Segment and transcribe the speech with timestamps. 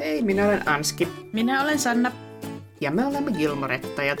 [0.00, 1.08] Hei, minä olen Anski.
[1.32, 2.12] Minä olen Sanna.
[2.80, 4.18] Ja me olemme Gilmorettajat.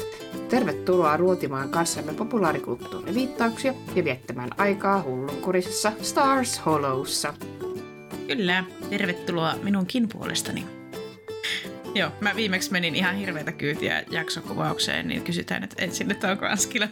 [0.48, 7.34] Tervetuloa ruotimaan kanssamme populaarikulttuurin viittauksia ja viettämään aikaa hullunkurisessa Stars Hollowssa.
[8.26, 10.66] Kyllä, tervetuloa minunkin puolestani.
[11.94, 16.88] Joo, mä viimeksi menin ihan hirveätä kyytiä jaksokuvaukseen, niin kysytään että ensin, että onko Anskilla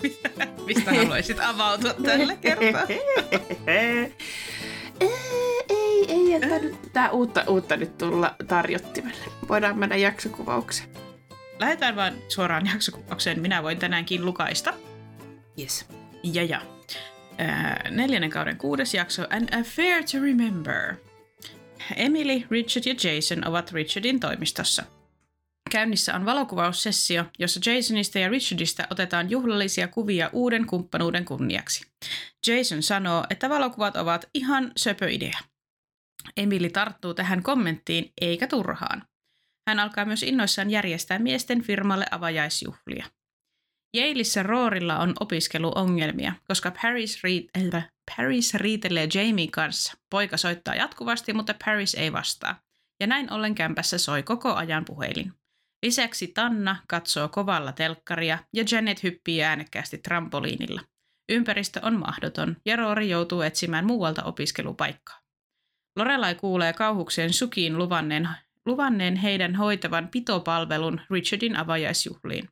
[0.66, 2.86] mistä haluaisit avautua tällä kertaa.
[6.98, 9.24] tää uutta, uutta nyt tulla tarjottimelle.
[9.48, 10.88] Voidaan mennä jaksokuvaukseen.
[11.58, 13.40] Lähdetään vaan suoraan jaksokuvaukseen.
[13.40, 14.74] Minä voin tänäänkin lukaista.
[15.58, 15.86] Yes.
[16.22, 16.60] Ja ja.
[17.40, 20.94] Äh, neljännen kauden kuudes jakso, An Affair to Remember.
[21.96, 24.82] Emily, Richard ja Jason ovat Richardin toimistossa.
[25.70, 31.86] Käynnissä on valokuvaussessio, jossa Jasonista ja Richardista otetaan juhlallisia kuvia uuden kumppanuuden kunniaksi.
[32.46, 35.38] Jason sanoo, että valokuvat ovat ihan söpö idea.
[36.38, 39.02] Emily tarttuu tähän kommenttiin eikä turhaan.
[39.68, 43.06] Hän alkaa myös innoissaan järjestää miesten firmalle avajaisjuhlia.
[43.96, 49.92] Yaleissa Roorilla on opiskeluongelmia, koska Paris, riit- äh, Paris riitelee Jamie kanssa.
[50.10, 52.60] Poika soittaa jatkuvasti, mutta Paris ei vastaa.
[53.00, 55.32] Ja näin ollen kämpässä soi koko ajan puhelin.
[55.82, 60.80] Lisäksi Tanna katsoo kovalla telkkaria ja Janet hyppii äänekkäästi trampoliinilla.
[61.28, 65.27] Ympäristö on mahdoton ja Roori joutuu etsimään muualta opiskelupaikkaa.
[65.98, 68.28] Lorelai kuulee kauhukseen Sukiin luvanneen,
[68.66, 72.48] luvanneen heidän hoitavan pitopalvelun Richardin avajaisjuhliin.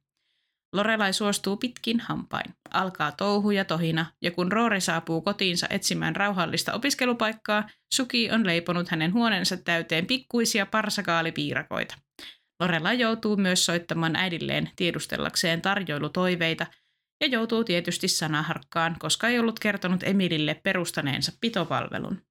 [0.72, 2.54] Lorelai suostuu pitkin hampain.
[2.70, 8.88] Alkaa touhu ja tohina, ja kun Roori saapuu kotiinsa etsimään rauhallista opiskelupaikkaa, Suki on leiponut
[8.88, 11.94] hänen huoneensa täyteen pikkuisia parsakaalipiirakoita.
[12.60, 16.66] Lorelai joutuu myös soittamaan äidilleen tiedustellakseen tarjoilutoiveita
[17.20, 22.22] ja joutuu tietysti sanaharkkaan, koska ei ollut kertonut Emilille perustaneensa pitopalvelun.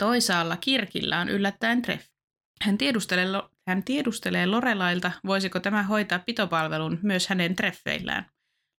[0.00, 2.06] Toisaalla Kirkillä on yllättäen treff.
[2.62, 3.26] Hän tiedustelee,
[3.68, 8.26] hän tiedustelee Lorelailta, voisiko tämä hoitaa pitopalvelun myös hänen treffeillään.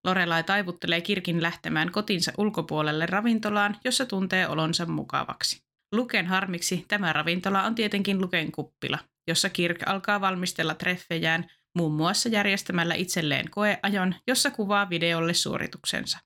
[0.04, 5.64] Lorelai taivuttelee Kirkin lähtemään kotinsa ulkopuolelle ravintolaan, jossa tuntee olonsa mukavaksi.
[5.96, 12.30] Luken harmiksi tämä ravintola on tietenkin Luken kuppila, jossa Kirk alkaa valmistella treffejään muun muassa
[12.30, 16.20] järjestämällä itselleen koeajon, jossa kuvaa videolle suorituksensa.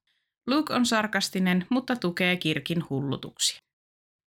[0.48, 3.65] Luke on sarkastinen, mutta tukee Kirkin hullutuksia.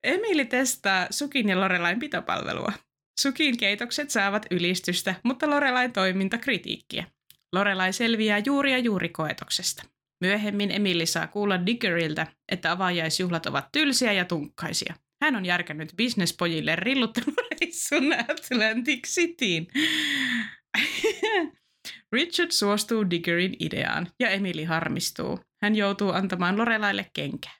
[0.04, 2.72] Emili testaa Sukin ja Lorelain pitopalvelua.
[3.20, 7.04] Sukin keitokset saavat ylistystä, mutta Lorelain toiminta kritiikkiä.
[7.52, 9.82] Lorelai selviää juuri ja juuri koetoksesta.
[10.20, 14.94] Myöhemmin Emili saa kuulla Diggeriltä, että avajaisjuhlat ovat tylsiä ja tunkkaisia.
[15.22, 19.68] Hän on järkännyt bisnespojille rilluttelureissun Atlantic Cityin.
[22.12, 25.40] Richard suostuu Diggerin ideaan ja Emily harmistuu.
[25.62, 27.52] Hän joutuu antamaan Lorelaille kenkää.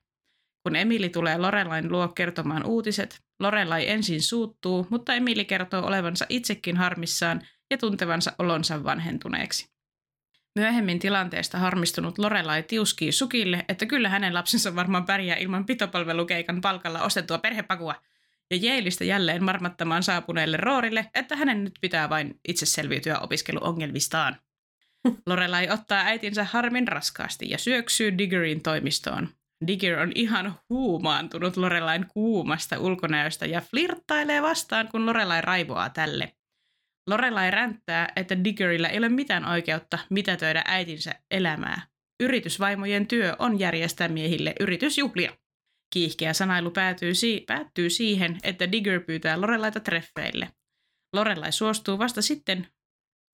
[0.68, 6.76] Kun Emily tulee Lorelain luo kertomaan uutiset, Lorelai ensin suuttuu, mutta Emily kertoo olevansa itsekin
[6.76, 9.70] harmissaan ja tuntevansa olonsa vanhentuneeksi.
[10.54, 17.02] Myöhemmin tilanteesta harmistunut Lorelai tiuskii Sukille, että kyllä hänen lapsensa varmaan pärjää ilman pitopalvelukeikan palkalla
[17.02, 17.94] ostettua perhepakua.
[18.50, 24.36] Ja Jeilistä jälleen marmattamaan saapuneelle Roorille, että hänen nyt pitää vain itse selviytyä opiskeluongelmistaan.
[25.26, 29.37] Lorelai ottaa äitinsä harmin raskaasti ja syöksyy Diggerin toimistoon.
[29.66, 36.32] Digger on ihan huumaantunut Lorelain kuumasta ulkonäöstä ja flirttailee vastaan, kun Lorelai raivoaa tälle.
[37.10, 41.86] Lorelai ränttää, että Diggerillä ei ole mitään oikeutta mitätöidä äitinsä elämää.
[42.22, 45.36] Yritysvaimojen työ on järjestää miehille yritysjuhlia.
[45.94, 50.50] Kiihkeä sanailu päätyy, si- päättyy siihen, että Digger pyytää Lorelaita treffeille.
[51.16, 52.68] Lorelai suostuu vasta sitten,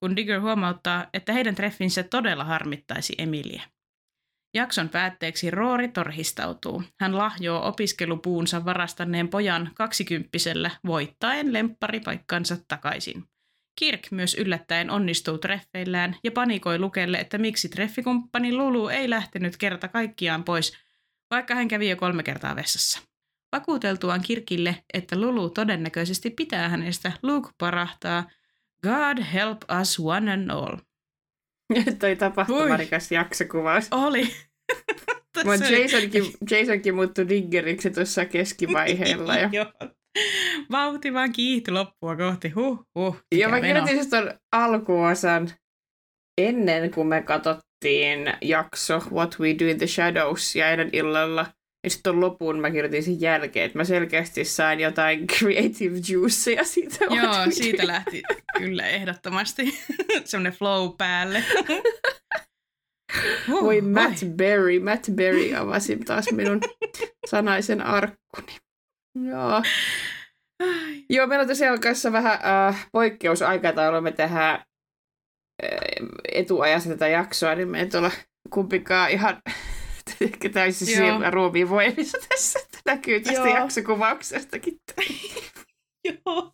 [0.01, 3.63] kun Digger huomauttaa, että heidän treffinsä todella harmittaisi Emilia.
[4.55, 6.83] Jakson päätteeksi Roori torhistautuu.
[7.01, 13.25] Hän lahjoo opiskelupuunsa varastanneen pojan kaksikymppisellä voittaen lempparipaikkansa takaisin.
[13.79, 19.89] Kirk myös yllättäen onnistuu treffeillään ja panikoi Lukelle, että miksi treffikumppani Lulu ei lähtenyt kerta
[19.89, 20.73] kaikkiaan pois,
[21.31, 23.01] vaikka hän kävi jo kolme kertaa vessassa.
[23.53, 28.25] Vakuuteltuaan Kirkille, että Lulu todennäköisesti pitää hänestä, Luke parahtaa
[28.83, 30.77] God help us one and all.
[32.01, 33.89] Toi tapahtumarikas jaksokuvaus.
[33.91, 34.29] Oli.
[35.45, 39.37] Mutta Jasonkin, Jasonkin muuttui diggeriksi tuossa keskivaiheella.
[39.43, 39.49] Ja...
[39.53, 39.67] Joo,
[40.71, 42.49] Vauhti vaan kiihti loppua kohti.
[42.49, 43.17] Huh, huh.
[43.35, 45.51] Ja mä kirjoitin siis ton alkuosan
[46.39, 51.47] ennen kuin me katsottiin jakso What We Do in the Shadows ja eilen illalla.
[51.85, 57.05] Ja sitten lopun mä kirjoitin sen jälkeen, että mä selkeästi sain jotain creative juiceja siitä.
[57.05, 58.23] Joo, siitä lähti
[58.59, 59.79] kyllä ehdottomasti
[60.25, 61.45] semmoinen flow päälle.
[63.49, 64.29] Huh, Voi Matt oi.
[64.29, 66.61] Berry, Matt Berry avasi taas minun
[67.27, 68.57] sanaisen arkkuni.
[69.29, 69.63] Joo.
[71.11, 72.39] Joo, meillä on tosiaan kanssa vähän
[72.69, 74.01] äh, poikkeusaikataulu.
[74.01, 75.79] Me tehdään äh,
[76.33, 78.11] etuajassa tätä jaksoa, niin me ei tuolla
[78.51, 79.43] kumpikaan ihan
[80.21, 82.59] ehkä täysin siellä ruumiin voimissa tässä.
[82.87, 83.57] Näkyy tästä Joo.
[83.57, 84.77] jaksokuvauksestakin.
[86.05, 86.53] Joo.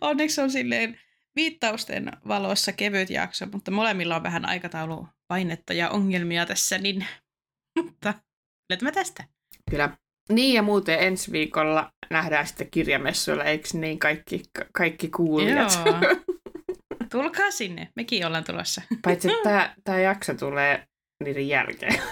[0.00, 1.00] Onneksi on silleen
[1.36, 7.06] viittausten valossa kevyt jakso, mutta molemmilla on vähän aikataulupainetta ja ongelmia tässä, niin
[7.82, 8.14] mutta
[8.70, 9.24] löytämme tästä.
[9.70, 9.96] Kyllä.
[10.28, 14.42] Niin ja muuten ensi viikolla nähdään sitten kirjamessuilla, eikö niin kaikki,
[14.72, 15.78] kaikki kuulijat?
[15.86, 15.98] Joo.
[17.12, 18.82] Tulkaa sinne, mekin ollaan tulossa.
[19.02, 20.86] Paitsi että tämä jakso tulee
[21.24, 22.02] niiden jälkeen.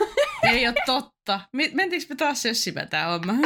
[0.52, 1.40] Ei ole totta.
[1.52, 3.32] Mentiinkö me taas sössimään tämä homma?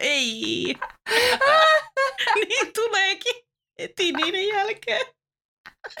[0.00, 0.74] Ei.
[2.34, 3.34] niin tuleekin
[3.78, 5.06] heti niiden jälkeen.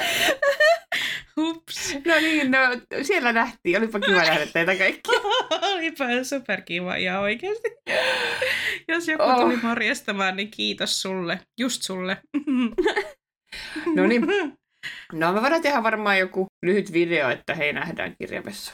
[1.36, 1.94] Hups.
[2.04, 2.58] No niin, no
[3.02, 3.78] siellä nähtiin.
[3.78, 5.10] Olipa kiva nähdä teitä kaikki.
[5.50, 7.68] Olipa superkiva ja oikeasti.
[8.88, 9.40] Jos joku oh.
[9.40, 11.40] tuli morjestamaan, niin kiitos sulle.
[11.60, 12.16] Just sulle.
[13.94, 14.26] no niin.
[15.12, 18.72] No me voidaan tehdä varmaan joku lyhyt video, että hei nähdään kirjavessa.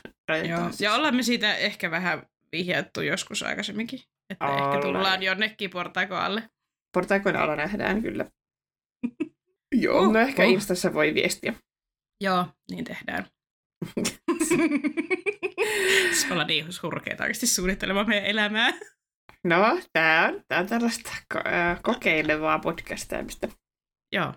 [0.49, 2.23] Joo, ja ollaan me siitä ehkä vähän
[2.53, 4.01] vihjattu joskus aikaisemminkin.
[4.31, 4.75] Että Ollaan.
[4.75, 6.51] ehkä tullaan jonnekin portaikon alle.
[6.95, 8.31] Portaikon alla nähdään kyllä.
[9.83, 10.51] Joo, uh, no ehkä uh.
[10.51, 11.55] Instassa voi viestiä.
[12.21, 13.27] Joo, niin tehdään.
[16.21, 18.73] Se olla niin hurkeita oikeasti suunnittelemaan meidän elämää.
[19.45, 23.49] No, tää on, tää on tällaista ko- kokeilevaa podcastaamista.
[24.13, 24.35] Joo.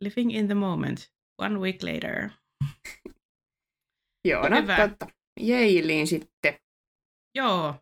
[0.00, 1.10] Living in the moment.
[1.38, 2.30] One week later.
[4.28, 4.88] Joo, no Hyvä.
[4.88, 5.06] totta.
[5.40, 6.54] Jeiliin sitten.
[7.34, 7.74] Joo.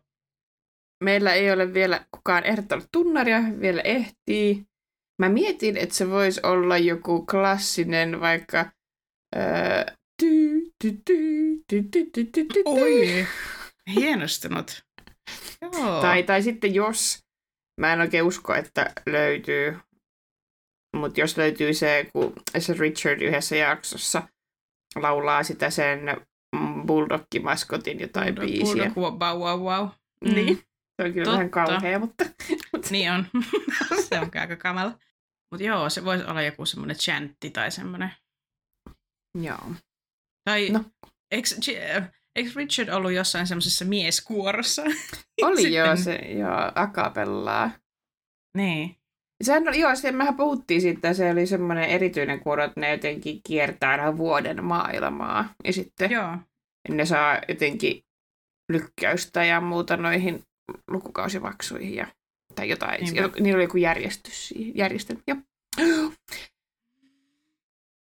[1.03, 4.65] Meillä ei ole vielä kukaan ehdottanut tunnaria, vielä ehtii.
[5.21, 8.71] Mä mietin, että se voisi olla joku klassinen vaikka
[12.65, 13.27] Oi,
[13.95, 14.83] hienostunut.
[15.61, 16.01] Joo.
[16.01, 17.19] Tai, tai sitten jos,
[17.81, 19.77] mä en oikein usko, että löytyy,
[20.95, 24.27] mutta jos löytyy se, kun se Richard yhdessä jaksossa
[24.95, 25.99] laulaa sitä sen
[26.87, 28.91] Bulldog-maskotin jotain Bulldog, biisiä.
[28.95, 29.87] Bulldog, wow, wow, wow.
[30.25, 30.35] Mm.
[30.35, 30.63] Niin.
[30.95, 31.37] Se on kyllä Totta.
[31.37, 32.25] vähän kauhea, mutta...
[32.89, 33.25] niin on.
[34.09, 34.97] se on aika kamala.
[35.51, 38.11] Mutta joo, se voisi olla joku semmoinen chantti tai semmoinen.
[39.41, 39.71] Joo.
[40.43, 40.83] Tai no.
[41.31, 41.49] eikö,
[42.35, 44.81] eikö Richard ollut jossain semmoisessa mieskuorossa?
[45.41, 45.73] Oli Sitten...
[45.73, 47.71] joo, se joo, akapellaa.
[48.57, 48.95] Niin.
[49.43, 53.41] Sehän oli, joo, se, mehän puhuttiin siitä, se oli semmoinen erityinen kuoro, että ne jotenkin
[53.47, 55.53] kiertää aina vuoden maailmaa.
[55.63, 56.37] Ja sitten joo.
[56.89, 58.03] ne saa jotenkin
[58.71, 60.43] lykkäystä ja muuta noihin
[60.87, 62.07] lukukausimaksuihin ja,
[62.55, 63.03] tai jotain.
[63.03, 63.39] Niinpä.
[63.39, 65.21] Niillä oli joku järjestys, järjestelmä.
[65.27, 65.37] Joo.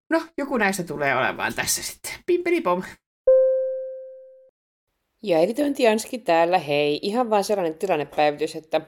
[0.09, 2.11] No, joku näistä tulee olemaan tässä sitten.
[2.25, 2.83] Pimpelipom.
[5.23, 6.99] Ja editointi Janski täällä, hei.
[7.01, 8.81] Ihan vaan sellainen tilannepäivitys, että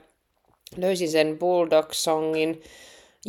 [0.77, 2.61] löysin sen Bulldog-songin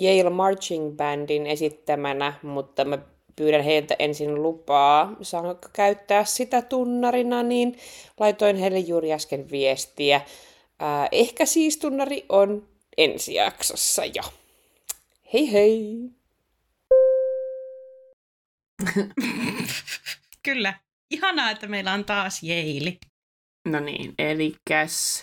[0.02, 2.98] Yale Marching Bandin esittämänä, mutta mä
[3.36, 7.78] pyydän heiltä ensin lupaa, saanko käyttää sitä tunnarina, niin
[8.20, 10.20] laitoin heille juuri äsken viestiä.
[10.78, 14.22] Ää, ehkä siis tunnari on ensi jaksossa jo.
[15.32, 16.10] Hei hei!
[20.42, 20.74] Kyllä.
[21.10, 22.98] Ihanaa, että meillä on taas Jeili.
[23.64, 24.54] No niin, eli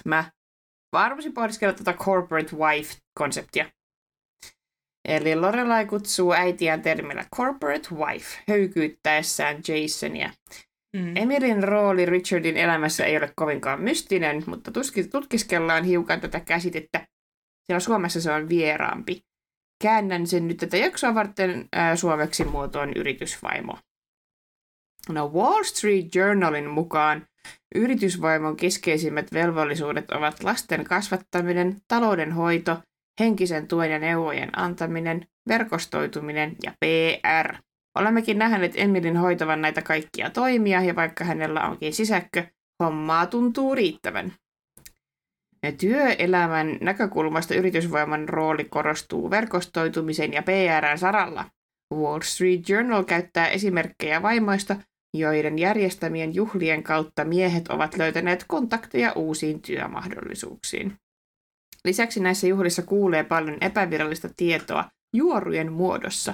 [0.05, 0.31] mä
[0.93, 3.65] varmasin pohdiskella tätä corporate wife-konseptia.
[5.07, 10.33] Eli Lorelai kutsuu äitiään termillä corporate wife höykyyttäessään Jasonia.
[10.97, 11.17] Mm.
[11.17, 14.71] Emilin rooli Richardin elämässä ei ole kovinkaan mystinen, mutta
[15.11, 17.07] tutkiskellaan hiukan tätä käsitettä,
[17.67, 19.21] sillä Suomessa se on vieraampi.
[19.83, 23.77] Käännän sen nyt tätä jaksoa varten ää, suomeksi muotoon yritysvaimo.
[25.09, 27.27] No Wall Street Journalin mukaan
[27.75, 32.77] yritysvaimon keskeisimmät velvollisuudet ovat lasten kasvattaminen, taloudenhoito,
[33.19, 37.55] henkisen tuen ja neuvojen antaminen, verkostoituminen ja PR.
[37.99, 42.45] Olemmekin nähneet Emilin hoitavan näitä kaikkia toimia ja vaikka hänellä onkin sisäkkö,
[42.83, 44.33] hommaa tuntuu riittävän.
[45.79, 51.45] Työelämän näkökulmasta yritysvoiman rooli korostuu verkostoitumisen ja PRn saralla.
[51.93, 54.75] Wall Street Journal käyttää esimerkkejä vaimoista,
[55.13, 60.97] joiden järjestämien juhlien kautta miehet ovat löytäneet kontakteja uusiin työmahdollisuuksiin.
[61.85, 66.33] Lisäksi näissä juhlissa kuulee paljon epävirallista tietoa juorujen muodossa.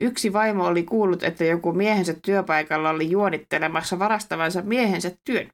[0.00, 5.50] Yksi vaimo oli kuullut, että joku miehensä työpaikalla oli juonittelemassa varastavansa miehensä työn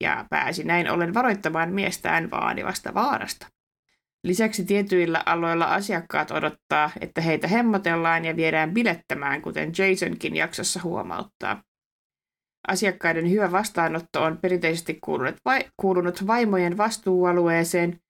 [0.00, 3.46] ja pääsi näin ollen varoittamaan miestään vaadivasta vaarasta.
[4.24, 11.62] Lisäksi tietyillä aloilla asiakkaat odottaa, että heitä hemmotellaan ja viedään bilettämään, kuten Jasonkin jaksossa huomauttaa.
[12.68, 18.00] Asiakkaiden hyvä vastaanotto on perinteisesti kuulunut, vai, kuulunut vaimojen vastuualueeseen,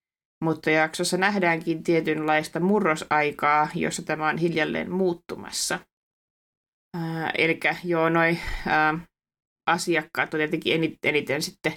[0.44, 5.78] mutta jaksossa nähdäänkin tietynlaista murrosaikaa, jossa tämä on hiljalleen muuttumassa.
[6.96, 9.08] Äh, eli joo, noi äh,
[9.66, 11.72] asiakkaat on tietenkin eniten, eniten sitten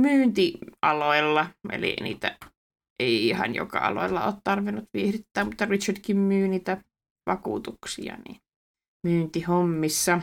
[0.00, 2.38] myyntialoilla, eli niitä
[2.98, 6.82] ei ihan joka aloilla ole tarvinnut viihdyttää, mutta Richardkin myy niitä
[7.26, 8.40] vakuutuksia niin
[9.06, 10.20] myyntihommissa.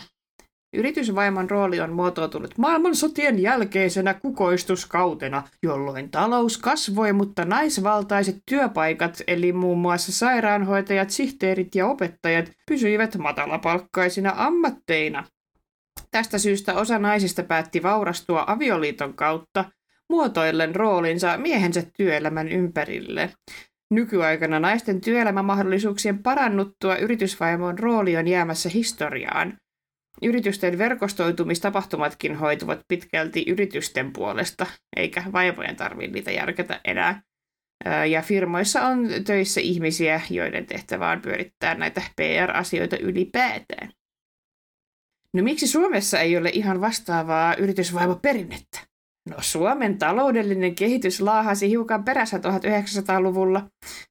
[0.76, 9.78] Yritysvaimon rooli on muotoutunut maailmansotien jälkeisenä kukoistuskautena, jolloin talous kasvoi, mutta naisvaltaiset työpaikat, eli muun
[9.78, 15.24] muassa sairaanhoitajat, sihteerit ja opettajat, pysyivät matalapalkkaisina ammatteina.
[16.12, 19.66] Tästä syystä osa naisista päätti vaurastua avioliiton kautta,
[20.10, 23.30] muotoillen roolinsa miehensä työelämän ympärille.
[23.92, 29.58] Nykyaikana naisten työelämämahdollisuuksien parannuttua yritysvaimon rooli on jäämässä historiaan.
[30.22, 37.22] Yritysten verkostoitumistapahtumatkin hoituvat pitkälti yritysten puolesta, eikä vaivojen tarvitse niitä järkätä enää.
[38.10, 43.92] Ja firmoissa on töissä ihmisiä, joiden tehtävä on pyörittää näitä PR-asioita ylipäätään.
[45.34, 48.80] No miksi Suomessa ei ole ihan vastaavaa yritysvaimoperinnettä?
[49.30, 53.70] No Suomen taloudellinen kehitys laahasi hiukan perässä 1900-luvulla,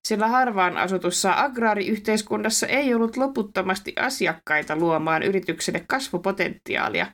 [0.09, 7.07] sillä harvaan asutussa agraariyhteiskunnassa ei ollut loputtomasti asiakkaita luomaan yritykselle kasvupotentiaalia,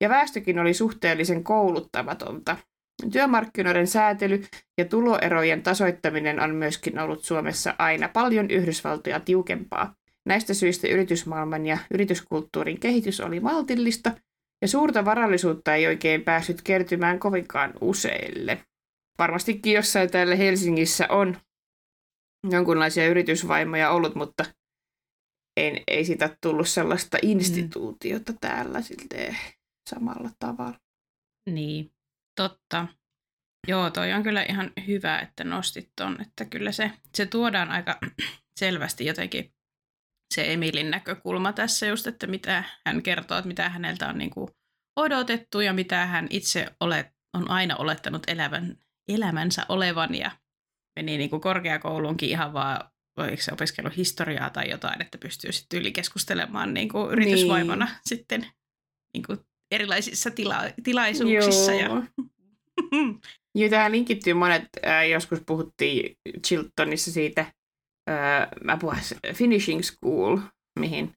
[0.00, 2.56] ja väestökin oli suhteellisen kouluttamatonta.
[3.12, 4.44] Työmarkkinoiden säätely
[4.78, 9.94] ja tuloerojen tasoittaminen on myöskin ollut Suomessa aina paljon Yhdysvaltoja tiukempaa.
[10.26, 14.12] Näistä syistä yritysmaailman ja yrityskulttuurin kehitys oli maltillista–
[14.62, 18.64] ja suurta varallisuutta ei oikein päässyt kertymään kovinkaan useille.
[19.18, 21.36] Varmastikin jossain täällä Helsingissä on
[22.50, 24.44] jonkunlaisia yritysvaimoja ollut, mutta
[25.56, 28.38] ei, ei siitä tullut sellaista instituutiota mm.
[28.40, 29.36] täällä silteen
[29.90, 30.78] samalla tavalla.
[31.50, 31.92] Niin,
[32.36, 32.88] totta.
[33.68, 37.98] Joo, toi on kyllä ihan hyvä, että nostit ton, että kyllä se, se tuodaan aika
[38.60, 39.52] selvästi jotenkin
[40.32, 44.48] se Emilin näkökulma tässä just, että mitä hän kertoo, että mitä häneltä on niin kuin
[44.96, 48.76] odotettu ja mitä hän itse olet, on aina olettanut elävän,
[49.08, 50.30] elämänsä olevan ja
[50.96, 55.80] meni niin kuin korkeakouluunkin ihan vaan oliko se opiskellut historiaa tai jotain, että pystyy sitten
[55.80, 57.96] yli keskustelemaan niin kuin yritysvaimona niin.
[58.06, 58.46] sitten
[59.14, 59.38] niin kuin
[59.70, 61.72] erilaisissa tila- tilaisuuksissa.
[61.72, 61.96] Joo.
[61.96, 62.02] Ja...
[63.54, 67.52] Joo, tähän linkittyy monet, äh, joskus puhuttiin Chiltonissa siitä,
[68.10, 68.96] äh, mä puhun
[69.34, 70.38] Finishing School,
[70.78, 71.12] mihin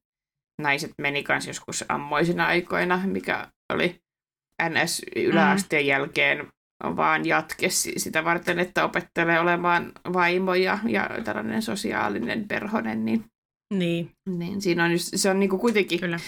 [0.61, 3.99] naiset meni kanssa joskus ammoisina aikoina, mikä oli
[4.63, 5.87] NS-yläasteen mm.
[5.87, 6.47] jälkeen
[6.83, 13.25] vaan jatke sitä varten, että opettelee olemaan vaimo ja, ja tällainen sosiaalinen perhonen, niin,
[13.73, 14.11] niin.
[14.27, 16.19] niin siinä on just, se on niinku kuitenkin Kyllä.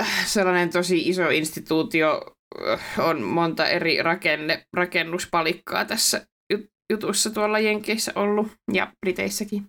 [0.00, 2.36] Äh, sellainen tosi iso instituutio,
[2.68, 6.26] äh, on monta eri rakenne, rakennuspalikkaa tässä
[6.92, 9.66] jutussa tuolla Jenkeissä ollut ja Briteissäkin.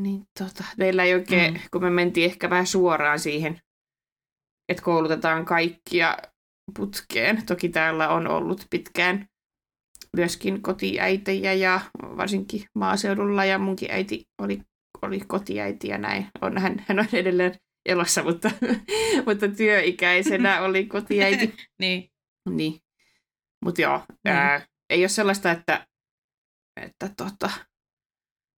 [0.00, 1.60] Niin tota, meillä ei oikein, mm.
[1.70, 3.60] kun me mentiin ehkä vähän suoraan siihen,
[4.68, 6.16] että koulutetaan kaikkia
[6.76, 7.46] putkeen.
[7.46, 9.26] Toki täällä on ollut pitkään
[10.16, 14.62] myöskin kotiäitejä ja varsinkin maaseudulla ja munkin äiti oli,
[15.02, 16.26] oli kotiäiti ja näin.
[16.40, 17.54] On, hän, hän on edelleen
[17.86, 18.50] elossa, mutta,
[19.26, 21.54] mutta työikäisenä oli kotiäiti.
[21.80, 22.10] niin.
[22.50, 22.80] niin.
[23.64, 24.36] Mutta joo, niin.
[24.36, 25.86] ää, ei ole sellaista, että,
[26.80, 27.50] että tota,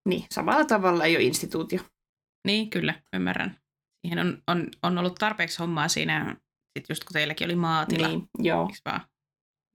[0.09, 1.81] niin, samalla tavalla ei ole instituutio.
[2.47, 3.61] Niin, kyllä, ymmärrän.
[4.01, 6.37] Siihen on, on, on ollut tarpeeksi hommaa siinä,
[6.79, 8.09] sit just kun teilläkin oli maatila.
[8.09, 8.71] Niin, joo.
[8.85, 9.01] Vaan?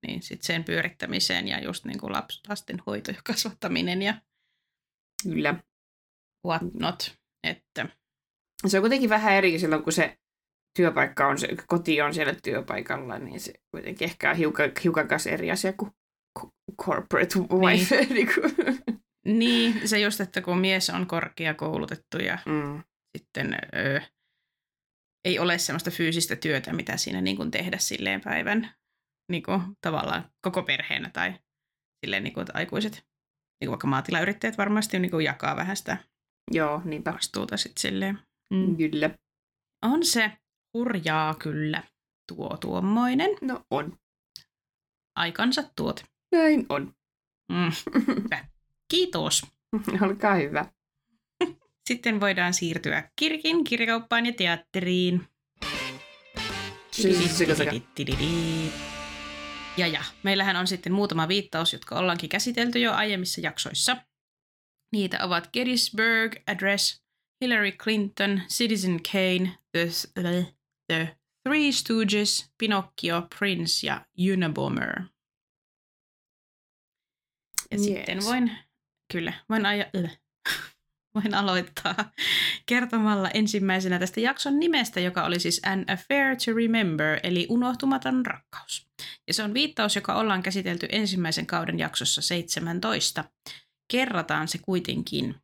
[0.07, 4.21] Niin sitten sen pyörittämiseen ja just niin kuin laps, lasten hoito ja kasvattaminen ja
[5.23, 5.55] Kyllä.
[6.47, 7.15] what not.
[7.47, 7.89] Että...
[8.67, 10.17] Se on kuitenkin vähän eri silloin, kun se
[10.77, 15.51] työpaikka on, se koti on siellä työpaikalla, niin se kuitenkin ehkä on hiukan, hiukan eri
[15.51, 15.91] asia kuin
[16.85, 17.95] corporate wife.
[18.05, 18.15] Niin.
[18.15, 18.29] niin
[19.25, 22.83] niin, se just, että kun mies on korkeakoulutettu ja mm.
[23.17, 24.01] sitten ö,
[25.25, 28.73] ei ole semmoista fyysistä työtä, mitä siinä niin kuin tehdä silleen päivän
[29.31, 31.33] niin kuin, tavallaan koko perheenä tai
[32.05, 33.03] silleen niin kuin, että aikuiset, niin
[33.61, 35.97] kuin vaikka maatilayrittäjät varmasti niin kuin jakaa vähän sitä
[36.51, 37.13] Joo, niinpä.
[37.13, 38.19] vastuuta sitten silleen.
[38.49, 38.77] Mm.
[38.77, 39.09] Kyllä.
[39.85, 40.31] On se
[40.77, 41.83] hurjaa kyllä
[42.27, 43.29] tuo tuommoinen.
[43.41, 43.97] No on.
[45.15, 46.03] Aikansa tuot.
[46.33, 46.95] Näin on.
[47.49, 47.71] Mm.
[48.91, 49.45] Kiitos.
[50.01, 50.65] Olkaa hyvä.
[51.87, 55.27] Sitten voidaan siirtyä kirkin, kirjakauppaan ja teatteriin.
[59.77, 63.97] Ja ja, meillähän on sitten muutama viittaus, jotka ollaankin käsitelty jo aiemmissa jaksoissa.
[64.91, 67.03] Niitä ovat Gettysburg Address,
[67.41, 69.87] Hillary Clinton, Citizen Kane, The,
[70.21, 70.53] the,
[70.87, 75.12] the Three Stooges, Pinocchio, Prince ja Unabomber.
[77.73, 77.85] Ja yes.
[77.85, 78.51] sitten voin,
[79.13, 79.85] kyllä, voin, aja,
[81.15, 81.95] voin aloittaa
[82.65, 88.87] kertomalla ensimmäisenä tästä jakson nimestä, joka oli siis An Affair to Remember, eli unohtumaton rakkaus.
[89.27, 93.23] Ja se on viittaus, joka ollaan käsitelty ensimmäisen kauden jaksossa 17.
[93.91, 95.35] Kerrataan se kuitenkin.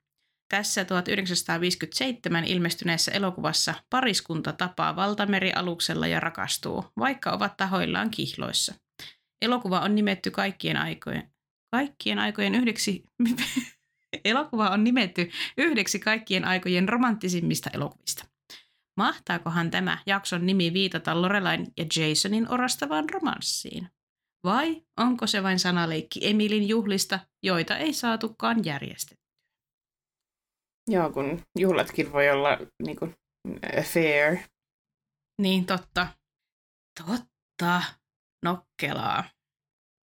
[0.49, 8.73] Tässä 1957 ilmestyneessä elokuvassa pariskunta tapaa valtamerialuksella ja rakastuu, vaikka ovat tahoillaan kihloissa.
[9.41, 11.31] Elokuva on nimetty kaikkien aikojen,
[11.71, 13.03] kaikkien aikojen yhdeksi,
[14.25, 18.25] elokuva on nimetty yhdeksi kaikkien aikojen romanttisimmista elokuvista.
[18.97, 23.89] Mahtaakohan tämä jakson nimi viitata Lorelain ja Jasonin orastavaan romanssiin?
[24.43, 29.23] Vai onko se vain sanaleikki Emilin juhlista, joita ei saatukaan järjestetty?
[30.87, 33.15] Joo, kun juhlatkin voi olla niin kuin,
[33.83, 34.37] fair.
[35.41, 36.07] Niin, totta.
[37.05, 37.81] Totta.
[38.45, 39.23] Nokkelaa.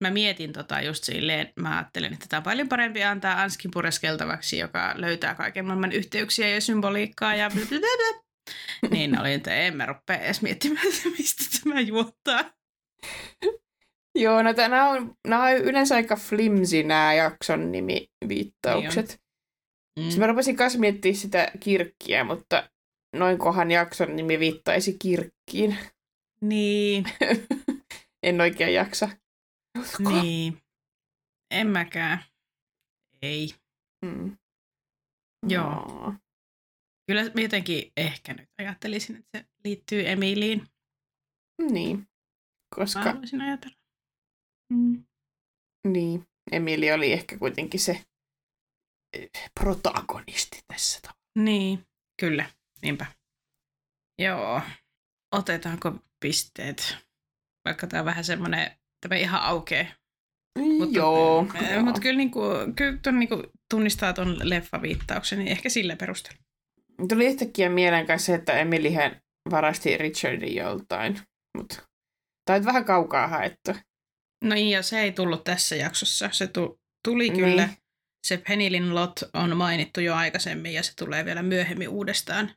[0.03, 4.57] Mä mietin tota just silleen, mä ajattelin, että tämä on paljon parempi antaa Anskin pureskeltavaksi,
[4.57, 8.23] joka löytää kaiken maailman yhteyksiä ja symboliikkaa ja blablabla.
[8.91, 12.53] niin oli, että en mä rupea edes miettimään, että mistä tämä juottaa.
[14.15, 19.07] Joo, no nämä on, nämä on yleensä aika flimsi nämä jakson nimiviittaukset.
[19.07, 19.23] Niin
[19.99, 20.03] Mm.
[20.03, 22.69] Sitten mä rupesin kanssa miettimään sitä kirkkiä, mutta
[23.15, 25.77] noinkohan jakson nimi viittaisi kirkkiin.
[26.41, 27.05] Niin.
[28.23, 29.09] en oikein jaksa.
[29.99, 30.57] Niin.
[31.51, 32.23] En mäkään.
[33.21, 33.55] Ei.
[34.05, 34.37] Mm.
[35.49, 35.65] Joo.
[35.65, 36.15] No.
[37.07, 40.67] Kyllä jotenkin ehkä nyt ajattelisin, että se liittyy Emiliin.
[41.71, 42.07] Niin.
[42.75, 42.99] Koska...
[42.99, 43.75] Mä haluaisin ajatella.
[44.73, 45.05] Mm.
[45.87, 46.27] Niin.
[46.51, 48.05] Emili oli ehkä kuitenkin se
[49.59, 50.99] protagonisti tässä
[51.39, 51.85] Niin,
[52.21, 52.49] kyllä,
[52.81, 53.05] niinpä.
[54.19, 54.61] Joo,
[55.31, 56.97] otetaanko pisteet?
[57.65, 59.85] Vaikka tämä on vähän semmoinen, tämä ihan aukeaa.
[60.59, 61.47] Mutta, joo.
[61.61, 63.43] Eh, mutta kyllä, niin kuin, kyllä ton, niin kuin,
[63.73, 66.39] tunnistaa tuon leffaviittauksen, niin ehkä sille perusteella.
[67.09, 71.19] Tuli yhtäkkiä mieleen kanssa se, että Emilyhän varasti Richardin joltain.
[71.57, 71.75] Mutta
[72.49, 73.71] on vähän kaukaa haettu.
[74.43, 76.29] No ja se ei tullut tässä jaksossa.
[76.31, 77.77] Se tu- tuli kyllä niin
[78.27, 82.51] se Penilin Lot on mainittu jo aikaisemmin ja se tulee vielä myöhemmin uudestaan.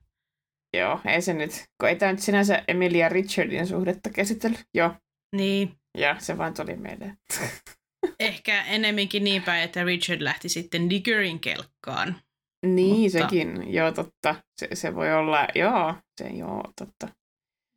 [0.76, 4.58] Joo, ei se nyt, kun ei tämä nyt sinänsä Emilia Richardin suhdetta käsitellä.
[4.74, 4.94] Joo.
[5.36, 5.72] Niin.
[5.96, 7.16] Ja se vaan tuli meille.
[8.20, 12.20] Ehkä enemminkin niin päin, että Richard lähti sitten Diggerin kelkkaan.
[12.66, 13.18] Niin, Mutta...
[13.18, 13.74] sekin.
[13.74, 14.34] Joo, totta.
[14.60, 17.08] Se, se voi olla, joo, se joo, totta.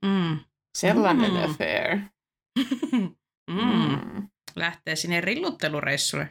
[0.05, 0.39] Mm.
[0.77, 1.43] Sellainen mm.
[1.43, 1.97] affair.
[2.91, 3.15] mm.
[3.49, 4.29] Mm.
[4.55, 6.29] Lähtee sinne rilluttelureissulle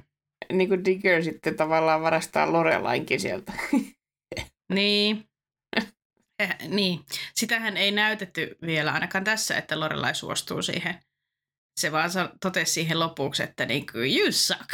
[0.53, 3.53] niin kuin Digger sitten tavallaan varastaa Lorelainkin sieltä.
[4.75, 5.25] niin.
[6.39, 7.01] Eh, niin.
[7.35, 10.95] Sitähän ei näytetty vielä ainakaan tässä, että Lorelai suostuu siihen.
[11.79, 12.11] Se vaan
[12.41, 14.71] totesi siihen lopuksi, että niin kuin, you suck.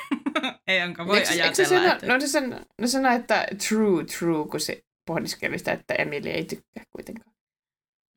[0.68, 1.46] ei onko voi eikö, ajatella.
[1.46, 2.06] Eikö se että...
[2.06, 6.44] No se, sanoo, no sano, että true, true, kun se pohdiskeli sitä, että Emily ei
[6.44, 7.34] tykkää kuitenkaan.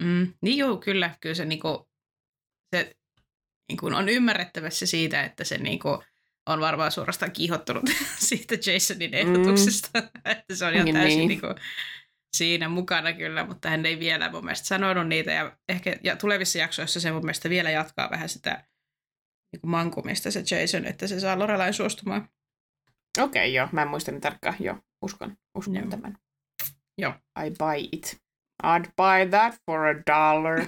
[0.03, 1.15] Mm, niin joo, kyllä.
[1.21, 1.77] Kyllä se, niin kuin,
[2.75, 2.95] se
[3.69, 5.97] niin kuin on ymmärrettävässä siitä, että se niin kuin,
[6.45, 7.83] on varmaan suorastaan kiihottunut
[8.27, 10.07] siitä Jasonin ehdotuksesta, mm.
[10.31, 11.27] että se on ihan täysin niin.
[11.27, 11.55] Niin kuin,
[12.37, 16.57] siinä mukana kyllä, mutta hän ei vielä mun mielestä sanonut niitä ja ehkä ja tulevissa
[16.57, 18.63] jaksoissa se mun mielestä vielä jatkaa vähän sitä
[19.53, 22.29] niin kuin mankumista se Jason, että se saa Lorelain suostumaan.
[23.17, 23.67] Okei, okay, joo.
[23.71, 24.55] Mä en muista niin tarkkaan.
[24.59, 25.89] Joo, uskon, uskon joo.
[25.89, 26.17] tämän.
[26.97, 27.13] Joo.
[27.45, 28.21] I buy it.
[28.63, 30.65] I'd buy that for a dollar.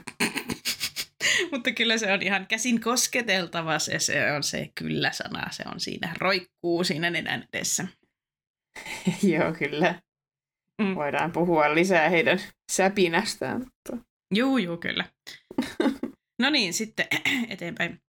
[1.52, 5.52] Mutta kyllä se on ihan käsin kosketeltava se, se on se kyllä-sana.
[5.52, 7.88] Se on siinä, roikkuu siinä nenän edessä.
[9.34, 10.02] Joo, kyllä.
[10.82, 10.96] Mm.
[10.96, 12.40] Voidaan puhua lisää heidän
[12.72, 13.60] säpinästään.
[13.60, 14.06] Mutta...
[14.36, 15.06] Juu, juu, kyllä.
[16.42, 17.08] no niin, sitten
[17.50, 18.02] eteenpäin.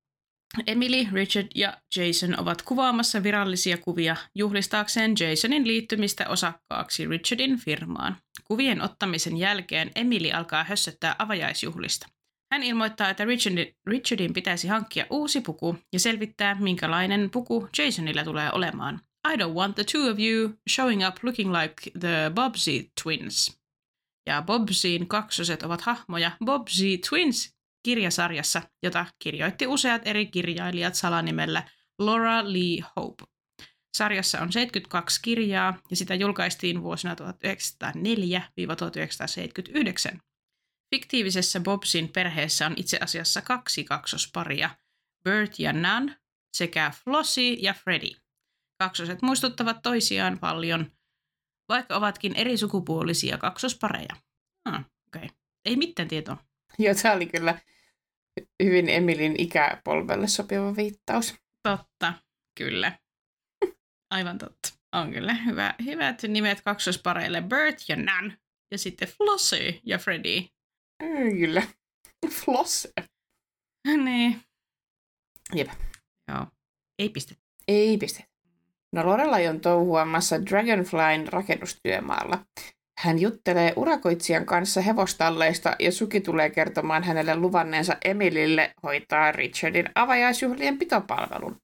[0.67, 8.17] Emily, Richard ja Jason ovat kuvaamassa virallisia kuvia juhlistaakseen Jasonin liittymistä osakkaaksi Richardin firmaan.
[8.45, 12.07] Kuvien ottamisen jälkeen Emily alkaa hössöttää avajaisjuhlista.
[12.53, 18.53] Hän ilmoittaa, että Richardin, Richardin pitäisi hankkia uusi puku ja selvittää, minkälainen puku Jasonilla tulee
[18.53, 19.01] olemaan.
[19.29, 23.63] I don't want the two of you showing up looking like the Bobsy twins.
[24.27, 31.63] Ja Bobsyin kaksoset ovat hahmoja Bobsy Twins kirjasarjassa, jota kirjoitti useat eri kirjailijat salanimellä
[31.99, 33.25] Laura Lee Hope.
[33.97, 37.17] Sarjassa on 72 kirjaa ja sitä julkaistiin vuosina
[40.15, 40.19] 1904-1979.
[40.95, 44.71] Fiktiivisessä Bobsin perheessä on itse asiassa kaksi kaksosparia,
[45.25, 46.17] Bert ja Nan
[46.53, 48.22] sekä Flossie ja Freddy.
[48.83, 50.93] Kaksoset muistuttavat toisiaan paljon,
[51.69, 54.17] vaikka ovatkin eri sukupuolisia kaksospareja.
[54.65, 55.29] Ah, okay.
[55.65, 56.37] Ei mitään tietoa.
[56.79, 57.59] Joo, tämä oli kyllä
[58.63, 61.35] hyvin Emilin ikäpolvelle sopiva viittaus.
[61.69, 62.15] Totta,
[62.59, 62.99] kyllä.
[64.15, 64.69] Aivan totta.
[64.93, 67.43] On kyllä hyvä, hyvät nimet kaksospareille.
[67.43, 68.39] Bert ja Nan.
[68.71, 70.41] Ja sitten Flossie ja Freddy.
[71.03, 71.63] Mm, Kyllä.
[72.45, 72.89] Floss.
[74.05, 74.43] niin.
[75.55, 75.69] Jep.
[76.29, 76.47] Joo.
[76.99, 77.37] Ei piste.
[77.69, 78.32] Ei piste.
[78.93, 82.39] No Lorelai on touhuamassa Dragonflyn rakennustyömaalla.
[82.99, 90.79] Hän juttelee urakoitsijan kanssa hevostalleista ja Suki tulee kertomaan hänelle luvanneensa Emilille hoitaa Richardin avajaisjuhlien
[90.79, 91.57] pitopalvelun.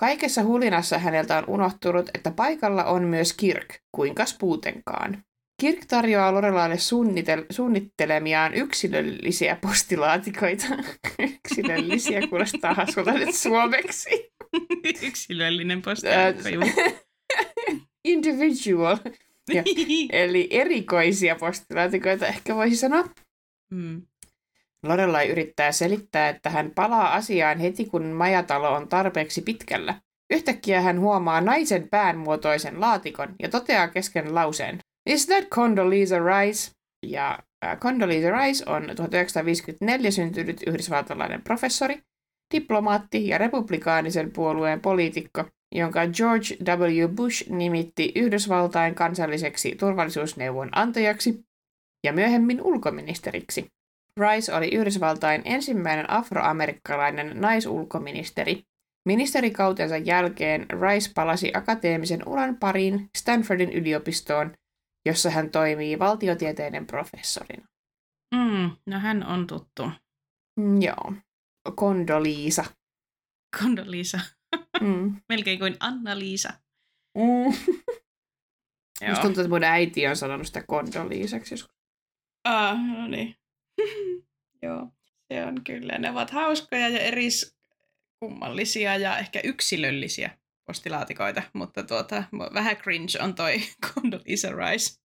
[0.00, 5.24] Kaikessa hulinassa häneltä on unohtunut, että paikalla on myös Kirk, kuinka puutenkaan.
[5.60, 10.66] Kirk tarjoaa Lorelaille suunnitel- suunnittelemiaan yksilöllisiä postilaatikoita.
[11.34, 14.33] yksilöllisiä kuulostaa hassulta nyt suomeksi.
[15.08, 16.06] Yksilöllinen posti.
[18.04, 18.96] Individual.
[19.54, 19.62] Ja,
[20.22, 23.04] eli erikoisia postilaatikoita ehkä voisi sanoa.
[23.70, 24.02] mm.
[24.82, 30.00] Lorelai yrittää selittää, että hän palaa asiaan heti, kun majatalo on tarpeeksi pitkällä.
[30.30, 36.70] Yhtäkkiä hän huomaa naisen päänmuotoisen laatikon ja toteaa kesken lauseen, Is that Condoleezza Rice?
[37.06, 37.38] Ja
[37.76, 42.02] Condoleezza Rice on 1954 syntynyt yhdysvaltalainen professori,
[42.54, 47.08] diplomaatti ja republikaanisen puolueen poliitikko, jonka George W.
[47.14, 51.44] Bush nimitti Yhdysvaltain kansalliseksi turvallisuusneuvon antajaksi
[52.04, 53.66] ja myöhemmin ulkoministeriksi.
[54.20, 58.62] Rice oli Yhdysvaltain ensimmäinen afroamerikkalainen naisulkoministeri.
[59.08, 64.52] Ministerikautensa jälkeen Rice palasi akateemisen uran pariin Stanfordin yliopistoon,
[65.06, 67.66] jossa hän toimii valtiotieteiden professorina.
[68.34, 68.70] Mm.
[68.86, 69.90] No hän on tuttu.
[70.60, 71.12] Mm, joo.
[71.76, 72.64] Kondoliisa.
[73.60, 74.20] Kondoliisa.
[74.80, 75.16] Mm.
[75.28, 76.52] Melkein kuin Anna-Liisa.
[77.14, 77.54] Mm.
[79.08, 81.76] Musta tuntuu, että mun äiti on sanonut sitä kondoliisaksi joskus.
[82.44, 83.36] Ah, no niin.
[84.62, 84.88] Joo,
[85.32, 85.98] se on kyllä.
[85.98, 92.24] Ne ovat hauskoja ja eriskummallisia ja ehkä yksilöllisiä postilaatikoita, mutta tuota,
[92.54, 95.00] vähän cringe on toi Condoleezza Rice.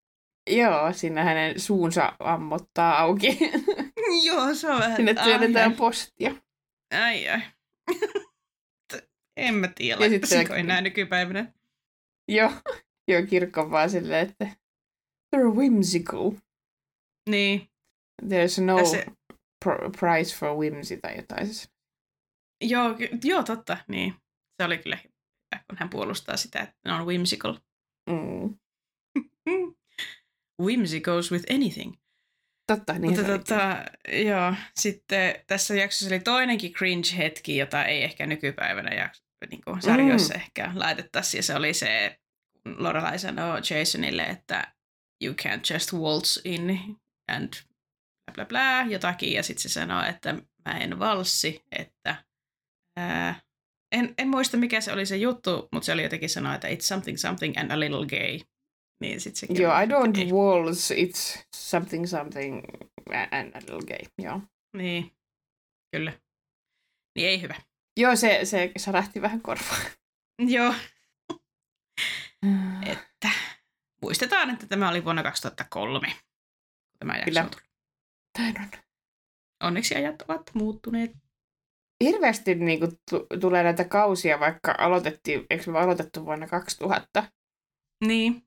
[0.49, 3.39] Joo, siinä hänen suunsa ammottaa auki.
[4.25, 4.95] Joo, se on vähän...
[4.95, 6.35] Sinne työnnetään postia.
[6.91, 7.41] Ai, ai.
[9.37, 11.53] en mä tiedä, laittaisiko sitten- enää nykypäivänä.
[12.27, 12.51] Joo,
[13.11, 14.45] joo kirkko vaan silleen, että
[15.35, 16.31] they're whimsical.
[17.29, 17.69] Niin,
[18.23, 19.05] There's no Tässä-
[19.65, 21.45] pr- price for whimsy tai jotain.
[21.47, 21.69] siis.
[22.63, 24.13] joo, joo, totta, niin.
[24.61, 27.59] Se oli kyllä hyvä, kun hän puolustaa sitä, että ne on whimsical.
[28.09, 28.59] Mm.
[30.65, 31.93] Whimsy goes with anything.
[32.69, 33.85] Totta, niin Mutta tota,
[34.27, 40.33] joo, sitten tässä jaksossa oli toinenkin cringe-hetki, jota ei ehkä nykypäivänä jakso, niin kuin sarjoissa
[40.33, 40.39] mm.
[40.39, 41.39] ehkä laitettaisiin.
[41.39, 42.19] Ja se oli se,
[42.63, 44.73] kun Lorelai sanoo Jasonille, että
[45.23, 46.95] you can't just waltz in
[47.31, 47.53] and
[48.25, 49.33] bla bla bla jotakin.
[49.33, 50.33] Ja sitten se sanoo, että
[50.65, 52.23] mä en valssi, että
[52.97, 53.41] ää,
[53.91, 56.81] en, en muista mikä se oli se juttu, mutta se oli jotenkin sanoa, että it's
[56.81, 58.39] something something and a little gay.
[59.01, 60.31] Niin sit sekin Joo, I don't ei.
[60.31, 62.61] waltz, it's something something
[63.31, 64.09] and a little gay.
[64.21, 64.41] Joo,
[64.77, 65.11] Niin,
[65.95, 66.13] kyllä.
[67.15, 67.55] Niin ei hyvä.
[67.99, 69.81] joo se, se särähti vähän korvaan.
[70.47, 70.73] Joo,
[72.91, 73.29] että
[74.01, 76.07] muistetaan, että tämä oli vuonna 2003.
[76.09, 76.17] kun
[76.99, 77.41] Tämä jakso Kyllä.
[77.43, 77.69] on tullut.
[78.37, 78.69] Näin on.
[79.63, 81.11] Onneksi ajat ovat muuttuneet.
[82.03, 87.23] Hirveästi niin kuin, t- tulee näitä kausia, vaikka aloitettiin, eikö me aloitettu vuonna 2000,
[88.05, 88.43] Niin,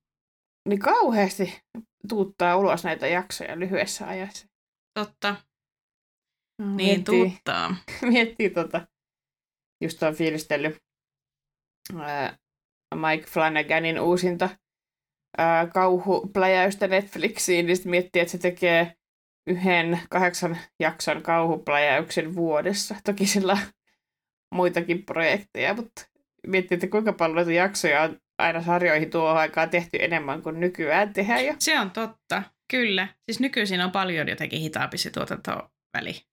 [0.68, 1.60] niin kauheasti
[2.08, 4.46] tuuttaa ulos näitä jaksoja lyhyessä ajassa.
[4.94, 5.36] totta.
[6.58, 7.76] Niin, miettii, tuuttaa.
[8.12, 8.86] miettii tota,
[9.80, 10.76] just on fiilistellyt
[12.00, 12.38] ää,
[12.94, 14.48] Mike Flanaganin uusinta
[15.38, 18.94] ää, kauhupläjäystä Netflixiin, niin sitten miettii, että se tekee
[19.46, 22.94] yhden kahdeksan jakson kauhupläjäyksen vuodessa.
[23.04, 23.58] Toki sillä on
[24.54, 26.02] muitakin projekteja, mutta
[26.46, 31.44] miettii, että kuinka paljon jaksoja on aina sarjoihin tuohon aikaan tehty enemmän kuin nykyään tehdään.
[31.46, 33.08] Ja Se on totta, kyllä.
[33.24, 36.26] Siis nykyisin on paljon jotenkin hitaampi se tuotantoväli.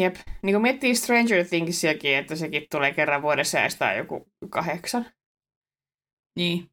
[0.00, 0.16] Jep.
[0.42, 5.06] Niin kun miettii Stranger Thingsiakin, että sekin tulee kerran vuodessa ja sitä joku kahdeksan.
[6.36, 6.70] Niin.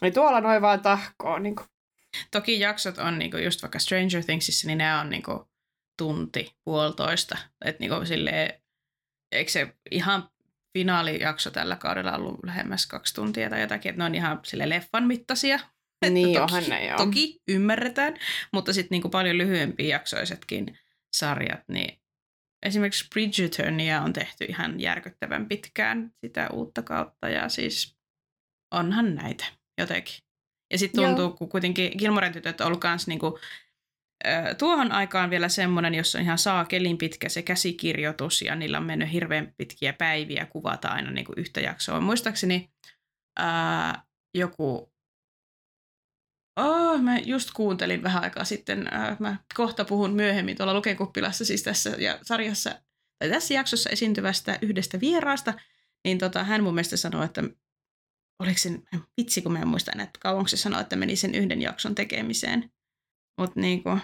[0.00, 1.38] Niin tuolla noin vaan tahkoo.
[1.38, 1.66] Niin kuin.
[2.30, 5.50] Toki jaksot on niinku just vaikka Stranger Thingsissa, niin ne on niinku
[5.98, 7.38] tunti, puolitoista.
[7.64, 8.62] Että niinku silleen,
[9.32, 10.29] eikö se ihan
[10.72, 15.06] finaalijakso tällä kaudella ollut lähemmäs kaksi tuntia tai jotakin, että ne on ihan sille leffan
[15.06, 15.60] mittaisia.
[16.10, 16.96] Niin, toki, onhan ne joo.
[16.96, 18.16] Toki ymmärretään,
[18.52, 20.78] mutta sitten niinku paljon lyhyempiä jaksoisetkin
[21.16, 22.00] sarjat, niin
[22.66, 27.96] esimerkiksi Bridgertonia on tehty ihan järkyttävän pitkään sitä uutta kautta ja siis
[28.74, 29.44] onhan näitä
[29.78, 30.14] jotenkin.
[30.72, 31.08] Ja sitten Joo.
[31.08, 33.38] tuntuu, kun kuitenkin Gilmoren tytöt on ollut kans niinku,
[34.58, 39.12] tuohon aikaan vielä semmoinen, jossa on ihan saakelin pitkä se käsikirjoitus ja niillä on mennyt
[39.12, 42.00] hirveän pitkiä päiviä kuvata aina niinku yhtä jaksoa.
[42.00, 42.70] Muistaakseni
[43.38, 44.02] ää,
[44.34, 44.92] joku...
[46.60, 51.62] Oh, mä just kuuntelin vähän aikaa sitten, äh, mä kohta puhun myöhemmin tuolla Lukenkuppilassa siis
[51.62, 52.70] tässä ja sarjassa,
[53.18, 55.54] tai tässä jaksossa esiintyvästä yhdestä vieraasta,
[56.04, 57.42] niin tota, hän mun mielestä sanoi, että
[58.42, 58.70] oliko se,
[59.16, 61.94] vitsi kun mä en muista enää, että kauanko se sanoi, että meni sen yhden jakson
[61.94, 62.70] tekemiseen.
[63.38, 63.98] Mutta niinku,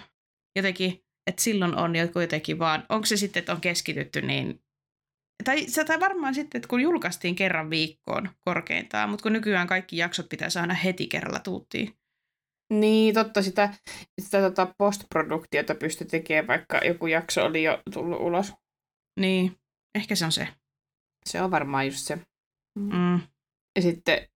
[0.55, 4.63] jotenkin, että silloin on jotenkin vaan, onko se sitten, että on keskitytty niin,
[5.43, 10.29] tai, tai varmaan sitten, että kun julkaistiin kerran viikkoon korkeintaan, mutta kun nykyään kaikki jaksot
[10.29, 11.97] pitää saada heti kerralla tuuttiin.
[12.73, 13.73] Niin, totta, sitä,
[14.21, 18.53] sitä tota postproduktiota pystyi tekemään, vaikka joku jakso oli jo tullut ulos.
[19.19, 19.55] Niin,
[19.95, 20.47] ehkä se on se.
[21.25, 22.15] Se on varmaan just se.
[22.79, 23.21] Mm.
[23.75, 24.27] Ja sitten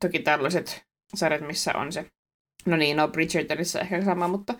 [0.00, 2.10] toki tällaiset sarjat, missä on se,
[2.66, 4.54] no niin, no Bridgertonissa ehkä sama, mutta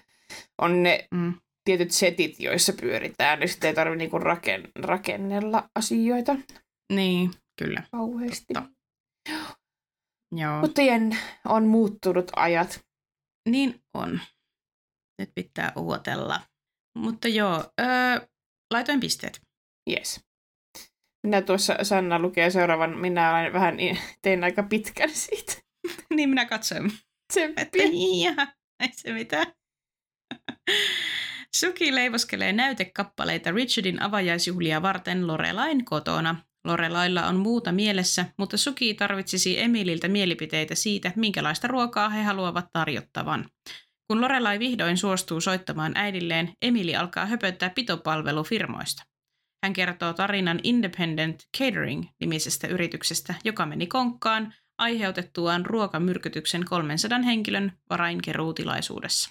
[0.63, 1.35] on ne Mm.
[1.65, 6.37] tietyt setit, joissa pyöritään, niin sitten ei tarvitse niinku raken, rakennella asioita
[6.93, 7.83] Niin, kyllä.
[7.93, 8.55] kauheasti.
[8.55, 8.71] Totta.
[10.33, 10.61] Joo.
[10.61, 10.83] Mutta
[11.45, 12.81] on muuttunut ajat.
[13.49, 14.21] Niin on.
[15.19, 16.41] Nyt pitää uotella.
[16.99, 18.27] Mutta joo, öö,
[18.73, 19.41] laitoin pisteet.
[19.91, 20.21] Yes.
[21.27, 23.77] Minä tuossa Sanna lukee seuraavan, minä olen vähän,
[24.23, 25.53] tein aika pitkän siitä.
[26.17, 26.93] niin minä katsoin.
[27.33, 27.85] Tsemppiä.
[28.25, 28.47] jaha,
[28.81, 29.47] ei se mitään.
[31.57, 36.37] Suki leivoskelee näytekappaleita Richardin avajaisjuhlia varten Lorelain kotona.
[36.65, 43.49] Lorelailla on muuta mielessä, mutta Suki tarvitsisi Emililtä mielipiteitä siitä, minkälaista ruokaa he haluavat tarjottavan.
[44.09, 49.03] Kun Lorelai vihdoin suostuu soittamaan äidilleen, Emili alkaa höpöttää pitopalvelufirmoista.
[49.65, 59.31] Hän kertoo tarinan Independent Catering-nimisestä yrityksestä, joka meni konkkaan aiheutettuaan ruokamyrkytyksen 300 henkilön varainkeruutilaisuudessa.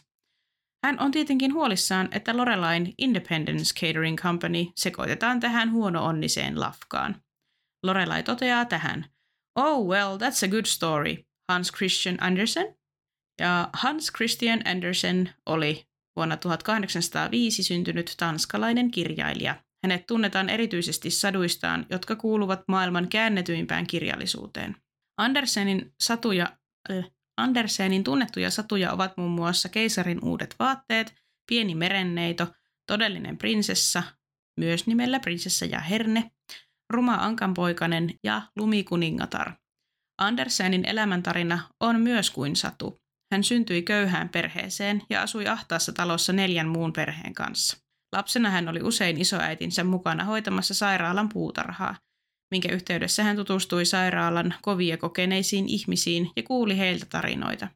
[0.85, 7.21] Hän on tietenkin huolissaan, että Lorelain Independence Catering Company sekoitetaan tähän huono-onniseen lafkaan.
[7.83, 9.05] Lorelai toteaa tähän,
[9.55, 11.15] Oh well, that's a good story.
[11.49, 12.75] Hans Christian Andersen?
[13.39, 19.55] Ja Hans Christian Andersen oli vuonna 1805 syntynyt tanskalainen kirjailija.
[19.83, 24.75] Hänet tunnetaan erityisesti saduistaan, jotka kuuluvat maailman käännetyimpään kirjallisuuteen.
[25.17, 26.57] Andersenin satuja,
[26.91, 27.05] äh,
[27.37, 31.15] Andersenin tunnettuja satuja ovat muun muassa Keisarin uudet vaatteet,
[31.49, 32.47] Pieni merenneito,
[32.87, 34.03] Todellinen prinsessa,
[34.59, 36.31] myös nimellä Prinsessa ja Herne,
[36.89, 39.51] Ruma Ankanpoikanen ja Lumikuningatar.
[40.17, 43.01] Andersenin elämäntarina on myös kuin satu.
[43.31, 47.77] Hän syntyi köyhään perheeseen ja asui ahtaassa talossa neljän muun perheen kanssa.
[48.15, 51.95] Lapsena hän oli usein isoäitinsä mukana hoitamassa sairaalan puutarhaa,
[52.55, 57.67] minkä yhteydessä hän tutustui sairaalan kovia kokeneisiin ihmisiin ja kuuli heiltä tarinoita.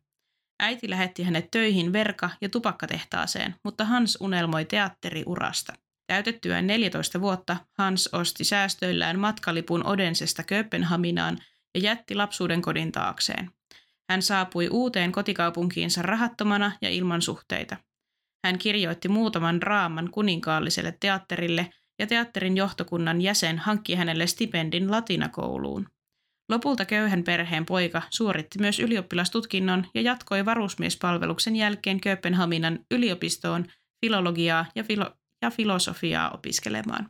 [0.60, 5.74] Äiti lähetti hänet töihin verka- ja tupakkatehtaaseen, mutta Hans unelmoi teatteriurasta.
[6.08, 11.38] Täytettyään 14 vuotta Hans osti säästöillään matkalipun Odensesta Kööpenhaminaan
[11.76, 13.52] ja jätti lapsuuden kodin taakseen.
[14.10, 17.78] Hän saapui uuteen kotikaupunkiinsa rahattomana ja ilman suhteita.
[18.46, 25.88] Hän kirjoitti muutaman draaman kuninkaalliselle teatterille ja teatterin johtokunnan jäsen hankki hänelle stipendin latinakouluun.
[26.50, 33.66] Lopulta köyhän perheen poika suoritti myös ylioppilastutkinnon ja jatkoi varusmiespalveluksen jälkeen Kööpenhaminan yliopistoon
[34.06, 37.10] filologiaa ja, filo- ja filosofiaa opiskelemaan.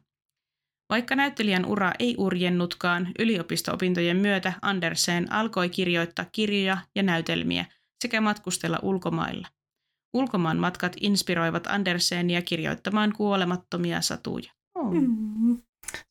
[0.89, 7.65] Vaikka näyttelijän ura ei urjennutkaan, yliopisto-opintojen myötä Andersen alkoi kirjoittaa kirjoja ja näytelmiä
[8.04, 9.47] sekä matkustella ulkomailla.
[10.13, 14.59] Ulkomaan matkat inspiroivat Andersenia kirjoittamaan kuolemattomia satuja.
[14.83, 15.57] Mm.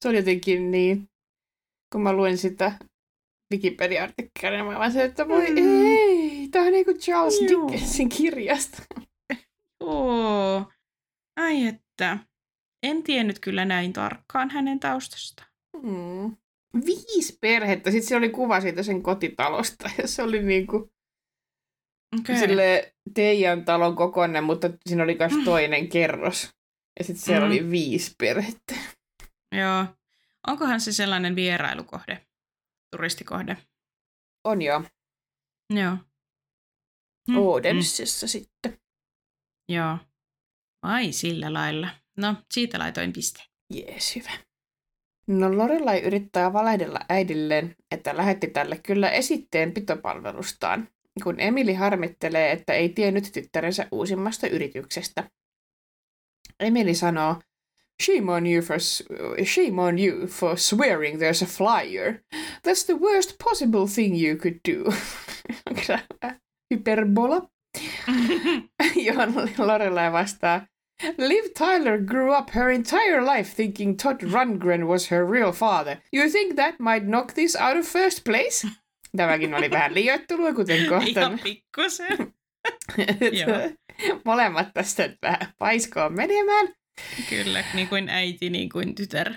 [0.02, 1.08] Se oli jotenkin niin,
[1.92, 2.72] kun mä luen sitä
[3.54, 5.56] Wikipedia-artikkelia, mä vaan se, että voi Mm.
[5.86, 7.68] ei, tää on niinku Charles Joo.
[7.68, 8.82] Dickensin kirjasta.
[9.80, 10.72] Oo.
[11.36, 12.18] Ai että.
[12.82, 15.48] En tiennyt kyllä näin tarkkaan hänen taustastaan.
[15.82, 16.36] Mm.
[16.86, 20.90] Viisi perhettä, sitten se oli kuva siitä sen kotitalosta, ja se oli niinku
[22.20, 22.36] Okay.
[22.36, 26.50] sille Teijan talon kokoinen, mutta siinä oli myös toinen kerros.
[26.98, 27.52] Ja sitten siellä Mm.
[27.52, 28.74] oli viisi perhettä.
[29.52, 29.84] Joo.
[30.46, 32.26] Onkohan se sellainen vierailukohde?
[32.96, 33.56] Turistikohde?
[34.44, 34.82] On jo
[35.74, 35.96] Joo.
[37.28, 38.72] Mm, Odensissa sitten.
[38.72, 39.98] Mm, joo.
[40.82, 41.88] Ai sillä lailla.
[42.16, 43.42] No, siitä laitoin piste.
[43.74, 44.30] Jees, hyvä.
[45.26, 50.88] No Lorelai yrittää valehdella äidilleen, että lähetti tälle kyllä esitteen pitopalvelustaan,
[51.22, 55.30] kun Emili harmittelee, että ei tiennyt tyttärensä uusimmasta yrityksestä.
[56.62, 57.34] Emili sanoo,
[58.00, 58.78] Shame on you for,
[59.44, 62.22] shame on you for swearing there's a flyer.
[62.62, 64.84] That's the worst possible thing you could do.
[65.66, 66.00] Onko
[66.70, 67.48] hyperbola?
[68.94, 70.66] Johon Lorelai vastaa,
[71.18, 75.98] Liv Tyler grew up her entire life thinking Todd Rundgren was her real father.
[76.12, 78.68] You think that might knock this out of first place?
[79.16, 81.20] Tämäkin oli vähän liioittelua, kuten kohta.
[81.20, 82.34] Ihan pikkusen.
[84.24, 86.68] Molemmat tästä nyt vähän paiskoon menemään.
[87.30, 89.32] Kyllä, niin kuin äiti, niin kuin tytär.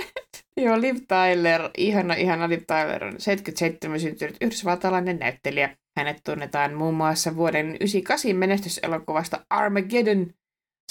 [0.56, 5.76] Joo, Liv Tyler, ihana, ihana Liv Tyler on 77 syntynyt yhdysvaltalainen näyttelijä.
[5.96, 10.30] Hänet tunnetaan muun muassa vuoden 98 menestyselokuvasta Armageddon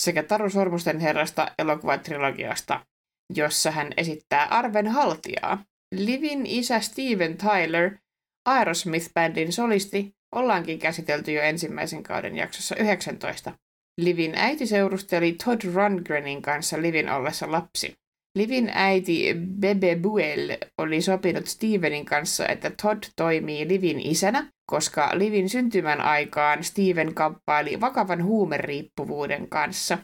[0.02, 2.86] sekä Taru Sormusten herrasta elokuvatrilogiasta,
[3.36, 5.64] jossa hän esittää Arven haltijaa.
[5.96, 7.98] Livin isä Steven Tyler,
[8.50, 13.52] Aerosmith-bändin solisti, ollaankin käsitelty jo ensimmäisen kauden jaksossa 19.
[13.98, 17.94] Livin äiti seurusteli Todd Rundgrenin kanssa Livin ollessa lapsi.
[18.36, 25.50] Livin äiti Bebe Buell oli sopinut Stevenin kanssa, että Todd toimii Livin isänä, koska Livin
[25.50, 29.98] syntymän aikaan Steven kamppaili vakavan huumeriippuvuuden kanssa.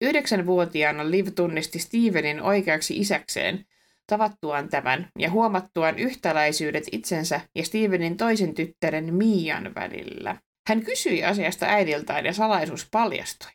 [0.00, 3.64] Yhdeksänvuotiaana Liv tunnisti Stevenin oikeaksi isäkseen
[4.06, 10.36] tavattuaan tämän ja huomattuaan yhtäläisyydet itsensä ja Stevenin toisen tyttären Mian välillä.
[10.68, 13.50] Hän kysyi asiasta äidiltään ja salaisuus paljastui.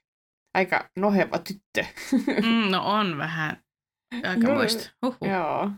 [0.57, 1.85] Aika noheva tyttö.
[2.27, 3.57] Mm, no on vähän
[4.23, 4.89] aika muista.
[5.03, 5.71] Joo.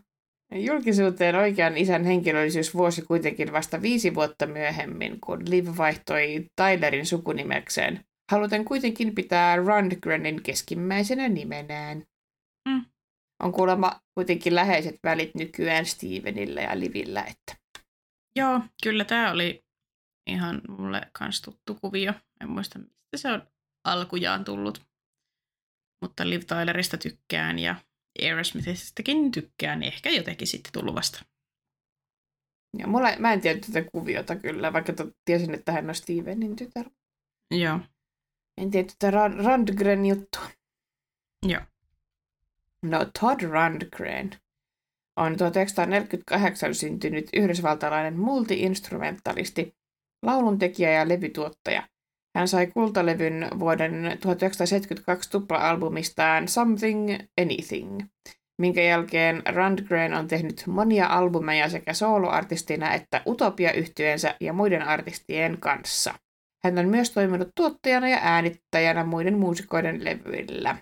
[0.56, 8.06] Julkisuuteen oikean isän henkilöllisyys vuosi kuitenkin vasta viisi vuotta myöhemmin, kun Liv vaihtoi Tylerin sukunimekseen.
[8.32, 12.04] Haluten kuitenkin pitää Rundgrenin keskimmäisenä nimenään.
[12.70, 12.86] Mm.
[13.44, 17.56] On kuulemma kuitenkin läheiset välit nykyään Stevenillä ja Livillä, että
[18.36, 19.66] Joo, kyllä tämä oli
[20.28, 22.14] ihan mulle kans tuttu kuvio.
[22.42, 23.48] En muista, mistä se on
[23.84, 24.86] alkujaan tullut.
[26.02, 27.76] Mutta Liv Tylerista tykkään ja
[28.22, 31.26] Aerosmithistäkin tykkään, ehkä jotenkin sitten tullut vasta.
[32.78, 36.56] ja mulla, mä en tiedä tätä kuviota kyllä, vaikka to, tiesin, että hän on Stevenin
[36.56, 36.90] tytär.
[37.52, 37.80] Joo,
[38.62, 40.50] En tiedä tätä Rand- Rundgren juttua.
[41.48, 41.62] joo.
[42.86, 44.32] No, Todd Rundgren
[45.18, 49.76] on 1948 syntynyt yhdysvaltalainen multiinstrumentalisti,
[50.26, 51.88] lauluntekijä ja levytuottaja.
[52.36, 58.02] Hän sai kultalevyn vuoden 1972 tupla-albumistaan Something Anything,
[58.62, 65.58] minkä jälkeen Rundgren on tehnyt monia albumeja sekä soloartistina että utopia yhtyeensä ja muiden artistien
[65.60, 66.14] kanssa.
[66.64, 70.78] Hän on myös toiminut tuottajana ja äänittäjänä muiden muusikoiden levyillä.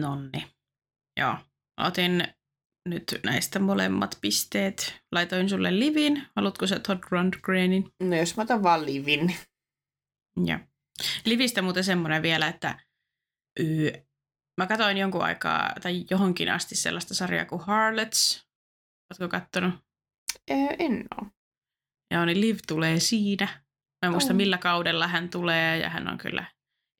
[0.00, 0.57] Nonni.
[1.18, 1.36] Joo.
[1.80, 2.24] Otin
[2.88, 5.00] nyt näistä molemmat pisteet.
[5.12, 6.26] Laitoin sulle livin.
[6.36, 7.92] Haluatko sä Todd Rundgrenin?
[8.02, 9.36] No jos mä otan vaan livin.
[10.46, 10.58] Joo.
[11.24, 12.80] Livistä muuten semmoinen vielä, että
[13.60, 13.92] yy,
[14.60, 18.46] mä katsoin jonkun aikaa tai johonkin asti sellaista sarjaa kuin Harlots.
[19.12, 19.74] Ootko kattonut?
[20.50, 21.26] Öö, en oo.
[22.14, 23.46] Joo, niin Liv tulee siinä.
[24.02, 24.36] Mä en muista Oh.
[24.36, 26.44] millä kaudella hän tulee ja hän on kyllä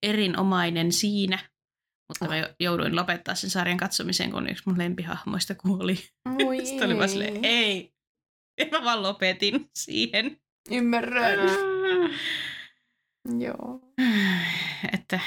[0.06, 1.38] erinomainen siinä.
[2.08, 2.28] Mutta Oh.
[2.28, 5.98] mä jo- jouduin lopettaa sen sarjan katsomisen, kun yksi mun lempihahmoista kuoli.
[6.28, 7.94] Moi Sitten oli vaan silleen, ei.
[8.58, 10.40] Ja mä vaan lopetin siihen.
[10.70, 11.38] Ymmärrän.
[13.38, 13.80] Joo.
[14.92, 15.20] Että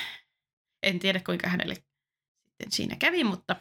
[0.83, 3.55] en tiedä kuinka hänelle sitten siinä kävi, mutta,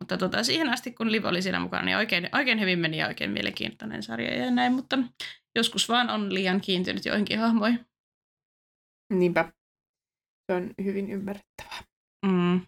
[0.00, 3.06] mutta tota, siihen asti kun Liv oli siinä mukana, niin oikein, oikein hyvin meni ja
[3.06, 4.98] oikein mielenkiintoinen sarja ja näin, mutta
[5.56, 7.86] joskus vaan on liian kiintynyt joihinkin hahmoihin.
[9.12, 9.52] Niinpä.
[10.46, 11.82] Se on hyvin ymmärrettävää.
[12.26, 12.60] Mm.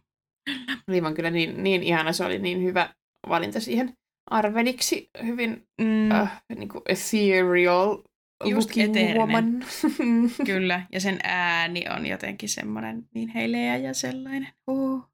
[0.89, 2.95] Liv on kyllä niin, niin ihana, se oli niin hyvä
[3.29, 3.95] valinta siihen
[4.31, 5.11] Arveniksi.
[5.25, 8.03] Hyvin Mm, äh, niin kuin ethereal
[8.45, 9.17] Just eteerinen.
[9.17, 9.65] woman.
[10.47, 14.49] Kyllä, ja sen ääni on jotenkin semmoinen niin heileä ja sellainen.
[14.71, 15.05] Uh,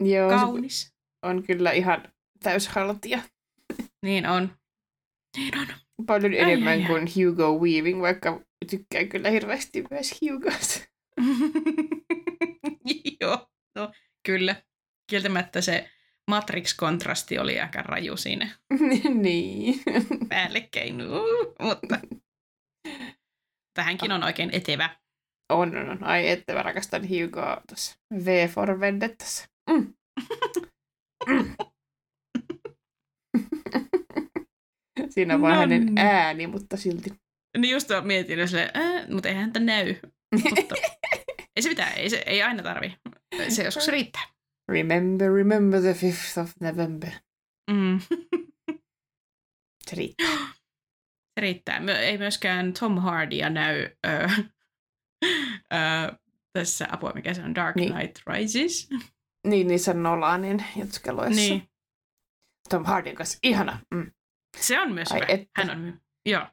[0.00, 0.92] Joo, kaunis.
[1.22, 2.02] on kyllä ihan
[2.42, 3.20] täyshaltia.
[4.02, 4.52] Niin on.
[5.36, 5.66] Niin on.
[6.06, 6.86] Paljon Ai, enemmän ai, ai.
[6.86, 10.80] kuin Hugo Weaving, vaikka tykkään kyllä hirveästi myös Hugosta.
[13.20, 13.92] Joo, no,
[14.26, 14.56] kyllä.
[15.10, 15.90] Kieltämättä se
[16.30, 18.58] Matrix-kontrasti oli aika raju siinä
[19.14, 19.82] niin.
[20.28, 20.96] päällekkäin,
[21.60, 22.00] mutta
[23.74, 24.90] tähänkin on oikein etevä.
[25.52, 26.04] On, on, on.
[26.04, 29.48] Ai, että mä rakastan Hugoa tuossa V for Vendettassa.
[29.70, 29.94] Mm.
[31.26, 31.54] Mm.
[35.08, 36.00] Siinä on vaan hänen Nonni.
[36.00, 37.10] ääni, mutta silti.
[37.58, 39.94] Niin just mietin, jos silleen, äh, mutta eihän häntä näy.
[40.44, 40.74] Mutta
[41.56, 42.96] ei se mitään, ei, se, ei aina tarvi.
[43.48, 44.22] Se joskus riittää.
[44.68, 47.10] Remember, remember the 5th of November.
[47.70, 48.00] Mm.
[49.90, 50.26] Se riittää.
[51.34, 51.80] Se riittää.
[52.00, 54.28] Ei myöskään Tom Hardya näy ö,
[55.74, 56.16] ö,
[56.52, 57.94] tässä apua, mikä se on, Dark Niin.
[57.94, 58.88] Knight Rises.
[59.46, 61.34] Niin, niissä Nolanin jatkeluissa.
[61.40, 61.68] Niin.
[62.68, 63.38] Tom Hardin kanssa.
[63.42, 63.78] Ihana.
[63.94, 64.10] Mm.
[64.58, 65.26] Se on myös Ai hyvä.
[65.32, 65.50] että.
[65.56, 66.46] Hän on, joo.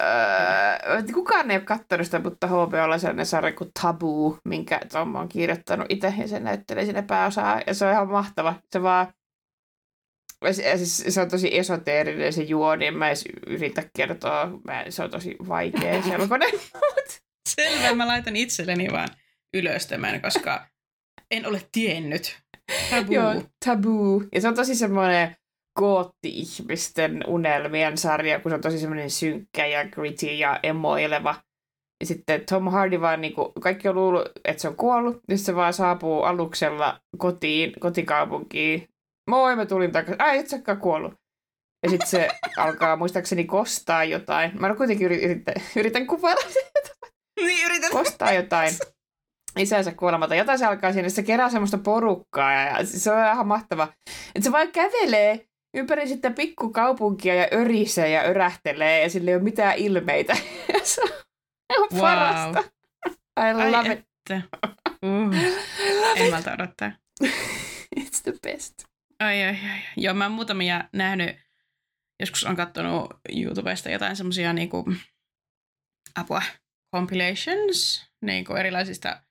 [0.00, 5.14] Öö, kukaan ei ole katsonut sitä, mutta HBOlla on sellainen sarja kuin Tabu, minkä Tom
[5.14, 7.60] on kirjoittanut itse ja se näyttelee sinne pääosaa.
[7.66, 8.54] Ja se on ihan mahtava.
[8.70, 9.06] Se vaan
[10.52, 15.02] se, siis se on tosi esoteerinen se juoni, en mä edes yritä kertoa, mä, se
[15.02, 16.50] on tosi vaikea selkoinen.
[17.48, 19.08] Selvä, mä laitan itselleni vaan
[19.54, 20.66] ylös tämän, koska
[21.30, 22.38] en ole tiennyt.
[22.90, 23.12] Tabu.
[23.12, 24.24] Joo, tabu.
[24.34, 25.36] Ja se on tosi semmoinen
[25.74, 31.34] kootti-ihmisten unelmien sarja, kun se on tosi semmoinen synkkä ja gritty ja emoileva.
[32.00, 35.38] Ja sitten Tom Hardy vaan, niin kuin, kaikki on luullut, että se on kuollut, ja
[35.38, 38.88] se vaan saapuu aluksella kotiin, kotikaupunkiin.
[39.30, 40.22] Moi, mä tulin takaisin.
[40.22, 41.14] Ai, et säkään kuollut.
[41.82, 44.60] Ja sitten se alkaa muistaakseni kostaa jotain.
[44.60, 46.42] Mä kuitenkin yritän, yritän kuvailla
[47.40, 47.90] Niin, yritän.
[47.90, 48.72] kostaa jotain
[49.58, 50.34] isänsä kuolemata.
[50.34, 53.88] Jotain se alkaa siinä, se kerää semmoista porukkaa ja, ja se on ihan mahtava.
[54.34, 59.42] Että se vaan kävelee ympäri sitten pikkukaupunkia ja örisee ja örähtelee ja sillä ei ole
[59.42, 60.36] mitään ilmeitä.
[60.82, 61.08] se on
[61.92, 62.00] Wow.
[62.00, 62.64] parasta.
[63.40, 63.98] I love Ai it.
[63.98, 64.42] että.
[65.04, 65.34] Uh,
[65.88, 66.30] I love en it.
[66.30, 66.92] malta odottaa.
[68.00, 68.74] It's the best.
[69.20, 69.78] Ai, ai, ai.
[69.96, 71.36] Joo, mä oon muutamia nähnyt,
[72.20, 73.06] joskus on katsonut
[73.36, 74.84] YouTubesta jotain semmosia niinku,
[76.16, 76.42] apua,
[76.94, 79.22] compilations, niinku erilaisista,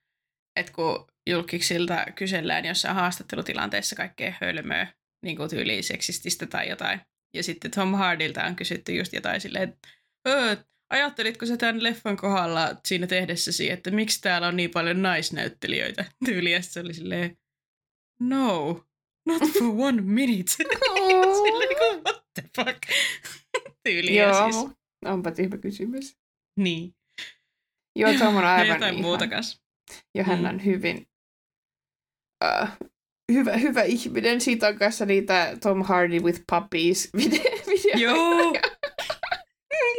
[0.56, 4.88] että kun julkiksilta kysellään jossain haastattelutilanteessa kaikkea hölmöä,
[5.24, 7.00] niinku tyyliin seksististä tai jotain.
[7.34, 9.88] Ja sitten Tom Hardilta on kysytty just jotain silleen, että
[10.28, 10.56] "Öö,
[10.90, 16.58] ajattelitko sä tämän leffan kohdalla siinä tehdessäsi, että miksi täällä on niin paljon naisnäyttelijöitä tyyliä?
[16.58, 17.38] Ja se oli silleen,
[18.20, 18.68] no,
[19.28, 20.52] not for one minute.
[21.44, 22.80] Silleen kuin, what the fuck?
[23.84, 24.72] Tyyliä Joo, siis.
[25.06, 26.18] onpa tyhmä kysymys.
[26.60, 26.96] Niin.
[27.96, 29.26] Joo, Tom on Ja aivan jotain ihan, muuta
[30.16, 30.46] ja hän Mm.
[30.46, 31.08] on hyvin
[32.44, 32.91] uh,
[33.34, 34.42] hyvä, hyvä ihminen.
[34.42, 38.00] Siitä on kanssa niitä Tom Hardy with puppies vide- videoita.
[38.00, 38.54] Joo.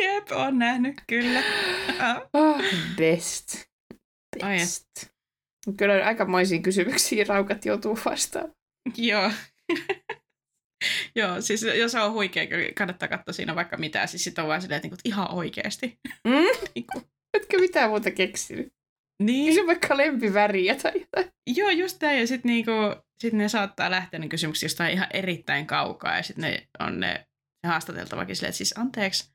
[0.03, 1.43] Jep, on nähnyt, kyllä.
[2.33, 2.63] Oh,
[2.97, 3.65] best.
[4.41, 4.87] Best.
[5.77, 8.55] Kyllä aikamoisiin kysymyksiin raukat joutuu vastaamaan.
[8.97, 9.31] Joo.
[11.17, 14.07] Joo, siis jos on huikea, kyllä kannattaa katsoa siinä vaikka mitä.
[14.07, 15.99] Siis sit on vaan silleen, että niinku, ihan oikeasti.
[16.25, 16.33] Mm?
[16.75, 17.03] Niinku.
[17.35, 18.73] Etkö mitään muuta keksinyt?
[19.23, 19.55] Niin.
[19.55, 21.33] Kysy vaikka lempiväriä tai jotain.
[21.47, 22.13] Joo, just tämä.
[22.13, 22.71] Ja sitten niinku,
[23.23, 26.17] sit ne saattaa lähteä ne kysymykset jostain ihan erittäin kaukaa.
[26.17, 27.27] Ja sitten ne on ne
[27.67, 29.33] haastateltavakin silleen, että siis anteeksi,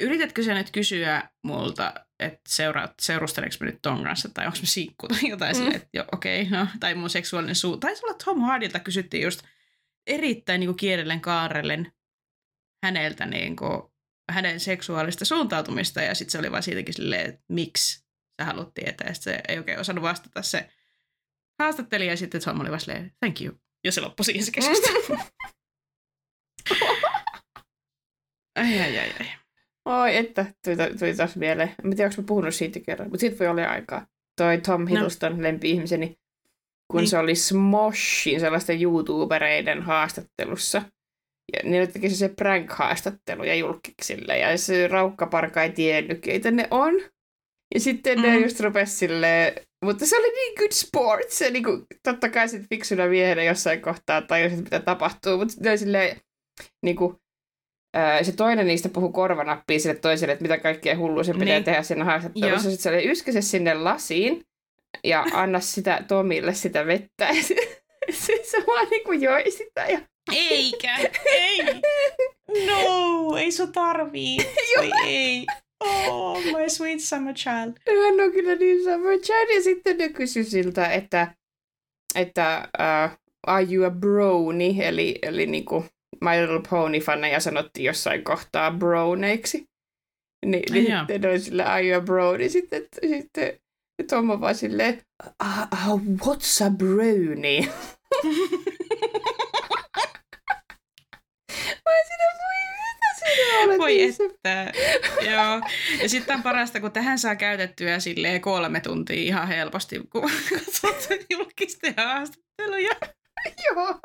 [0.00, 4.66] yritätkö sä nyt kysyä multa, että seuraat, seurusteleeko mä nyt ton kanssa, tai onko mä
[4.66, 5.56] sinkku tai jotain mm.
[5.56, 7.76] silleen, että joo, okei, okay, no, tai mun seksuaalinen suu.
[7.76, 9.42] Taisi olla Tom Hardilta kysyttiin just
[10.06, 11.92] erittäin niinku kielellen kaarellen
[12.84, 13.94] häneltä niinku,
[14.32, 18.04] hänen seksuaalista suuntautumista, ja sitten se oli vaan siitäkin silleen, että miksi
[18.40, 20.70] sä haluat tietää, ja se ei oikein osannut vastata se
[21.64, 23.54] haastattelija, ja sitten Tom oli vaan silleen, thank you,
[23.84, 25.02] ja se loppui siihen se keskustelu.
[28.60, 29.26] ai, ai, ai, ai.
[29.84, 31.74] Oi, että tuli, tuli taas mieleen.
[31.84, 34.06] En tiedä, onko mä puhunut siitä kerran, mutta siitä voi olla aikaa.
[34.36, 35.42] Toi Tom Hiddleston, no.
[35.42, 36.16] lempi-ihmiseni,
[36.90, 37.08] kun Niin.
[37.08, 40.82] se oli Smoshin sellaisten YouTubereiden haastattelussa.
[41.52, 44.38] Ja ne teki se prank-haastattelu ja julkiksille.
[44.38, 46.94] Ja se raukkaparka ei tiennyt, keitä ne on.
[47.74, 48.22] Ja sitten mm.
[48.22, 51.30] ne just rupesi silleen, mutta se oli niin good sport.
[51.30, 55.38] Se niinku, totta kai sitten fiksuna miehenä jossain kohtaa tajusi, että mitä tapahtuu.
[55.38, 56.20] Mutta oli silleen,
[56.82, 57.20] niinku,
[57.94, 61.64] ää, se toinen niistä puhui korvanappiin sille toiselle, että mitä kaikkea hullua se pitää Niin.
[61.64, 62.48] tehdä siinä haastattelussa.
[62.48, 62.58] Joo.
[62.58, 64.44] Sitten se oli yskäse sinne lasiin
[65.04, 67.24] ja anna sitä Tomille sitä vettä.
[67.24, 67.54] Ja se,
[68.10, 69.86] se, se vaan niinku joi sitä.
[69.86, 70.00] Ja...
[70.32, 71.58] Eikä, ei.
[72.66, 74.36] No, ei sun tarvii.
[74.78, 75.46] Oi ei.
[75.80, 77.72] Oh, my sweet summer child.
[77.86, 79.54] Hän on kyllä niin sama Chad.
[79.54, 81.34] Ja sitten ne kysyi siltä, että,
[82.14, 85.84] että uh, are you a brony, eli, eli niinku
[86.20, 89.64] My Little Pony-faneja sanottiin jossain kohtaa broneiksi.
[90.46, 90.98] Ni, Ai niin joo.
[91.00, 92.48] sitten ne oli sille, are you a brony?
[92.48, 93.60] Sitten, sitten
[94.08, 95.02] Tom on vaan silleen,
[95.42, 95.48] uh,
[95.88, 97.60] uh, what's a brony?
[101.84, 102.39] Mä sinä?
[103.78, 104.72] Voi että,
[105.20, 105.60] joo.
[106.02, 111.26] Ja sitten on parasta, kun tähän saa käytettyä silleen kolme tuntia ihan helposti, kun katsot
[111.30, 112.96] julkisten haastatteluja.
[113.64, 114.00] Joo.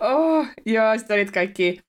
[0.00, 1.80] Oh, joo, sitten olit kaikki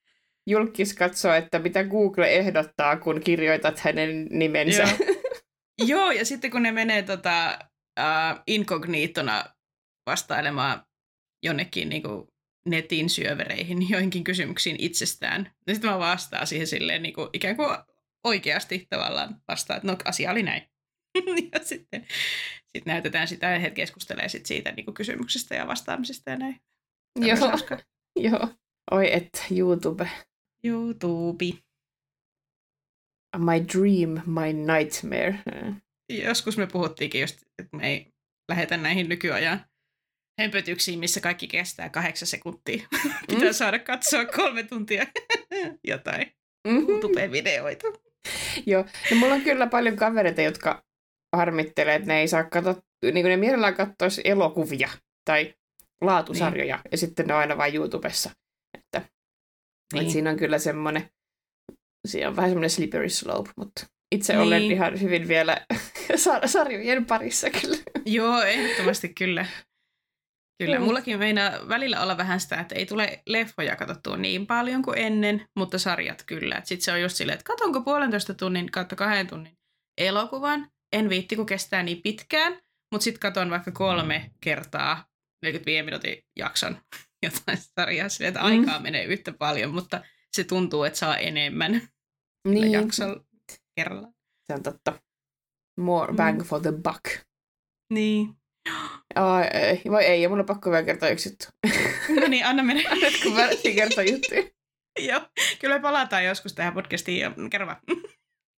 [0.47, 4.83] julkis katsoa, että mitä Google ehdottaa, kun kirjoitat hänen nimensä.
[4.83, 5.17] Joo.
[5.87, 7.59] Joo, ja sitten kun ne menee tota,
[7.99, 9.43] uh, inkognitona
[10.05, 10.83] vastailemaan
[11.43, 12.27] jonnekin niin kuin
[12.69, 17.77] netin syövereihin joihinkin kysymyksiin itsestään, niin sitten mä vastaan siihen silleen niin kuin, ikään kuin
[18.23, 20.61] oikeasti tavallaan vastaan, että no asia oli näin.
[21.53, 22.07] ja sitten
[22.67, 26.61] sit näytetään sitä ja he keskustelee sit siitä niin kuin kysymyksestä ja vastaamisesta ja näin.
[27.13, 27.79] Tämä Joo.
[28.31, 28.49] Joo.
[28.91, 30.09] Oi et, YouTube.
[30.63, 31.45] YouTube.
[33.37, 35.39] My dream, my nightmare.
[36.09, 38.13] Joskus me puhuttiinkin just, että me ei
[38.49, 39.65] lähetä näihin nykyajan
[40.41, 42.87] hömpötyksiin, missä kaikki kestää kahdeksan sekuntia.
[43.29, 45.05] Pitää saada katsoa kolme tuntia
[45.87, 46.31] jotain
[46.67, 46.89] Mhm.
[46.89, 47.87] YouTube-videoita.
[48.65, 50.83] Joo, no mulla on kyllä paljon kavereita, jotka
[51.35, 54.89] harmittelee, että ne ei saa katsoa, niin kuin ne mielellään katsoisi elokuvia
[55.25, 55.53] tai
[56.01, 56.83] laatusarjoja, niin.
[56.91, 58.29] ja sitten ne on aina vain YouTubessa.
[58.77, 59.09] Että,
[59.93, 60.01] niin.
[60.01, 61.09] Että siinä on kyllä semmoinen,
[62.07, 63.85] siinä on vähän semmoinen slippery slope, mutta
[64.15, 64.41] itse Niin.
[64.47, 65.65] olen ihan hyvin vielä
[66.25, 67.77] sar- sarjojen parissa kyllä.
[68.05, 69.45] Joo, ehdottomasti kyllä.
[70.59, 74.97] Kyllä, mullakin meinaa välillä olla vähän sitä, että ei tule leffoja katsottua niin paljon kuin
[74.97, 76.61] ennen, mutta sarjat kyllä.
[76.63, 79.57] Sitten se on just silleen, että katonko puolentoista tunnin kautta kahden tunnin
[79.97, 82.53] elokuvan, en viitti kun kestää niin pitkään,
[82.91, 85.05] mutta sitten katon vaikka kolme kertaa
[85.43, 86.77] 45 minuutin jakson
[87.25, 88.45] jotain sarjaa silleen, että Mm.
[88.45, 90.01] aikaa menee yhtä paljon, mutta
[90.35, 91.81] se tuntuu, että saa enemmän
[92.47, 92.71] niin.
[92.71, 93.25] Jaksolla
[93.75, 94.07] kerralla.
[94.47, 95.01] se on totta.
[95.79, 96.17] More Mm.
[96.17, 97.25] bang for the buck.
[97.93, 98.36] Niin.
[99.15, 101.45] Ai, ei, vai ei, ja mun on pakko vielä kertoa yksi juttu.
[102.21, 102.83] No niin, anna mennä.
[103.23, 104.43] Kun mä kertoa juttuja.
[104.99, 105.21] Joo,
[105.59, 107.77] kyllä me palataan joskus tähän podcastiin ja kerro vaan.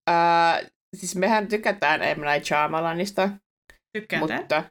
[0.09, 2.21] Uh, siis mehän tykätään M.
[2.21, 3.29] Night Shyamalanista,
[3.97, 4.37] Tykkään tää.
[4.37, 4.63] mutta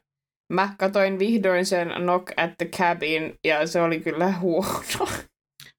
[0.53, 5.07] mä katoin vihdoin sen Knock at the Cabin, ja se oli kyllä huono.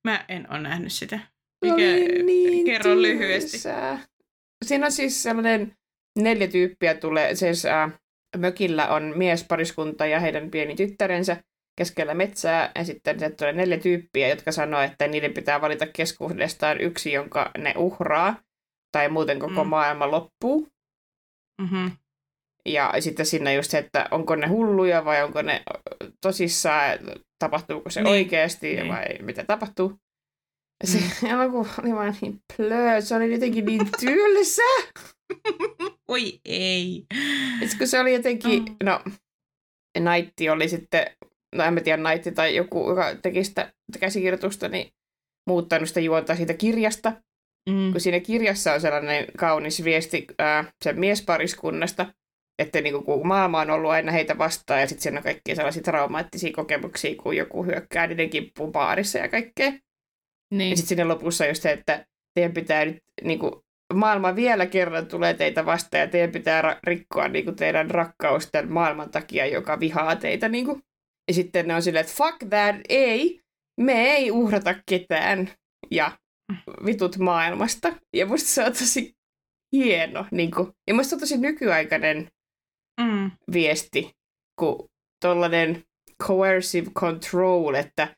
[0.08, 1.18] Mä en ole nähnyt sitä.
[1.64, 3.50] Oli niin kerro lyhyesti.
[3.50, 3.98] tylsää.
[4.64, 5.74] Siinä on siis sellainen
[6.18, 7.92] neljä tyyppiä tulee, siis äh,
[8.36, 11.36] mökillä on miespariskunta ja heidän pieni tyttärensä
[11.78, 16.80] keskellä metsää, ja sitten sieltä tulee neljä tyyppiä, jotka sanoo, että niiden pitää valita keskuudestaan
[16.80, 18.36] yksi, jonka ne uhraa,
[18.92, 19.70] tai muuten koko Mm.
[19.70, 20.68] maailma loppuu.
[21.62, 21.90] Mm-hmm.
[22.66, 25.62] Ja sitten siinä just se, että onko ne hulluja vai onko ne
[26.22, 26.98] tosissaan,
[27.38, 28.10] tapahtuuko se Niin.
[28.10, 28.88] oikeasti Niin.
[28.88, 29.92] vai mitä tapahtuu.
[30.84, 30.98] Se
[31.32, 34.62] elokuva oli vaan niin plöö, se oli jotenkin niin tylsä.
[36.08, 37.06] Oi ei.
[37.62, 38.76] Et kun se oli jotenkin, Mm.
[38.84, 39.00] no,
[39.98, 41.06] Naitti oli sitten,
[41.54, 44.92] no en mä tiedä, Naitti tai joku, joka teki sitä käsikirjoitusta, niin
[45.46, 47.12] muuttanut sitä juontaa siitä kirjasta.
[47.70, 47.92] Mm.
[47.92, 52.06] Kun siinä kirjassa on sellainen kaunis viesti ää, sen miespariskunnasta,
[52.58, 55.82] että niin kun maailma on ollut aina heitä vastaan ja sitten siinä on kaikkia sellaisia
[55.82, 59.72] traumaattisia kokemuksia, kun joku hyökkää niiden kimppuun baarissa ja kaikkea.
[60.54, 60.70] Niin.
[60.70, 63.52] Ja sitten siinä lopussa just se, että teidän pitää nyt, niin kuin,
[63.94, 68.48] maailma vielä kerran tulee teitä vastaan ja teidän pitää ra- rikkoa niin kuin, teidän rakkaus
[68.52, 70.48] tämän maailman takia, joka vihaa teitä.
[70.48, 70.82] Niin kuin.
[71.28, 73.40] Ja sitten ne on silleen, että fuck that, ei,
[73.80, 75.50] me ei uhrata ketään
[75.90, 76.12] ja
[76.84, 77.92] vitut maailmasta.
[78.16, 79.12] Ja musta se on tosi
[79.76, 80.26] hieno.
[80.30, 80.68] Niin kuin.
[80.88, 82.28] Ja musta se on tosi nykyaikainen
[83.00, 83.30] Mm.
[83.52, 84.10] viesti,
[84.60, 84.88] kun
[85.24, 85.84] tollainen
[86.22, 88.16] coercive control, että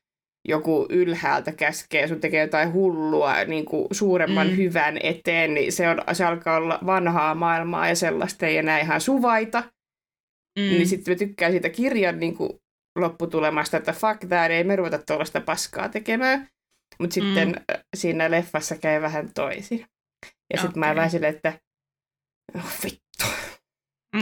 [0.48, 4.56] joku ylhäältä käskee sun tekee jotain hullua niin kuin suuremman Mm.
[4.56, 9.00] hyvän eteen, niin se, on, se alkaa olla vanhaa maailmaa ja sellaista ei enää ihan
[9.00, 9.60] suvaita.
[10.58, 10.62] Mm.
[10.62, 12.50] Niin sitten mä tykkään siitä kirjan niin kuin
[12.98, 16.48] lopputulemasta, että fuck that, ei me ruveta tuollaista paskaa tekemään.
[16.98, 17.54] Mutta sitten Mm.
[17.54, 17.80] mm.
[17.96, 19.86] siinä leffassa käy vähän toisin.
[20.52, 20.96] Ja sitten mä Okei.
[20.96, 21.52] vähän silleen, että
[22.56, 23.26] oh, vittu.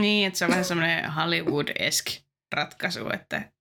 [0.01, 2.23] Niin, että se on vähän semmoinen Hollywood-esk
[2.55, 3.53] ratkaisu, että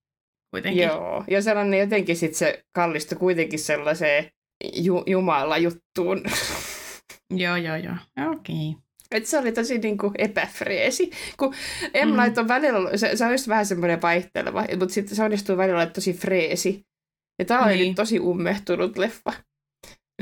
[0.51, 0.83] kuitenkin.
[0.83, 4.31] Joo, ja sellainen jotenkin sit se kallistui kuitenkin sellaiseen
[4.73, 6.23] ju- Jumala-juttuun.
[7.35, 7.95] Joo, joo, joo.
[8.31, 8.75] Okei.
[9.11, 11.11] Et se oli tosi niinku epäfreesi.
[11.37, 11.53] Kun
[12.05, 12.07] M.
[12.09, 12.19] Mm.
[12.37, 15.93] On välillä, se, se on just vähän semmoinen vaihteleva, mutta sitten se onnistuu välillä olemaan
[15.93, 16.85] tosi freesi.
[17.39, 17.95] Ja tää oli Niin.
[17.95, 19.33] tosi ummehtunut leffa.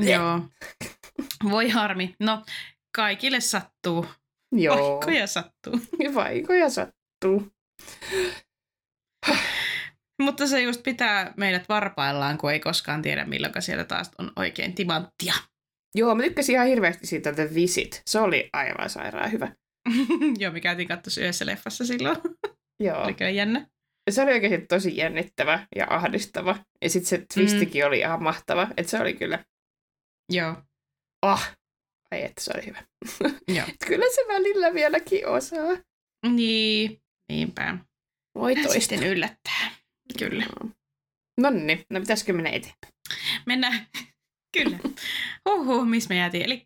[0.01, 0.41] Joo.
[1.49, 2.15] Voi harmi.
[2.19, 2.43] No,
[2.95, 4.05] kaikille sattuu.
[4.55, 5.79] Joo, Vaikkoja sattuu.
[6.13, 7.51] vaikoja sattuu.
[10.21, 14.75] Mutta se just pitää meidät varpaillaan, kun ei koskaan tiedä, milloin siellä taas on oikein
[14.75, 15.33] timanttia.
[15.95, 18.01] Joo, mä tykkäsin ihan hirveästi siitä The Visit.
[18.05, 19.51] Se oli aivan sairaan hyvä.
[20.39, 22.17] Joo, me käytiin katsoa yhdessä leffassa silloin.
[22.79, 23.03] Joo.
[23.03, 23.67] Oli kyllä jännä.
[24.09, 26.57] se oli oikeasti tosi jännittävä ja ahdistava.
[26.81, 27.87] Ja sitten se twistikin mm.
[27.87, 28.67] oli ihan mahtava.
[28.77, 29.45] Että se oli kyllä,
[30.31, 30.55] Joo.
[31.21, 31.57] ah,
[32.11, 32.83] ai että se oli hyvä.
[33.57, 33.67] Joo.
[33.87, 35.77] kyllä se välillä vieläkin osaa.
[36.29, 37.77] Niin, niinpä.
[38.35, 39.71] Voi sitten yllättää.
[40.19, 40.45] Kyllä.
[41.41, 42.93] No niin, no pitäisikö mennä eteenpäin?
[43.45, 43.87] Mennään.
[44.57, 44.79] Kyllä.
[45.49, 46.45] Huhhuh, missä me jäätiin.
[46.45, 46.63] Eli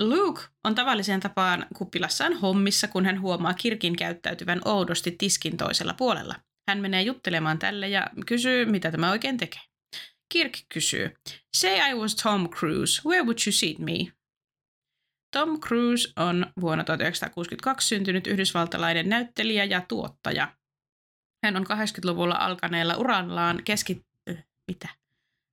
[0.00, 6.34] Luke on tavalliseen tapaan kuppilassaan hommissa, kun hän huomaa Kirkin käyttäytyvän oudosti tiskin toisella puolella.
[6.70, 9.60] Hän menee juttelemaan tälle ja kysyy, mitä tämä oikein tekee.
[10.32, 11.14] Kirk kysyy,
[11.56, 14.12] Say I was Tom Cruise, where would you seat me?
[15.32, 20.56] Tom Cruise on vuonna 1962 syntynyt yhdysvaltalainen näyttelijä ja tuottaja.
[21.46, 24.04] Hän on 80-luvulla alkaneella urallaan keski...
[24.30, 24.88] Äh, mitä?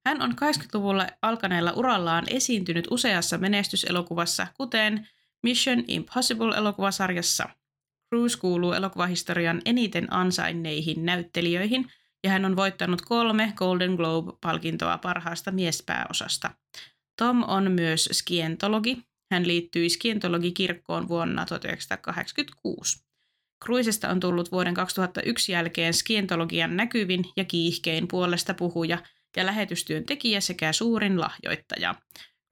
[0.06, 5.08] Hän on 80-luvulla alkaneella urallaan esiintynyt useassa menestyselokuvassa, kuten
[5.44, 7.50] Mission Impossible-elokuvasarjassa.
[8.10, 11.92] Cruise kuuluu elokuvahistorian eniten ansainneihin näyttelijöihin,
[12.24, 16.52] ja hän on voittanut kolme Golden Globe-palkintoa parhaasta miespääosasta.
[17.18, 18.98] Tom on myös skientologi.
[19.32, 23.13] Hän liittyi skientologikirkkoon vuonna 1986.
[23.64, 28.98] Cruisesta on tullut vuoden 2001 jälkeen skientologian näkyvin ja kiihkein puolesta puhuja
[29.38, 31.96] ja lähetystyön tekijä sekä suurin lahjoittaja.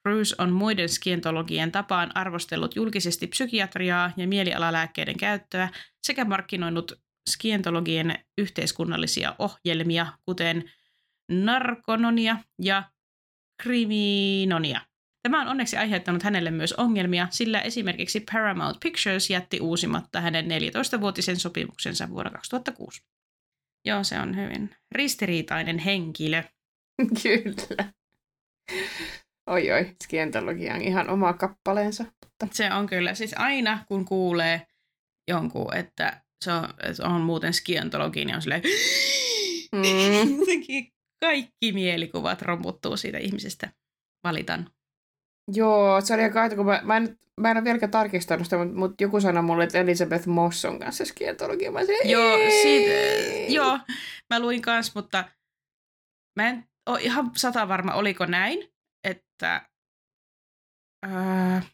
[0.08, 5.70] Cruise on muiden skientologien tapaan arvostellut julkisesti psykiatriaa ja mielialalääkkeiden käyttöä
[6.04, 6.94] sekä markkinoinut
[7.30, 10.72] skientologien yhteiskunnallisia ohjelmia, kuten
[11.32, 12.84] narkononia ja
[13.62, 14.82] kriminonia.
[15.24, 21.40] Tämä on onneksi aiheuttanut hänelle myös ongelmia, sillä esimerkiksi Paramount Pictures jätti uusimatta hänen 14-vuotisen
[21.40, 23.02] sopimuksensa vuonna 2006.
[23.86, 26.44] Joo, se on hyvin ristiriitainen henkilö.
[27.24, 27.92] Kyllä.
[29.50, 32.04] Oi oi, skientologia on ihan oma kappaleensa.
[32.04, 32.48] Mutta...
[32.52, 33.14] Se on kyllä.
[33.14, 34.68] Siis aina kun kuulee
[35.28, 38.62] jonkun, että se on, että on muuten skientologi, niin on silleen...
[39.76, 39.82] Mm.
[41.26, 43.74] kaikki mielikuvat romuttuu siitä ihmisestä.
[44.24, 44.70] Valitan.
[45.48, 48.58] Joo, se oli aika aito, kun mä, mä, en, mä en ole vieläkään tarkistanut sitä,
[48.58, 51.70] mutta, mutta joku sanoi mulle, että Elizabeth Moss on kanssa skientologi.
[51.70, 53.80] Mä sanoin, joo, siitä, joo,
[54.30, 55.24] mä luin kanssa, mutta
[56.40, 58.74] mä en ole ihan sata varma, oliko näin,
[59.04, 59.70] että
[61.06, 61.72] äh,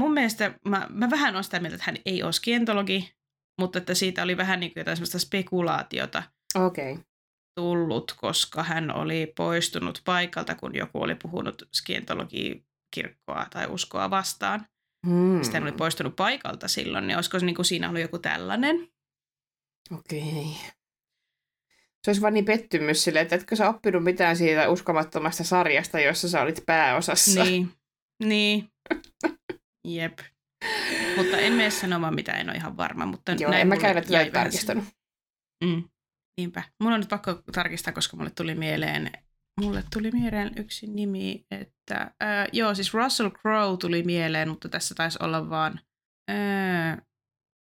[0.00, 3.12] mun mielestä mä, mä vähän olen sitä mieltä, että hän ei ole skientologi,
[3.60, 6.22] mutta että siitä oli vähän niin kuin jotain sellaista spekulaatiota.
[6.54, 6.92] Okei.
[6.92, 7.07] Okay
[7.58, 14.66] tullut, koska hän oli poistunut paikalta, kun joku oli puhunut skientologikirkkoa tai uskoa vastaan.
[15.06, 15.42] Hmm.
[15.42, 18.88] Sitten hän oli poistunut paikalta silloin, niin olisiko niin kuin siinä ollut joku tällainen?
[19.98, 20.20] Okei.
[20.20, 20.70] Okay.
[22.04, 26.28] Se olisi vaan niin pettymys sille, että etkö sä oppinut mitään siitä uskomattomasta sarjasta, jossa
[26.28, 27.44] sä olit pääosassa.
[27.44, 27.70] Niin,
[28.24, 28.68] niin.
[29.96, 30.18] Jep.
[31.16, 33.06] Mutta en mene sanomaan, mitä en ole ihan varma.
[33.06, 34.84] Mutta Joo, näin en mä käydä tätä tarkistanut.
[35.64, 35.82] Mm.
[36.38, 36.62] Niinpä.
[36.80, 39.12] Mun on nyt pakko tarkistaa, koska mulle tuli mieleen,
[39.60, 44.94] mulle tuli mieleen yksi nimi, että ää, joo, siis Russell Crowe tuli mieleen, mutta tässä
[44.94, 45.80] taisi olla vaan,
[46.28, 47.02] ää,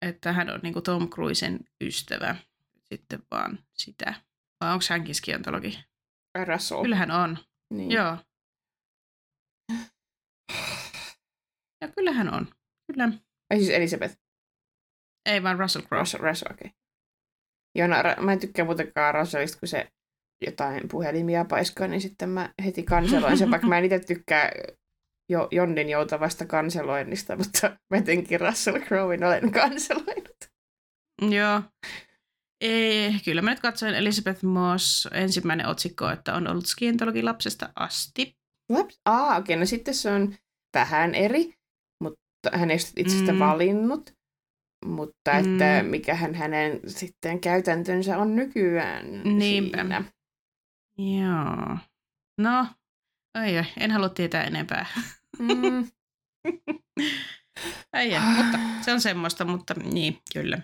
[0.01, 2.36] että hän on niinku Tom Cruisen ystävä.
[2.84, 4.13] Sitten vaan sitä.
[4.61, 5.80] Vai onko hänkin skiantologi?
[6.45, 6.82] Russell.
[6.82, 7.38] Kyllähän on.
[7.73, 7.91] Niin.
[7.91, 8.17] Joo.
[11.82, 12.47] Ja kyllähän on.
[12.91, 13.11] Kyllä.
[13.49, 14.17] Ai siis Elisabeth?
[15.25, 16.01] Ei vaan Russell Crowe.
[16.01, 16.67] Russell, Russell okei.
[16.67, 16.86] Okay.
[17.78, 19.88] Joo, no, mä en tykkää muutenkaan Russellista, kun se
[20.45, 24.51] jotain puhelimia paiskaa, niin sitten mä heti kanseloin sen, vaikka mä en itse tykkää
[25.30, 30.38] jo, Jonnin joutavasta kanseloinnista, mutta mä etenkin Russell Crowein olen kanseloinut.
[31.21, 31.61] Joo.
[32.61, 38.38] Ei, kyllä mä nyt katsoin Elizabeth Moss ensimmäinen otsikko, että on ollut skientologi lapsesta asti.
[38.69, 38.99] Laps?
[39.05, 40.36] Ah, okei, okay, no sitten se on
[40.73, 41.53] vähän eri,
[42.03, 42.21] mutta
[42.53, 43.39] hän ei itse sitä mm.
[43.39, 44.16] valinnut
[44.89, 45.39] mutta mm.
[45.39, 49.77] että mikähän hänen sitten käytäntönsä on nykyään Niinpä.
[49.77, 50.03] siinä.
[50.97, 51.77] Joo.
[52.38, 52.67] No,
[53.35, 54.85] ai, ai en halua tietää enempää.
[55.39, 55.88] Mm.
[57.93, 60.61] ai, mutta se on semmoista, mutta niin, kyllä.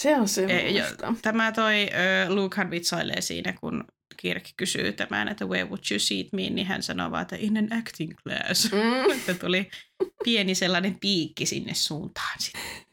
[0.00, 1.06] Se on semmoista.
[1.06, 1.86] E, tämä toi
[2.28, 3.84] uh, Lukehan vitsailee siinä, kun
[4.16, 7.56] Kirk kysyy tämän, että where would you seat me, niin hän sanoo vaan, että in
[7.56, 8.72] an acting class.
[8.72, 9.10] Mm.
[9.18, 9.70] että tuli
[10.24, 12.83] pieni sellainen piikki sinne suuntaan sitten.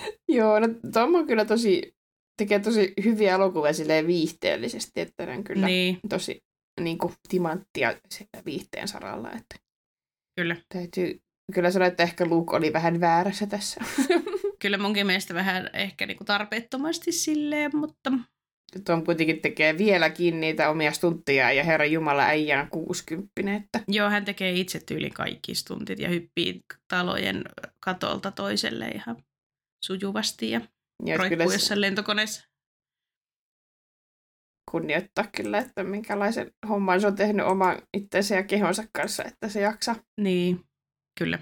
[0.28, 1.94] Joo, no Tom on kyllä tosi,
[2.36, 5.98] tekee tosi hyviä elokuvia silleen viihteellisesti, että hän kyllä niin.
[6.08, 6.40] tosi
[6.80, 9.32] niin kuin, timanttia siellä viihteen saralla.
[9.32, 9.56] Että
[10.36, 10.56] kyllä.
[10.74, 11.20] Täytyy
[11.54, 13.80] kyllä sanoa, että ehkä Luke oli vähän väärässä tässä.
[14.62, 18.12] kyllä munkin mielestä vähän ehkä niin kuin tarpeettomasti silleen, mutta...
[18.84, 23.56] Tom kuitenkin tekee vieläkin niitä omia stuntteja ja Herra Jumala äijä on 60.
[23.56, 23.82] Että...
[23.88, 27.44] Joo, hän tekee itse tyyli kaikki stuntit ja hyppii talojen
[27.84, 29.16] katolta toiselle ihan
[29.84, 30.60] sujuvasti ja,
[31.06, 32.48] ja roikkuu jossain lentokoneessa.
[34.70, 39.60] Kunnioittaa kyllä, että minkälaisen homman se on tehnyt oman itsensä ja kehonsa kanssa, että se
[39.60, 39.96] jaksaa.
[40.20, 40.64] Niin,
[41.18, 41.38] kyllä.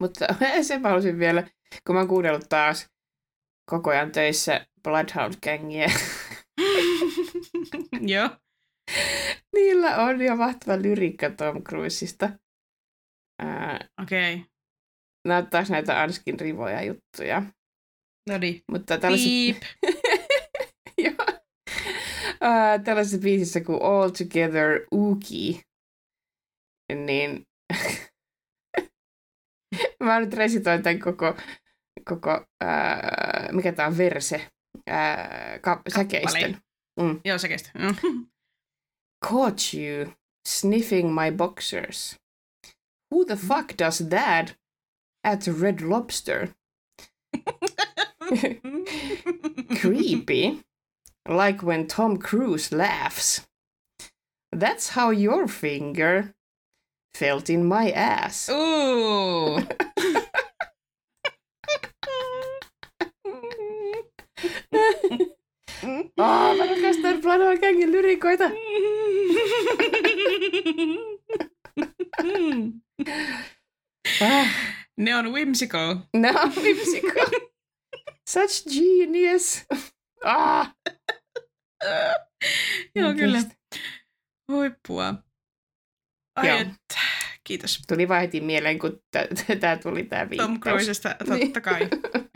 [0.00, 0.26] Mutta
[0.62, 1.48] sen mä halusin vielä,
[1.86, 2.90] kun mä oon kuunnellut taas
[3.70, 5.88] koko ajan töissä Bloodhound Gangia.
[8.12, 8.30] Joo.
[9.56, 12.30] Niillä on jo mahtava lyriikka Tom Cruiseista.
[14.02, 14.34] Okei.
[14.34, 14.46] Okay.
[15.24, 17.42] Näyttääks näitä Anskin rivoja juttuja?
[18.28, 18.62] No niin.
[18.70, 19.66] Mutta tällaisessa...
[21.04, 21.14] Joo.
[22.44, 25.60] Uh, tällaisessa biisissä kuin All Together Uki,
[26.94, 27.46] niin
[30.04, 31.36] mä nyt resitoin tämän koko,
[32.08, 34.36] koko uh, mikä tämä on, verse,
[34.76, 36.60] uh, ka- säkeistön.
[37.00, 37.20] Mm.
[37.24, 37.72] Joo, säkeistön.
[37.82, 37.94] Mm.
[39.28, 40.12] Caught you
[40.48, 42.16] sniffing my boxers.
[43.14, 44.56] Who the fuck does that
[45.24, 46.48] at Red Lobster?
[49.80, 50.60] Creepy.
[51.28, 53.46] Like when Tom Cruise laughs.
[54.52, 56.32] That's how your finger
[57.14, 58.48] felt in my ass.
[58.48, 59.58] Ooh.
[66.16, 68.50] Oh, mä rakastan Flanoa Gangin lyrikoita.
[74.20, 74.46] Ah,
[74.96, 75.96] ne on whimsical.
[76.14, 77.49] ne on whimsical.
[78.30, 79.62] Such genius.
[80.24, 80.74] Ah,
[82.96, 83.38] Joo, kyllä.
[84.52, 85.14] Huippua.
[86.36, 86.70] Ai Joo.
[87.44, 87.82] Kiitos.
[87.88, 89.02] Tuli vaan heti mieleen, kun
[89.60, 90.50] tämä tuli tämä viittaus.
[90.50, 91.40] Tom Cruisesta, Niin.
[91.40, 91.88] totta kai.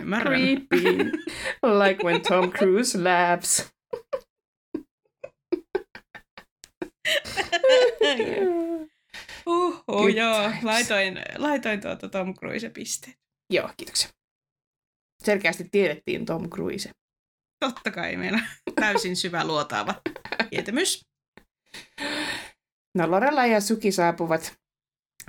[0.03, 0.41] Ymmärrän.
[0.41, 1.13] Creepy.
[1.63, 3.73] like when Tom Cruise laughs.
[9.47, 10.51] Uhu, joo.
[10.63, 13.17] Laitoin, laitoin tuota Tom Cruise pisteet.
[13.51, 14.11] Joo, kiitoksia.
[15.25, 16.91] Selkeästi tiedettiin Tom Cruise.
[17.61, 18.41] Totta kai meillä
[18.81, 19.95] täysin syvä luotaava
[20.51, 21.01] tietämys.
[22.95, 24.55] No Lorella ja Suki saapuvat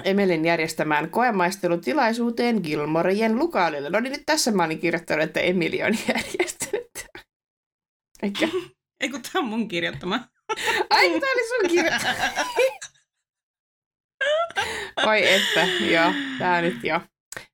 [0.03, 3.89] Emelin järjestämään koemaistelutilaisuuteen Gilmorejen lukaalille.
[3.89, 6.91] No niin, nyt tässä mä olin kirjoittanut, että Emili on järjestänyt.
[8.23, 8.47] Eikä.
[8.99, 10.27] Ei kun tämä on mun kirjoittama.
[10.89, 12.13] Ai, tää oli sun kirjoittama.
[15.09, 17.01] Oi että, joo, tää nyt jo.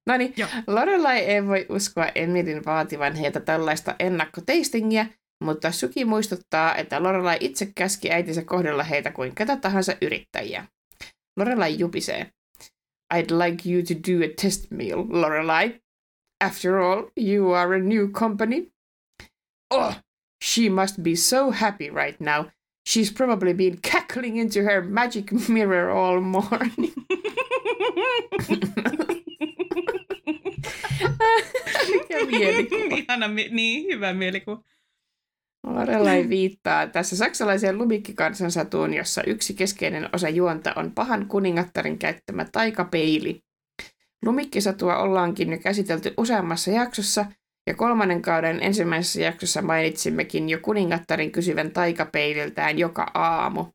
[0.07, 0.33] No niin.
[0.67, 5.05] Lorelai ei voi uskoa Emilin vaativan heiltä tällaista ennakkoteistingiä,
[5.43, 10.65] mutta Suki muistuttaa, että Lorelai itse käski äitinsä kohdella heitä kuin ketä tahansa yrittäjiä.
[11.37, 12.31] Lorelai jupisee.
[13.13, 15.79] I'd like you to do a test meal, Lorelai.
[16.43, 18.71] After all, you are a new company.
[19.69, 19.95] Oh,
[20.43, 22.45] she must be so happy right now.
[22.89, 26.93] She's probably been cackling into her magic mirror all morning.
[31.91, 32.95] Mikä mielikuva.
[32.97, 34.61] Ihana, niin hyvä mielikuva.
[35.63, 43.41] Lorelai viittaa tässä saksalaiseen lumikkikansansatuun, jossa yksi keskeinen osa juonta on pahan kuningattarin käyttämä taikapeili.
[44.25, 47.25] Lumikkisatua ollaankin jo käsitelty useammassa jaksossa,
[47.67, 53.65] ja kolmannen kauden ensimmäisessä jaksossa mainitsimmekin jo kuningattarin kysyvän taikapeililtään joka aamu.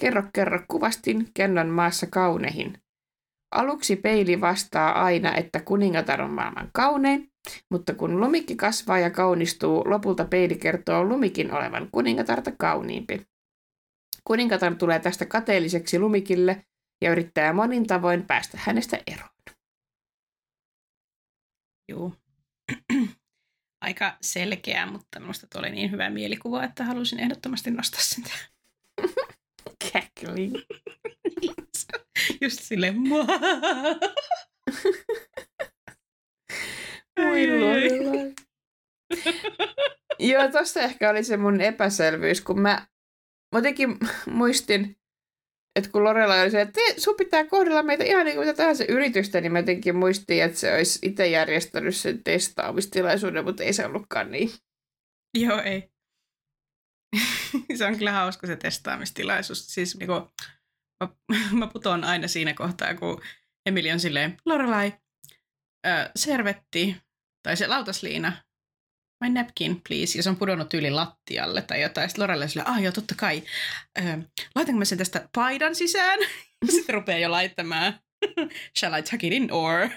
[0.00, 2.72] Kerro, kerro kuvastin, kennon maassa kaunehin.
[3.50, 7.32] Aluksi peili vastaa aina, että kuningatar on maailman kaunein,
[7.70, 13.26] mutta kun lumikki kasvaa ja kaunistuu, lopulta peili kertoo lumikin olevan kuningatarta kauniimpi.
[14.24, 16.66] Kuningatar tulee tästä kateelliseksi lumikille
[17.02, 19.30] ja yrittää monin tavoin päästä hänestä eroon.
[21.88, 22.12] Joo.
[23.80, 28.24] Aika selkeä, mutta minusta tuo oli niin hyvä mielikuva, että halusin ehdottomasti nostaa sen.
[29.92, 30.54] Cackling.
[32.42, 32.96] Just silleen,
[37.18, 37.88] Oi Ai, ai, ai.
[38.00, 38.34] Lorelai.
[40.30, 42.86] Joo, tossa ehkä oli se mun epäselvyys, kun mä,
[43.54, 43.96] jotenkin
[44.30, 44.96] muistin,
[45.76, 48.56] että kun Lorelai oli se, että "Te- sun pitää kohdella meitä ihan niin kuin mitä
[48.56, 53.72] tahansa yritystä, niin mä jotenkin muistin, että se olisi itse järjestänyt sen testaamistilaisuuden, mutta ei
[53.72, 54.50] se ollutkaan niin.
[55.38, 55.90] Joo, ei.
[57.78, 59.66] se on kyllä hauska se testaamistilaisuus.
[59.66, 60.14] Siis niinku,
[61.04, 61.08] mä,
[61.58, 63.22] mä putoan aina siinä kohtaa, kun
[63.66, 64.92] Emili on silleen, Lorelai,
[65.86, 66.96] ö, servetti,
[67.42, 68.32] tai se lautasliina,
[69.24, 72.08] my napkin, please, ja se on pudonnut yli lattialle tai jotain.
[72.08, 73.42] Sitten Lorelai on silleen, ah joo, totta kai,
[73.98, 74.02] ö,
[74.54, 76.18] laitanko mä sen tästä paidan sisään?
[76.70, 78.00] Sitten rupeaa jo laittamaan,
[78.78, 79.88] shall I tuck it in or?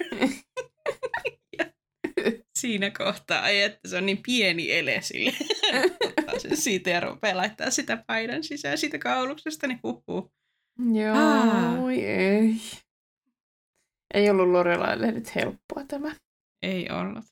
[2.60, 5.34] Siinä kohtaa, ei, että se on niin pieni ele sille.
[6.06, 10.32] Ottaa sen siitä ja rupeaa laittaa sitä paidan sisään siitä kauluksesta, niin huhhuh.
[10.94, 11.80] Joo, Aa.
[11.80, 12.56] oi ei.
[14.14, 16.16] Ei ollut Lorelaille nyt helppoa tämä.
[16.62, 17.26] Ei ollut.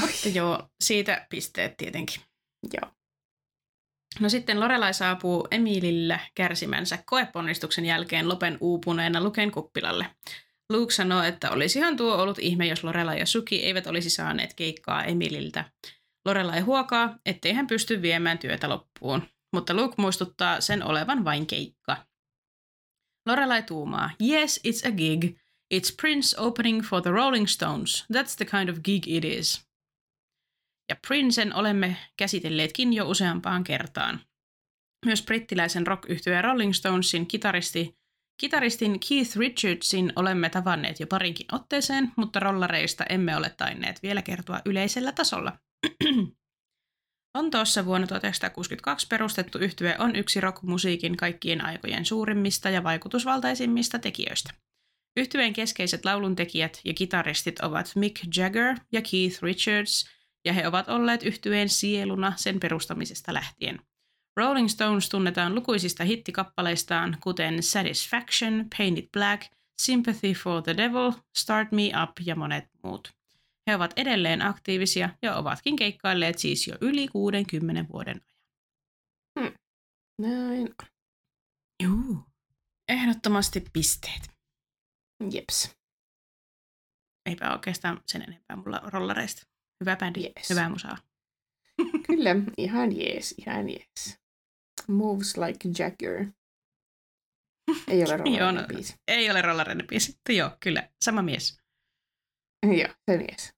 [0.00, 2.20] Mutta joo, siitä pisteet tietenkin.
[2.72, 2.90] Joo.
[4.20, 10.06] No sitten Lorelai saapuu Emilillä kärsimänsä koeponnistuksen jälkeen Lopen uupuneena Luken kuppilalle.
[10.72, 15.04] Luke sanoo, että olisihan tuo ollut ihme, jos Lorelai ja Suki eivät olisi saaneet keikkaa
[15.04, 15.64] Emililtä.
[16.24, 19.22] Lorelai huokaa, ettei hän pysty viemään työtä loppuun,
[19.56, 21.96] mutta Luke muistuttaa sen olevan vain keikka.
[23.26, 25.24] Lorelai tuumaa, yes, it's a gig.
[25.74, 28.04] It's Prince opening for the Rolling Stones.
[28.12, 29.66] That's the kind of gig it is.
[30.88, 34.20] Ja Princen olemme käsitelleetkin jo useampaan kertaan.
[35.06, 36.04] Myös brittiläisen rock
[36.42, 37.98] Rolling Stonesin kitaristi,
[38.40, 44.60] kitaristin Keith Richardsin olemme tavanneet jo parinkin otteeseen, mutta rollareista emme ole tainneet vielä kertoa
[44.64, 45.58] yleisellä tasolla.
[47.36, 54.54] Lontoossa vuonna 1962 perustettu yhtye on yksi rockmusiikin kaikkien aikojen suurimmista ja vaikutusvaltaisimmista tekijöistä.
[55.16, 60.10] Yhtyeen keskeiset lauluntekijät ja kitaristit ovat Mick Jagger ja Keith Richards,
[60.44, 63.80] ja he ovat olleet yhtyeen sieluna sen perustamisesta lähtien.
[64.36, 69.42] Rolling Stones tunnetaan lukuisista hittikappaleistaan, kuten Satisfaction, Painted Black,
[69.82, 73.16] Sympathy for the Devil, Start Me Up ja monet muut.
[73.66, 78.20] He ovat edelleen aktiivisia ja ovatkin keikkailleet siis jo yli 60 vuoden
[79.36, 79.52] ajan.
[80.20, 80.68] Näin.
[81.82, 82.24] Juu.
[82.88, 84.30] Ehdottomasti pisteet.
[85.32, 85.76] Jeps.
[87.26, 89.42] Eipä oikeastaan sen enempää mulla rollareista.
[89.80, 90.50] Hyvä bändi, Yes.
[90.50, 90.96] hyvää musaa.
[92.06, 94.20] Kyllä, ihan jees, ihan jees.
[94.88, 96.26] Moves like Jagger.
[97.88, 98.16] Ei ole
[98.60, 98.66] no.
[98.68, 98.94] biisi.
[99.08, 101.58] Ei ole rollareiden biisi, joo, kyllä, sama mies.
[102.62, 103.55] Joo, se mies.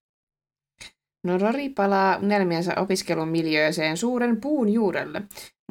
[1.26, 5.22] No Rory palaa unelmiensa opiskelun miljööseen suuren puun juurelle,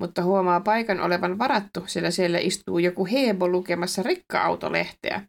[0.02, 5.22] mutta huomaa paikan olevan varattu, sillä siellä istuu joku Hebo lukemassa rekka-autolehteä.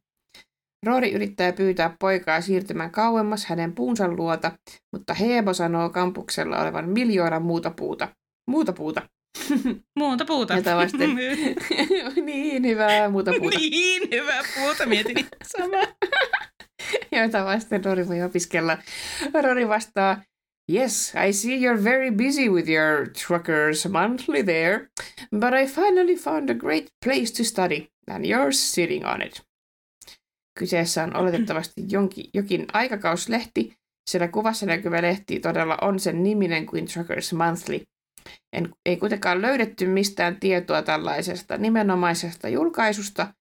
[0.87, 4.53] Rory yrittää pyytää poikaa siirtymään kauemmas hänen puunsa luota,
[4.93, 8.09] mutta Hebo sanoo kampuksella olevan miljoona muuta puuta.
[8.51, 9.03] Muuta puuta.
[9.99, 10.55] Muuta puuta.
[10.55, 11.11] Jota vasten.
[12.25, 13.59] niin, hyvää muuta puuta.
[13.59, 15.77] niin, hyvää puuta, mietin sama.
[17.17, 18.79] Joita vasten Rory voi opiskella.
[19.43, 20.23] Rory vastaa,
[20.73, 24.91] Yes, I see you're very busy with your truckers monthly there,
[25.31, 29.43] but I finally found a great place to study, and you're sitting on it.
[30.59, 33.77] Kyseessä on oletettavasti jonkin, jokin aikakauslehti,
[34.11, 37.81] sillä kuvassa näkyvä lehti todella on sen niminen kuin Truckers Monthly.
[38.53, 43.35] En, ei kuitenkaan löydetty mistään tietoa tällaisesta nimenomaisesta julkaisusta,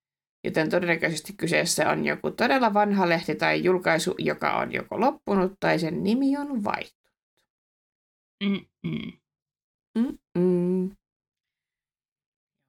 [0.43, 5.79] joten todennäköisesti kyseessä on joku todella vanha lehti tai julkaisu, joka on joko loppunut tai
[5.79, 6.97] sen nimi on vaihtunut.
[8.43, 9.11] Mm-mm.
[9.97, 10.97] Mm-mm.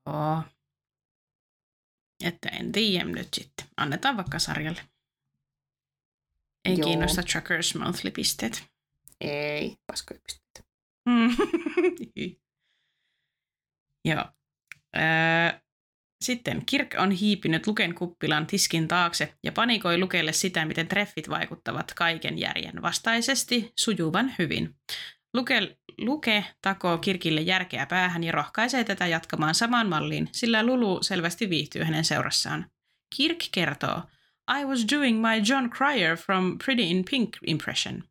[0.07, 0.43] Joo.
[2.25, 3.67] Että en tiedä nyt sitten.
[3.77, 4.81] Annetaan vaikka sarjalle.
[6.65, 6.89] Ei Joo.
[6.89, 8.65] kiinnosta Truckers Monthly-pisteet.
[9.21, 10.71] Ei, paskoja pisteitä.
[11.07, 11.37] Mm.
[14.09, 14.25] Joo.
[14.97, 15.61] Öö,
[16.21, 21.93] sitten Kirk on hiipinyt Luken kuppilan tiskin taakse ja panikoi Lukelle sitä, miten treffit vaikuttavat
[21.95, 24.75] kaiken järjen vastaisesti sujuvan hyvin.
[25.35, 31.51] Luke, Luke takoo Kirkille järkeä päähän ja rohkaisee tätä jatkamaan samaan malliin, sillä Lulu selvästi
[31.51, 32.71] viihtyy hänen seurassaan.
[33.17, 34.03] Kirk kertoo,
[34.61, 38.05] I was doing my John Cryer from Pretty in Pink impression.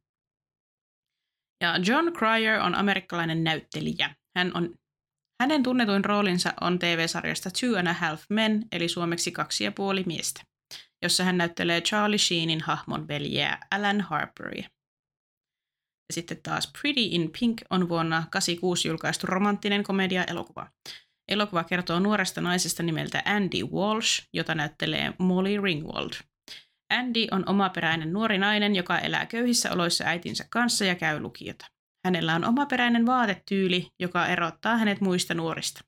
[1.61, 4.15] Ja John Cryer on amerikkalainen näyttelijä.
[4.35, 4.75] Hän on,
[5.41, 10.03] hänen tunnetuin roolinsa on TV-sarjasta Two and a Half Men, eli suomeksi kaksi ja puoli
[10.05, 10.41] miestä,
[11.03, 14.69] jossa hän näyttelee Charlie Sheenin hahmon veljeä Alan Harperia.
[16.09, 20.67] Ja sitten taas Pretty in Pink on vuonna 1986 julkaistu romanttinen komedia-elokuva.
[21.31, 26.11] Elokuva kertoo nuoresta naisesta nimeltä Andy Walsh, jota näyttelee Molly Ringwald.
[26.89, 31.65] Andy on omaperäinen nuori nainen, joka elää köyhissä oloissa äitinsä kanssa ja käy lukiota.
[32.07, 35.81] Hänellä on omaperäinen vaatetyyli, joka erottaa hänet muista nuorista.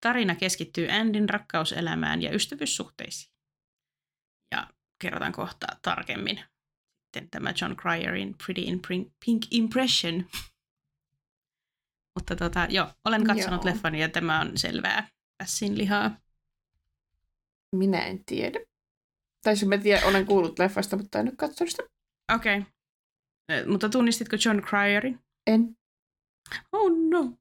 [0.00, 3.32] Tarina keskittyy Andyn rakkauselämään ja ystävyyssuhteisiin.
[4.54, 4.66] Ja
[4.98, 6.40] kerrotaan kohta tarkemmin
[7.16, 8.80] sitten tämä John Cryerin Pretty in
[9.24, 10.24] Pink- Impression.
[12.14, 13.74] Mutta tota, joo, olen katsonut Joo.
[13.74, 16.16] leffan ja tämä on selvää pässin lihaa.
[17.76, 18.60] Minä en tiedä.
[19.44, 21.82] Tai siis mä tiedän, olen kuullut leffasta, mutta en ole katsonut sitä.
[22.34, 22.58] Okei.
[22.58, 23.66] Okay.
[23.66, 25.25] Mutta tunnistitko John Cryerin?
[25.46, 25.76] En.
[26.72, 27.38] Oh no.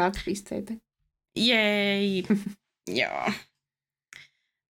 [0.00, 0.74] Saat pisteitä.
[1.36, 2.24] Jei.
[3.00, 3.32] Joo.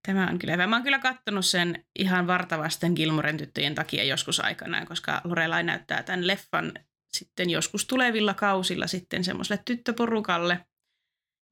[0.07, 0.67] Tämä on kyllä hyvä.
[0.67, 6.03] Mä oon kyllä kattonut sen ihan vartavasten Gilmoren tyttöjen takia joskus aikanaan, koska Lorelai näyttää
[6.03, 6.73] tämän leffan
[7.13, 10.65] sitten joskus tulevilla kausilla sitten semmoiselle tyttöporukalle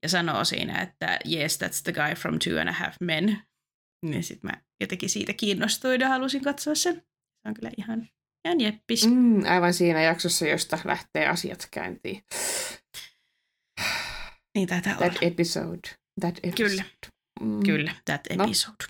[0.02, 3.42] ja sanoo siinä, että yes, that's the guy from Two and a Half Men.
[4.02, 6.94] Niin sitten mä jotenkin siitä kiinnostuin ja halusin katsoa sen.
[6.94, 8.08] Se on kyllä ihan,
[8.46, 9.06] ihan jeppis.
[9.06, 12.24] Mm, aivan siinä jaksossa, josta lähtee asiat käyntiin.
[14.54, 15.08] Niin taitaa olla.
[15.10, 15.88] That episode.
[16.20, 16.68] That episode.
[16.68, 16.84] Kyllä.
[17.40, 17.62] Mm.
[17.62, 18.44] Kyllä, that No.
[18.44, 18.84] episode.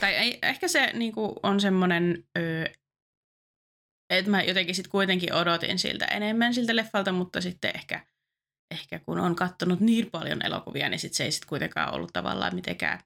[0.00, 2.24] Tai ei, ehkä se niinku, on semmoinen,
[4.10, 8.06] että mä jotenkin sitten kuitenkin odotin siltä enemmän siltä leffalta, mutta sitten ehkä,
[8.70, 12.54] ehkä kun on kattonut niin paljon elokuvia, niin sit se ei sitten kuitenkaan ollut tavallaan
[12.54, 13.00] mitenkään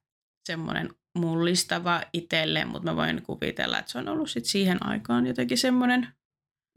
[0.46, 5.58] semmoinen mullistava itselle, mutta mä voin kuvitella, että se on ollut sitten siihen aikaan jotenkin
[5.58, 6.08] semmoinen,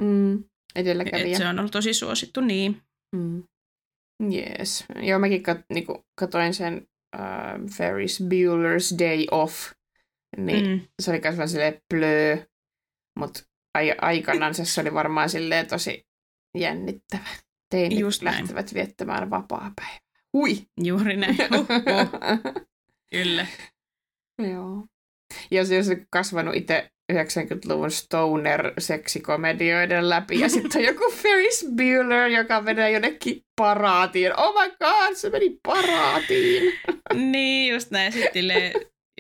[0.02, 0.44] Mm.
[0.76, 1.26] Edelläkävijä.
[1.26, 2.82] että se on ollut tosi suosittu niin.
[3.16, 3.44] Mm.
[4.34, 4.86] Yes.
[5.02, 9.72] Joo, mäkin kat, niinku, katoin sen uh, Ferris Bueller's Day Off.
[10.38, 10.82] Niin Mm.
[11.02, 12.38] se oli myös silleen plöö,
[13.20, 13.40] mutta
[13.78, 16.06] ai, aikanaan se oli varmaan silleen tosi
[16.58, 17.30] jännittävä.
[17.70, 18.38] Teinit Just näin.
[18.38, 20.00] lähtevät viettämään vapaa-päivää.
[20.34, 20.58] Hui!
[20.84, 21.38] Juuri näin.
[23.12, 23.48] Kyllä.
[24.52, 24.88] Joo.
[25.52, 30.40] Ja se on kasvanut itse 90-luvun stoner-seksikomedioiden läpi.
[30.40, 34.40] Ja sitten on joku Ferris Bueller, joka menee jonnekin paraatiin.
[34.40, 36.74] Oh my god, se meni paraatiin.
[37.32, 38.14] niin, just näin.
[38.14, 38.46] Sitten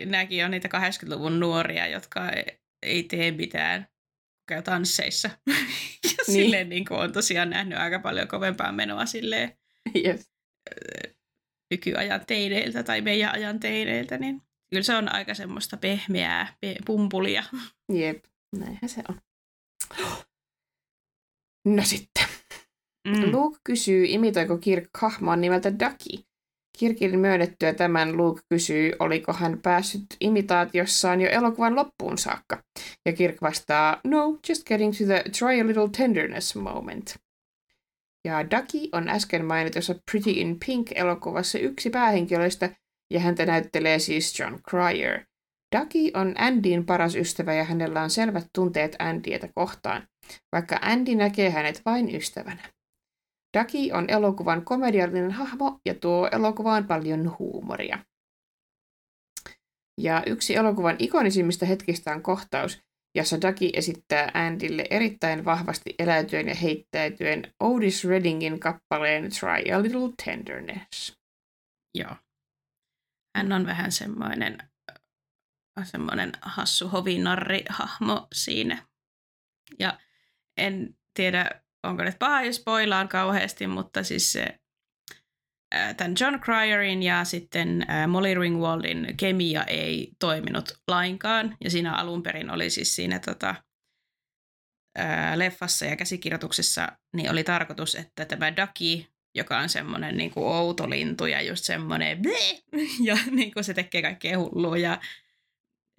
[0.06, 2.46] nämäkin on niitä 80-luvun nuoria, jotka ei,
[2.84, 3.88] ei tee mitään
[4.48, 5.30] käy tansseissa.
[5.48, 5.54] ja
[6.04, 6.26] niin.
[6.26, 9.58] silleen niin kuin on tosiaan nähnyt aika paljon kovempaa menoa silleen
[10.06, 10.32] yes.
[11.72, 17.43] Nykyajan teineiltä tai meidän ajan teineiltä, niin kyllä se on aika semmoista pehmeää pe- pumpulia.
[17.93, 18.24] Jep,
[18.55, 19.22] näinhän se on.
[21.65, 22.26] No sitten.
[23.07, 23.32] Mm.
[23.32, 26.24] Luke kysyy, imitoiko Kirk hahmoa nimeltä Ducky.
[26.80, 32.63] Kirkin myönnettyä tämän Luke kysyy, oliko hän päässyt imitaatiossaan jo elokuvan loppuun saakka.
[33.05, 37.15] Ja Kirk vastaa, no, just getting to the try a little tenderness moment.
[38.28, 42.69] Ja Ducky on äsken mainitussa Pretty in Pink-elokuvassa yksi päähenkilöistä,
[43.13, 45.25] ja häntä näyttelee siis John Cryer.
[45.75, 50.07] Ducky on Andyn paras ystävä ja hänellä on selvät tunteet Andytä kohtaan,
[50.51, 52.69] vaikka Andy näkee hänet vain ystävänä.
[53.57, 57.99] Ducky on elokuvan komediallinen hahmo ja tuo elokuvaan paljon huumoria.
[60.01, 62.80] Ja yksi elokuvan ikonisimmista hetkistä on kohtaus,
[63.16, 70.10] jossa Ducky esittää Andylle erittäin vahvasti eläytyen ja heittäytyen Otis Reddingin kappaleen Try a Little
[70.26, 71.18] Tenderness.
[71.95, 72.16] Joo.
[73.38, 74.58] Hän on vähän semmoinen,
[75.84, 78.88] semmoinen hassu hovinarri-hahmo siinä.
[79.80, 79.99] Ja
[80.58, 84.60] en tiedä, onko nyt paha, jos spoilaan kauheasti, mutta siis se,
[85.97, 91.57] tämän John Cryerin ja sitten Molly Ringwaldin kemia ei toiminut lainkaan.
[91.63, 93.55] Ja siinä alun perin oli siis siinä tota,
[95.36, 99.05] leffassa ja käsikirjoituksessa niin oli tarkoitus, että tämä Ducky,
[99.36, 102.22] joka on semmoinen niin kuin outo lintu ja just semmoinen
[103.07, 104.99] ja niin kuin se tekee kaikkea hullua ja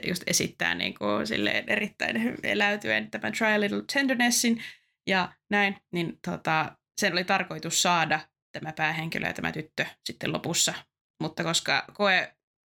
[0.06, 4.62] just esittää niin kuin silleen erittäin eläytyen tämän Try a Little Tendernessin,
[5.06, 8.20] ja näin, niin tota, sen oli tarkoitus saada
[8.52, 10.74] tämä päähenkilö ja tämä tyttö sitten lopussa.
[11.22, 12.34] Mutta koska koe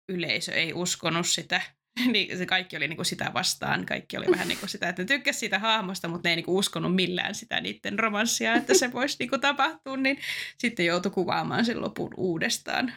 [0.08, 1.60] yleisö ei uskonut sitä,
[2.12, 3.86] niin se kaikki oli niinku sitä vastaan.
[3.86, 6.94] Kaikki oli vähän niinku sitä, että ne tykkäsi siitä hahmosta, mutta ne ei niinku uskonut
[6.94, 10.18] millään sitä niiden romanssia, että se voisi niinku tapahtua, niin
[10.58, 12.92] sitten joutui kuvaamaan sen lopun uudestaan.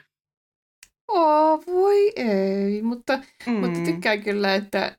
[1.08, 3.54] Oh, voi ei, mutta, mm.
[3.54, 4.98] mutta tykkään kyllä, että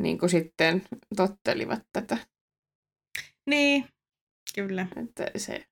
[0.00, 0.82] niin kuin sitten
[1.16, 2.16] tottelivat tätä.
[3.46, 3.88] Niin,
[4.54, 4.86] kyllä.
[4.96, 5.66] Että se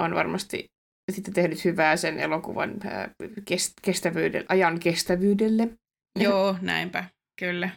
[0.00, 0.72] on varmasti
[1.12, 2.74] sitten tehnyt hyvää sen elokuvan
[3.82, 5.68] kestävyydelle, ajan kestävyydelle.
[6.20, 7.04] Joo, näinpä,
[7.40, 7.70] kyllä.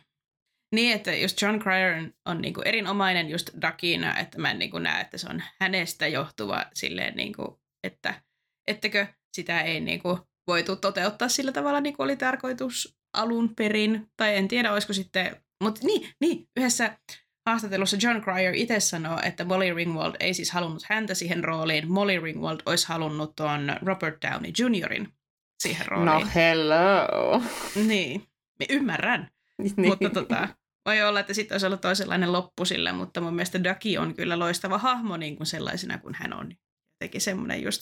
[0.76, 4.60] Niin, että just John Cryer on, on niin kuin erinomainen just Dakina, että mä en
[4.60, 7.48] niin kuin näe, että se on hänestä johtuva silleen, niin kuin,
[7.84, 8.22] että
[8.68, 10.18] ettekö sitä ei niin kuin
[10.48, 15.44] voitu toteuttaa sillä tavalla, niin kuin oli tarkoitus alun perin, tai en tiedä, olisiko sitten,
[15.64, 16.98] mutta niin, niin, yhdessä
[17.46, 21.92] haastattelussa John Cryer itse sanoo, että Molly Ringwald ei siis halunnut häntä siihen rooliin.
[21.92, 25.14] Molly Ringwald olisi halunnut tuon Robert Downey Jr.in
[25.60, 26.06] siihen rooliin.
[26.06, 27.42] No hello.
[27.88, 28.28] Niin,
[28.70, 29.30] ymmärrän.
[29.58, 29.88] niin.
[29.90, 30.48] Mutta tota,
[30.86, 34.40] voi olla, että sitten olisi ollut toisenlainen loppu sille, mutta mun mielestä Ducky on kyllä
[34.40, 36.56] loistava hahmo niin kuin sellaisena kuin hän on.
[36.94, 37.82] Jotenkin semmoinen just,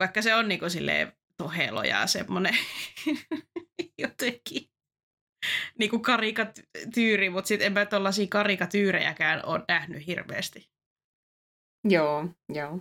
[0.00, 2.58] vaikka se on niin kuin silleen tohelo ja semmoinen
[3.98, 4.71] jotenkin
[5.78, 10.70] niin kuin karikatyyri, mutta sitten enpä tuollaisia karikatyyrejäkään ole nähnyt hirveästi.
[11.88, 12.80] Joo, joo.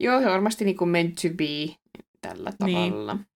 [0.00, 1.76] Joo, se on varmasti niin kuin meant to be
[2.20, 2.92] tällä niin.
[2.92, 3.14] tavalla.
[3.14, 3.26] Niin.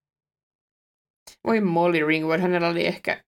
[1.47, 3.24] Voi Molly Ringwald, hänellä oli ehkä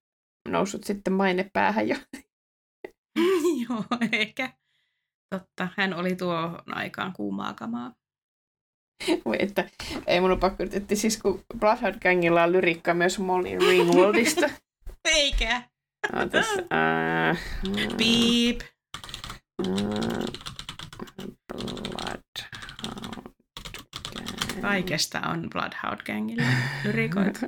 [0.47, 1.95] noussut sitten maine päähän jo.
[3.69, 4.53] joo, ehkä.
[5.29, 7.93] Totta, hän oli tuo aikaan kuumaa kamaa.
[9.25, 9.69] Voi että,
[10.07, 14.49] ei mun ole pakko, että siis kun Bloodhound Gangilla on lyrikka myös Molly Ringwaldista.
[15.05, 15.61] Eikä.
[16.19, 17.37] Ootas, uh,
[17.97, 18.61] Beep.
[19.67, 20.27] Uh,
[24.61, 26.43] Kaikesta on Bloodhound Gangilla
[26.83, 27.39] lyrikoita.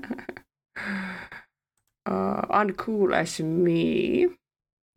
[2.10, 4.36] uh, uncool as me.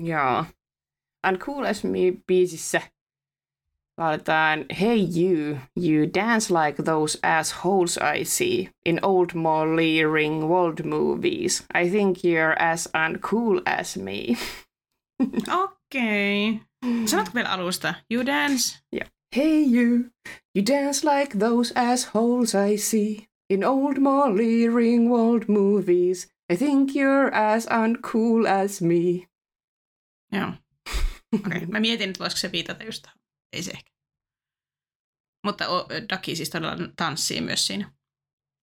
[0.03, 0.45] Joo.
[1.29, 2.83] Uncool as me biisissä
[4.03, 11.63] lauletaan Hey you, you dance like those assholes I see in old Molly Ringwald movies.
[11.75, 14.37] I think you're as uncool as me.
[15.49, 16.61] Okei.
[16.85, 17.07] Okay.
[17.07, 17.95] Sanotko vielä alusta?
[18.11, 18.79] You dance?
[18.93, 19.09] Yeah.
[19.37, 20.11] Hey you,
[20.55, 26.29] you dance like those assholes I see in old Molly Ringwald movies.
[26.53, 29.27] I think you're as uncool as me.
[30.35, 30.53] Joo.
[31.35, 31.67] Okei, okay.
[31.67, 33.07] mä mietin, että voisiko se viitata just
[33.53, 33.92] Ei se ehkä.
[35.45, 35.65] Mutta
[36.11, 37.93] Daki siis todella tanssii myös siinä.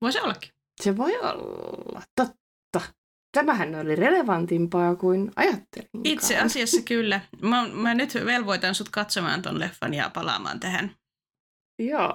[0.02, 0.50] Voisi ollakin.
[0.82, 2.02] Se voi olla.
[2.16, 2.94] Totta.
[3.32, 5.90] Tämähän oli relevantimpaa kuin ajattelin.
[6.04, 7.22] Itse asiassa kyllä.
[7.42, 10.96] Mä, mä nyt velvoitan sut katsomaan ton leffan ja palaamaan tähän.
[11.80, 12.14] Joo.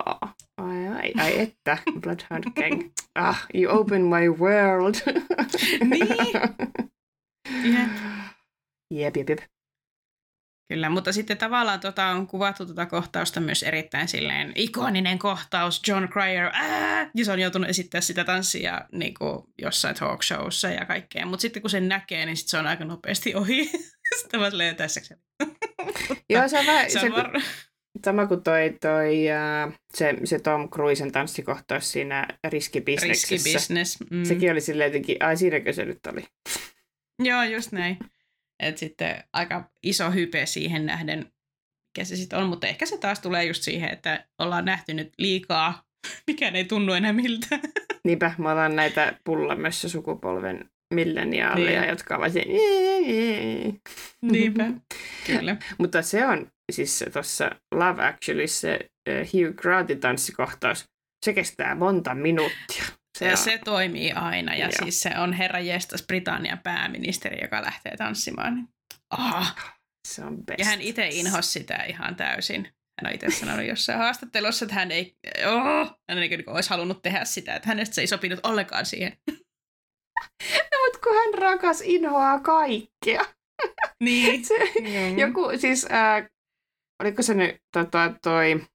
[0.57, 1.79] Ai, ai, ai että.
[2.01, 2.93] Bloodhound Gang.
[3.15, 4.95] Ah, you open my world.
[5.91, 6.09] niin.
[7.75, 7.91] Jep.
[8.91, 9.54] Jep, jep, jep.
[10.69, 16.09] Kyllä, mutta sitten tavallaan tota on kuvattu tuota kohtausta myös erittäin silleen ikoninen kohtaus, John
[16.09, 17.11] Cryer, ää!
[17.15, 21.43] ja se on joutunut esittää sitä tanssia niin kuin jossain talk showssa ja kaikkea, mutta
[21.43, 23.71] sitten kun sen näkee, niin sit se on aika nopeasti ohi.
[24.21, 25.01] sitten mä silleen tässä.
[26.31, 27.41] Joo, se on vähän, se se, var...
[28.05, 29.25] sama kuin toi, toi
[29.67, 33.35] uh, se, se Tom Cruisen tanssikohtaus siinä riskibisneksessä.
[33.35, 33.99] riskibusiness.
[34.11, 34.25] Mm.
[34.25, 36.25] Sekin oli silleen jotenkin, ai siinäkö se nyt oli?
[37.19, 37.99] Joo, just näin.
[38.61, 43.21] Et sitten aika iso hype siihen nähden, mikä se sitten on, mutta ehkä se taas
[43.21, 45.83] tulee just siihen, että ollaan nähty nyt liikaa,
[46.27, 47.59] mikä ei tunnu enää miltä.
[48.05, 51.91] Niinpä, mä otan näitä pullamössä sukupolven milleniaaleja, Niin.
[51.91, 52.45] jotka ovat se...
[54.23, 54.65] Niinpä,
[55.27, 55.57] kyllä.
[55.79, 58.79] Mutta se on siis tuossa Love Actually se
[59.09, 60.85] uh, Hugh Grantin tanssikohtaus.
[61.25, 62.85] Se kestää monta minuuttia.
[63.19, 64.73] Se, on- se toimii aina, ja Joo.
[64.83, 68.55] siis se on herra jestas Britannian pääministeri, joka lähtee tanssimaan.
[68.55, 68.69] niin-
[69.11, 69.57] Ah.
[70.09, 70.59] se on best.
[70.59, 72.65] Ja hän itse inhosi sitä ihan täysin.
[73.03, 77.03] Hän on itse sanonut jossain haastattelussa, että hän ei, oh, hän ei niin olisi halunnut
[77.03, 79.13] tehdä sitä, että hänestä se ei sopinut ollenkaan siihen.
[80.51, 83.25] No, mutta kun hän rakas inhoaa kaikkea.
[84.05, 84.45] Niin.
[84.49, 84.55] Se,
[85.17, 86.27] joku, siis, äh,
[87.03, 88.67] oliko se nyt tota, toi,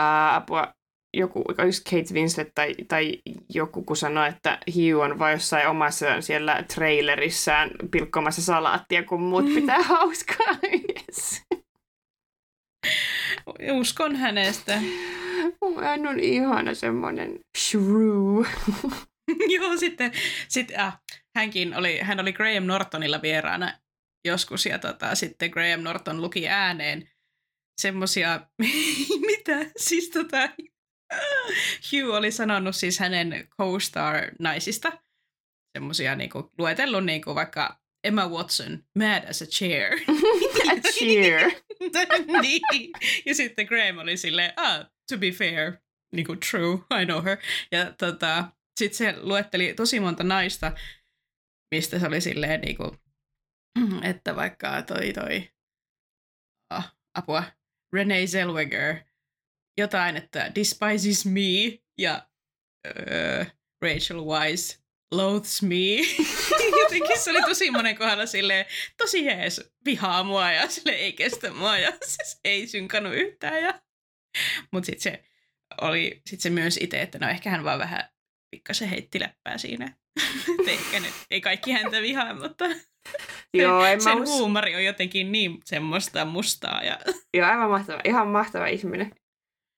[0.00, 0.72] äh, apua,
[1.18, 1.44] joku,
[1.90, 3.22] Kate Winslet tai, tai
[3.54, 9.54] joku, kun sanoi, että Hugh on vain jossain omassa siellä trailerissään pilkkomassa salaattia, kun muut
[9.54, 11.42] pitää hauskaa yes.
[13.72, 14.80] Uskon hänestä.
[15.82, 18.44] Hän on ihana semmoinen shrew.
[19.54, 20.12] Joo, sitten
[20.48, 20.98] sit, äh,
[21.36, 23.78] hänkin oli, hän oli Graham Nortonilla vieraana
[24.26, 27.08] joskus, ja tota, sitten Graham Norton luki ääneen
[27.80, 28.40] semmosia,
[29.30, 30.48] mitä, siis tota,
[31.92, 34.92] Hugh oli sanonut siis hänen co-star-naisista,
[35.76, 39.98] semmosia niinku, luetellut niinku vaikka Emma Watson, mad as a chair.
[40.70, 41.50] A cheer.
[42.42, 42.90] niin.
[43.26, 45.72] Ja sitten Graham oli silleen, ah, to be fair,
[46.12, 47.38] niinku true, I know her.
[47.72, 48.44] Ja tota,
[48.78, 50.72] sitten se luetteli tosi monta naista,
[51.74, 52.96] mistä se oli silleen niinku,
[54.02, 55.50] että vaikka toi toi,
[56.70, 57.44] ah, apua,
[57.92, 58.96] Renee Zellweger,
[59.78, 62.28] jotain, että despises me ja
[62.86, 63.44] öö,
[63.82, 64.78] Rachel Wise
[65.12, 65.76] loathes me.
[66.82, 68.66] Jotenkin se oli tosi monen kohdalla silleen,
[68.96, 73.62] tosi jees, vihaa mua ja sille ei kestä mua ja siis ei synkannut yhtään.
[73.62, 73.80] Ja...
[74.72, 75.24] Mutta sitten se
[75.80, 78.08] oli sit se myös itse, että no ehkä hän vaan vähän
[78.50, 79.96] pikkasen heitti läppää siinä.
[80.66, 82.64] Ehkä nyt ei kaikki häntä vihaa, mutta
[83.54, 84.28] Joo, en mä sen us...
[84.28, 86.82] huumori on jotenkin niin semmoista mustaa.
[86.82, 86.98] Ja...
[87.34, 89.12] Joo, aivan mahtava, ihan mahtava ihminen.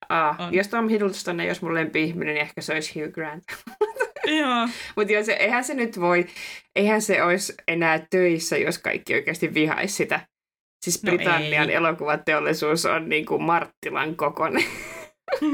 [0.08, 0.54] Ah, On.
[0.54, 3.44] jos Tom Hiddleston ei olisi mun lempi-ihminen, niin ehkä se olisi Hugh Grant.
[4.26, 4.68] Joo.
[4.96, 6.26] Mutta joo, se, eihän se nyt voi,
[6.76, 10.20] eihän se olisi enää töissä, jos kaikki oikeasti vihaisi sitä.
[10.84, 11.74] Siis No Britannian ei.
[11.76, 14.64] elokuvateollisuus on niin kuin Marttilan kokoinen.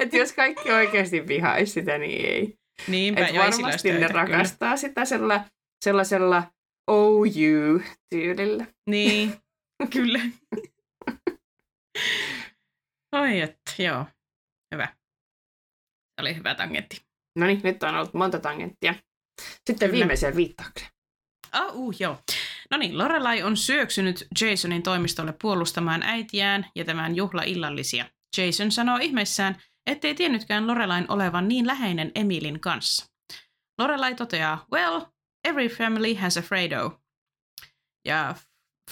[0.00, 2.54] että jos kaikki oikeasti vihaisi sitä, niin ei.
[2.88, 4.22] Niinpä, Et varmasti ne töitä, kyllä.
[4.22, 5.44] rakastaa sitä sella,
[5.84, 6.42] sellaisella
[6.86, 8.66] oh you tyylillä.
[8.90, 9.32] Niin,
[9.92, 10.20] kyllä.
[13.12, 14.06] Oi, että joo.
[14.74, 14.86] Hyvä.
[14.86, 17.02] Se oli hyvä tangentti.
[17.38, 18.94] No niin, nyt on ollut monta tangenttia.
[19.40, 19.92] Sitten Kyllä.
[19.92, 20.90] viimeiseen viittaukseen.
[21.52, 22.18] Ah, uh, joo.
[22.70, 28.04] No niin, Lorelai on syöksynyt Jasonin toimistolle puolustamaan äitiään ja tämän juhlaillallisia.
[28.36, 33.06] Jason sanoo ihmeissään, ettei tiennytkään Lorelain olevan niin läheinen Emilin kanssa.
[33.78, 35.00] Lorelai toteaa, well,
[35.48, 37.00] every family has a Fredo.
[38.08, 38.34] Ja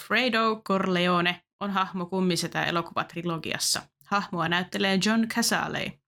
[0.07, 3.81] Fredo Corleone on hahmo kummisetä elokuvatrilogiassa.
[4.11, 5.99] Hahmoa näyttelee John Casale.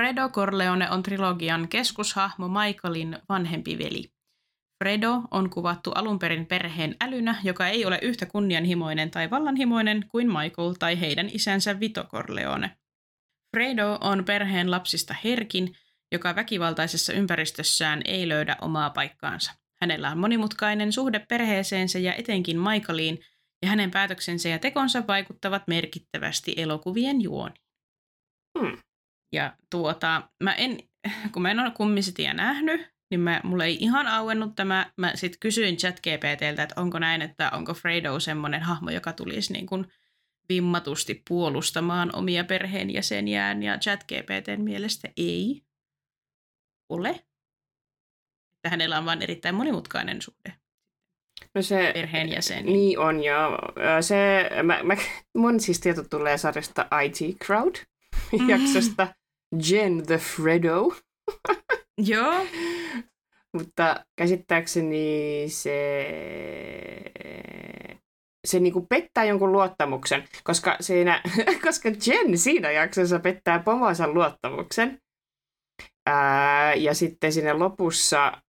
[0.00, 4.12] Fredo Corleone on trilogian keskushahmo Michaelin vanhempi veli.
[4.84, 10.26] Fredo on kuvattu alun perin perheen älynä, joka ei ole yhtä kunnianhimoinen tai vallanhimoinen kuin
[10.26, 12.76] Michael tai heidän isänsä Vito Corleone.
[13.56, 15.76] Fredo on perheen lapsista herkin,
[16.12, 19.52] joka väkivaltaisessa ympäristössään ei löydä omaa paikkaansa.
[19.80, 23.18] Hänellä on monimutkainen suhde perheeseensä ja etenkin Michaeliin,
[23.62, 27.62] ja hänen päätöksensä ja tekonsa vaikuttavat merkittävästi elokuvien juoniin.
[28.58, 28.78] Hmm.
[29.32, 30.78] Ja tuota, mä en,
[31.32, 34.92] kun mä en ole kummisetiä nähnyt, niin mä, mulle ei ihan auennut tämä.
[34.96, 39.66] Mä sitten kysyin ChatGPTltä, että onko näin, että onko Fredo semmoinen hahmo, joka tulisi niin
[39.66, 39.86] kuin
[40.48, 45.62] vimmatusti puolustamaan omia perheenjäseniään ja ChatGPTn mielestä ei
[46.88, 47.08] ole.
[48.52, 50.61] Että hänellä on vain erittäin monimutkainen suhde
[51.54, 52.72] No se, perheenjäseniin.
[52.72, 53.58] Niin on, ja
[54.00, 54.96] se, mä, mä,
[55.36, 57.74] mun siis tieto tulee sarjasta IT Crowd,
[58.32, 58.48] mm.
[58.48, 59.08] jaksosta
[59.70, 60.92] Jen the Fredo.
[61.98, 62.46] Joo.
[63.58, 66.06] Mutta käsittääkseni se,
[68.44, 71.22] se niinku pettää jonkun luottamuksen, koska, siinä,
[71.66, 74.98] koska Jen siinä jaksossa pettää pomonsa luottamuksen.
[76.06, 78.42] Ää, ja sitten siinä lopussa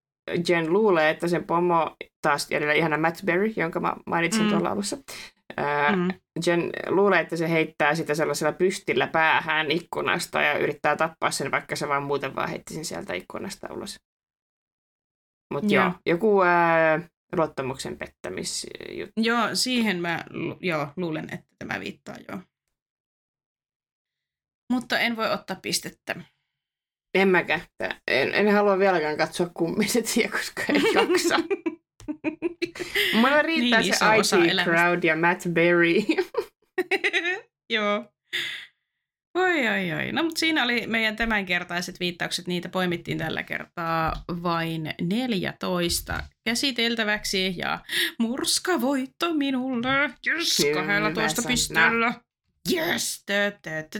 [0.48, 4.50] Jen luulee, että sen pomo, taas jäljellä ihana Matt Berry, jonka mä mainitsin mm.
[4.50, 4.98] tuolla alussa,
[5.58, 6.08] ää, mm.
[6.46, 11.76] Jen luulee, että se heittää sitä sellaisella pystillä päähän ikkunasta ja yrittää tappaa sen, vaikka
[11.76, 14.00] se vaan muuten vaan heitti sen sieltä ikkunasta ulos.
[15.54, 15.84] Mutta joo.
[15.84, 19.14] joo, joku ää, luottamuksen pettämisjuttu.
[19.18, 20.26] Joo, siihen mä
[20.60, 22.40] joo, luulen, että tämä viittaa joo.
[24.74, 26.16] Mutta en voi ottaa pistettä.
[27.14, 27.62] En mäkään.
[28.08, 31.40] En, en halua vieläkään katsoa kummisia, koska en jaksa.
[33.22, 33.94] Mulla riittää niin,
[34.26, 35.94] se IT Crowd ja Matt Berry.
[37.74, 38.06] Joo.
[39.38, 40.12] Oi, oi, oi.
[40.12, 42.48] No, mutta siinä oli meidän tämänkertaiset viittaukset.
[42.48, 47.54] Niitä poimittiin tällä kertaa vain 14 käsiteltäväksi.
[47.58, 47.80] Ja
[48.20, 50.10] murska voitto minulle.
[50.28, 52.14] Yes, 12 pisteellä.
[52.72, 53.24] Yes!
[53.26, 54.00] Tö, tö, tö,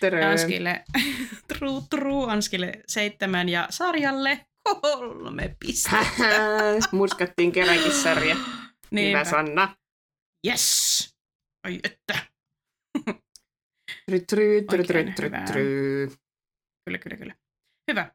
[0.00, 0.28] tö.
[0.30, 0.84] Anskille,
[1.48, 5.98] true, true, Anskille seitsemän ja sarjalle kolme pistettä.
[6.92, 8.36] Murskattiin kerrankin sarja.
[9.08, 9.76] Hyvä Sanna.
[10.46, 11.14] Yes!
[11.64, 12.18] Ai että.
[14.06, 16.10] Try, try, try, try, try,
[16.84, 17.34] Kyllä, kyllä, kyllä.
[17.90, 18.12] Hyvä.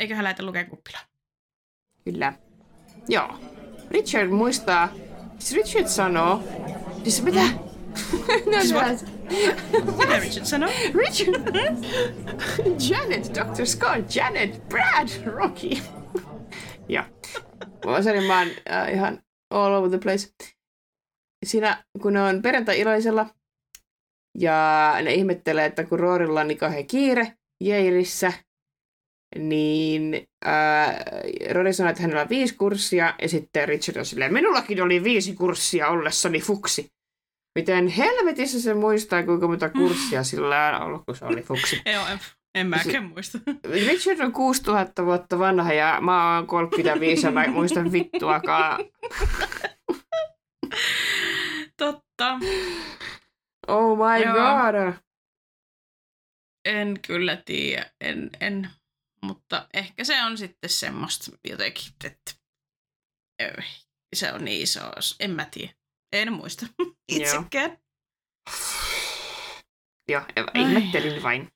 [0.00, 0.98] Eiköhän lähdetä lukemaan kuppila.
[2.04, 2.32] Kyllä.
[3.08, 3.40] Joo.
[3.90, 4.92] Richard muistaa,
[5.38, 6.42] siis Richard sanoo,
[7.02, 7.40] siis mitä?
[7.40, 7.73] Mm.
[8.52, 9.04] no, siis what?
[9.98, 10.70] mitä Richard sanoo?
[11.00, 11.84] Richard!
[12.90, 13.66] Janet, Dr.
[13.66, 15.68] Scott, Janet, Brad, Rocky.
[16.88, 17.04] Joo.
[17.84, 20.28] Mä mä oon äh, ihan all over the place.
[21.46, 23.26] Siinä, kun ne on perjantai-iloisella,
[24.38, 28.32] ja ne ihmettelee, että kun Roorilla on niin kauhean kiire Jailissä,
[29.38, 31.04] niin ää,
[31.50, 35.34] Rory sanoi, että hänellä on viisi kurssia, ja sitten Richard on silleen, minullakin oli viisi
[35.34, 36.93] kurssia ollessani fuksi.
[37.54, 41.82] Miten helvetissä se muistaa, kuinka monta kurssia sillä on ollut, kun se oli fuksi?
[41.92, 42.18] Joo, en,
[42.54, 43.38] en mäkään muista.
[43.64, 48.80] Richard on 6000 vuotta vanha ja mä oon 35 ja mä en muista vittuakaan.
[51.78, 52.38] Totta.
[53.68, 54.34] Oh my Joo.
[54.34, 54.94] god.
[56.64, 58.70] En kyllä tiedä, en, en,
[59.22, 62.32] mutta ehkä se on sitten semmoista jotenkin, että
[64.14, 64.80] se on niin iso,
[65.20, 65.72] en mä tiedä.
[66.14, 66.66] En muista
[67.08, 67.78] itsekään.
[70.08, 70.22] Joo,
[70.54, 71.48] ihmettelin vain.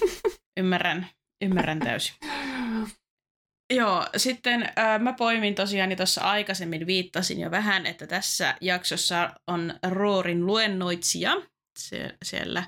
[0.60, 1.06] ymmärrän,
[1.42, 2.14] ymmärrän täysin.
[3.76, 9.74] Joo, sitten äh, mä poimin tosiaan, tuossa aikaisemmin viittasin jo vähän, että tässä jaksossa on
[9.90, 11.32] Roorin luennoitsija
[11.78, 12.62] sie- siellä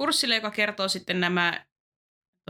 [0.00, 1.66] kurssilla, joka kertoo sitten nämä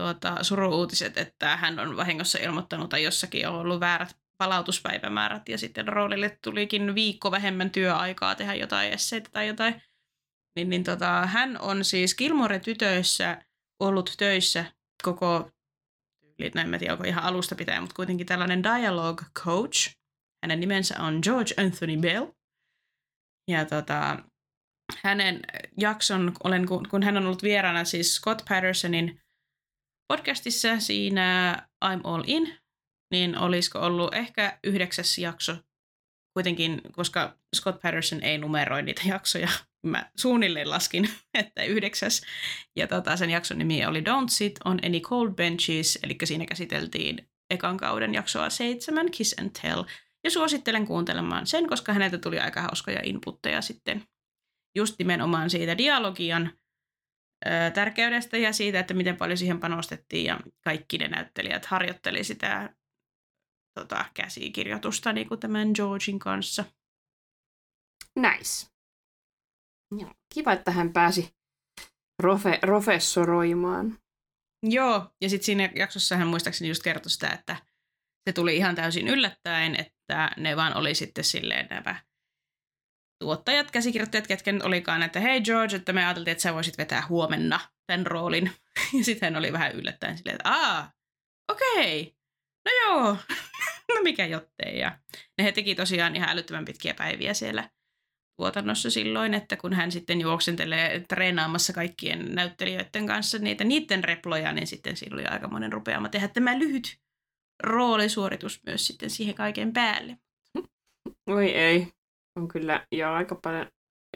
[0.01, 5.87] tuota, suru-uutiset, että hän on vahingossa ilmoittanut tai jossakin on ollut väärät palautuspäivämäärät ja sitten
[5.87, 9.81] roolille tulikin viikko vähemmän työaikaa tehdä jotain esseitä tai jotain.
[10.55, 13.41] Niin, niin tota, hän on siis Kilmore-tytöissä
[13.79, 14.65] ollut töissä
[15.03, 15.51] koko,
[16.55, 19.95] no en tiedä onko ihan alusta pitää, mutta kuitenkin tällainen dialogue coach.
[20.43, 22.25] Hänen nimensä on George Anthony Bell.
[23.51, 24.23] Ja tota,
[25.03, 25.39] hänen
[25.77, 29.21] jakson, olen, kun hän on ollut vieraana siis Scott Pattersonin
[30.13, 32.59] podcastissa siinä I'm All In,
[33.11, 35.55] niin olisiko ollut ehkä yhdeksäs jakso
[36.33, 39.49] kuitenkin, koska Scott Patterson ei numeroi niitä jaksoja,
[39.83, 42.21] mä suunnilleen laskin, että yhdeksäs.
[42.75, 47.29] Ja tota, sen jakson nimi oli Don't Sit on Any Cold Benches, eli siinä käsiteltiin
[47.49, 49.83] ekan kauden jaksoa seitsemän, Kiss and Tell.
[50.23, 54.03] Ja suosittelen kuuntelemaan sen, koska häneltä tuli aika hauskoja inputteja sitten
[54.75, 56.51] just nimenomaan siitä dialogian
[57.45, 62.75] ö, tärkeydestä ja siitä, että miten paljon siihen panostettiin ja kaikki ne näyttelijät harjoitteli sitä
[63.79, 66.65] tota, käsikirjoitusta niin kuin tämän Georgin kanssa.
[68.15, 68.67] Nice.
[69.99, 71.35] Joo, kiva, että hän pääsi
[72.19, 73.97] rofe, professoroimaan.
[74.63, 77.55] Joo, ja sitten siinä jaksossa hän muistaakseni just kertoi sitä, että
[78.29, 82.01] se tuli ihan täysin yllättäen, että ne vaan oli sitten silleen nämä
[83.23, 87.03] tuottajat, käsikirjoittajat, ketkä nyt olikaan, että hei George, että me ajateltiin, että sä voisit vetää
[87.09, 88.51] huomenna tämän roolin.
[88.97, 90.91] Ja sitten hän oli vähän yllättäen silleen, että aa,
[91.51, 92.18] okei, okay.
[92.69, 93.17] No joo,
[93.95, 94.79] no mikä jottei.
[94.79, 94.99] Ja
[95.37, 97.69] ne he teki tosiaan ihan älyttömän pitkiä päiviä siellä
[98.39, 104.67] tuotannossa silloin, että kun hän sitten juoksentelee treenaamassa kaikkien näyttelijöiden kanssa niitä niiden reploja, niin
[104.67, 106.99] sitten sillä oli aika monen rupeama tehdä tämä lyhyt
[107.63, 110.17] roolisuoritus myös sitten siihen kaiken päälle.
[111.35, 111.87] Oi ei.
[112.35, 113.67] On kyllä jo aika paljon,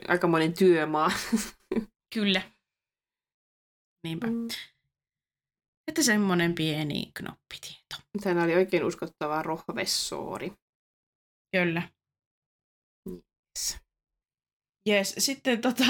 [0.07, 1.11] aika monen työmaa.
[2.15, 2.41] Kyllä.
[4.03, 4.27] Niinpä.
[4.27, 4.47] Mm.
[5.87, 7.95] Että semmoinen pieni knoppitieto.
[8.23, 10.51] Tämä oli oikein uskottava rohvessoori.
[11.55, 11.81] Kyllä.
[13.09, 13.77] Yes.
[14.89, 15.85] Yes, sitten tota,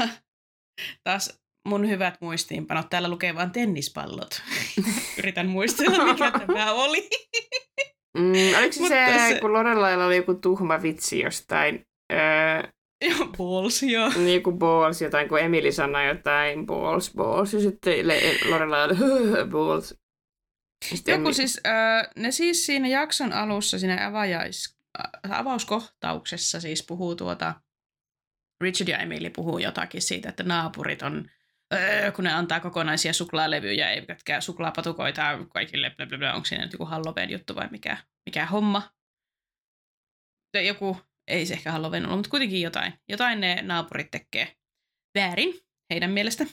[1.03, 2.90] taas mun hyvät muistiinpanot.
[2.90, 4.41] Täällä lukee vain tennispallot.
[5.20, 7.10] Yritän muistella, mikä tämä oli.
[8.18, 11.86] Mm, oliko se, se, se, kun Lorelailla oli joku tuhma vitsi jostain...
[12.14, 12.72] Öö,
[13.10, 14.12] Joo, balls, joo.
[14.16, 18.08] Niin kuin balls, jotain, kun Emily sanoi jotain balls, balls, ja sitten
[18.50, 18.96] Lorelai oli
[19.52, 19.96] balls.
[20.86, 21.34] Sitten Joku Emily...
[21.34, 24.78] siis, äh, ne siis siinä jakson alussa, siinä avajais,
[25.30, 27.54] avauskohtauksessa siis puhuu tuota,
[28.62, 31.30] Richard ja Emily puhuu jotakin siitä, että naapurit on,
[31.74, 36.86] äh, kun ne antaa kokonaisia suklaalevyjä, eivätkä suklaapatukoita kaikille, bla bla bla, onko siinä joku
[36.86, 38.82] Halloween juttu vai mikä, mikä homma.
[40.66, 40.98] Joku
[41.28, 42.94] ei se ehkä Halloween ollut, mutta kuitenkin jotain.
[43.10, 44.56] Jotain ne naapurit tekee
[45.16, 45.54] väärin
[45.94, 46.45] heidän mielestä.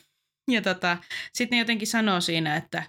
[0.51, 0.97] Ja tota,
[1.33, 2.83] sitten ne jotenkin sanoo siinä, että,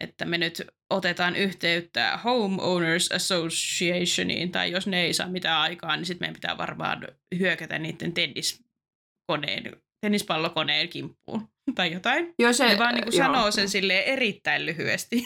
[0.00, 6.06] että me nyt otetaan yhteyttä Homeowners Associationiin, tai jos ne ei saa mitään aikaa, niin
[6.06, 7.08] sitten meidän pitää varmaan
[7.38, 12.34] hyökätä niiden tenniskoneen, tennispallokoneen kimppuun tai jotain.
[12.38, 15.24] Joo, se, ne vaan niin kuin sanoo sen silleen erittäin lyhyesti.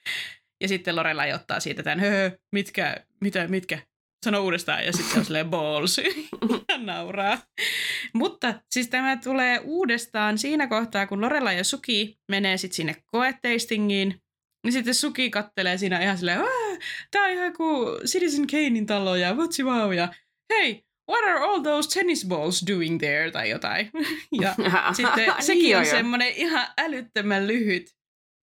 [0.62, 2.00] ja sitten Lorelai ottaa siitä tämän,
[2.52, 3.78] mitkä, mitä, mitkä,
[4.24, 5.98] sano uudestaan ja sitten on silleen balls
[6.68, 7.38] ja nauraa.
[8.14, 14.22] Mutta siis tämä tulee uudestaan siinä kohtaa, kun Lorella ja Suki menee sitten sinne koeteistingiin,
[14.64, 16.40] niin sitten Suki kattelee siinä ihan silleen,
[17.10, 20.08] tää on ihan kuin Citizen Kanein talo ja what's wow ja
[20.52, 23.90] hei, what are all those tennis balls doing there tai jotain.
[24.42, 24.54] ja
[24.96, 27.94] sitten sekin on semmoinen ihan älyttömän lyhyt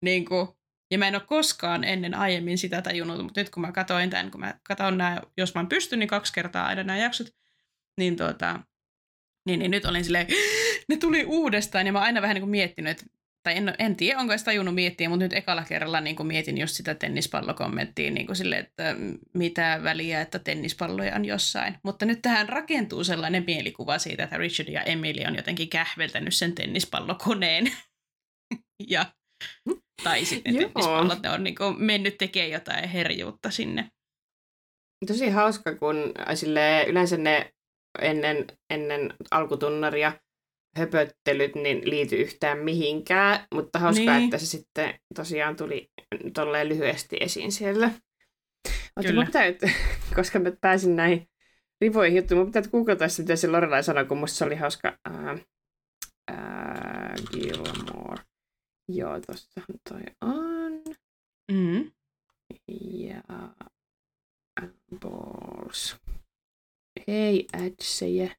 [0.04, 0.48] niin kuin,
[0.92, 4.32] ja mä en ole koskaan ennen aiemmin sitä tajunnut, mutta nyt kun mä katsoin tämän,
[4.32, 7.28] kun mä katson nämä, jos mä pystyn, niin kaksi kertaa aina nämä jaksot,
[7.98, 8.60] niin, tuota,
[9.46, 10.28] niin, niin nyt olin silleen,
[10.90, 13.96] ne tuli uudestaan ja mä oon aina vähän niin kuin miettinyt, että tai en, en
[13.96, 18.12] tiedä, onko sitä tajunnut miettiä, mutta nyt ekalla kerralla niin kuin mietin just sitä tennispallokommenttia,
[18.12, 18.96] niin kuin sille, että
[19.34, 21.76] mitä väliä, että tennispalloja on jossain.
[21.84, 26.56] Mutta nyt tähän rakentuu sellainen mielikuva siitä, että Richard ja Emily on jotenkin kähveltänyt sen
[26.56, 27.72] tennispallokoneen.
[28.90, 29.06] ja
[30.04, 33.90] tai sitten tennispallot, ne on niin kuin mennyt tekemään jotain herjuutta sinne.
[35.08, 37.54] Tosi hauska, kun sille, yleensä ne
[38.02, 40.12] ennen, ennen alkutunnaria
[40.78, 44.24] höpöttelyt niin liity yhtään mihinkään, mutta hauska, niin.
[44.24, 45.90] että se sitten tosiaan tuli
[46.34, 47.92] tolleen lyhyesti esiin siellä.
[49.26, 49.44] Pitää,
[50.16, 51.28] koska mä pääsin näihin
[51.82, 54.98] rivoihin juttuihin, mun pitää googlata se, mitä se Lorelai sanoi, kun musta se oli hauska.
[55.10, 55.40] Uh,
[56.32, 58.24] uh, Gilmore.
[58.90, 60.96] Joo, tossahan toi on.
[61.52, 61.92] Mm.
[62.68, 63.22] Ja
[65.00, 65.98] balls.
[67.08, 68.36] Hei, ätsejä.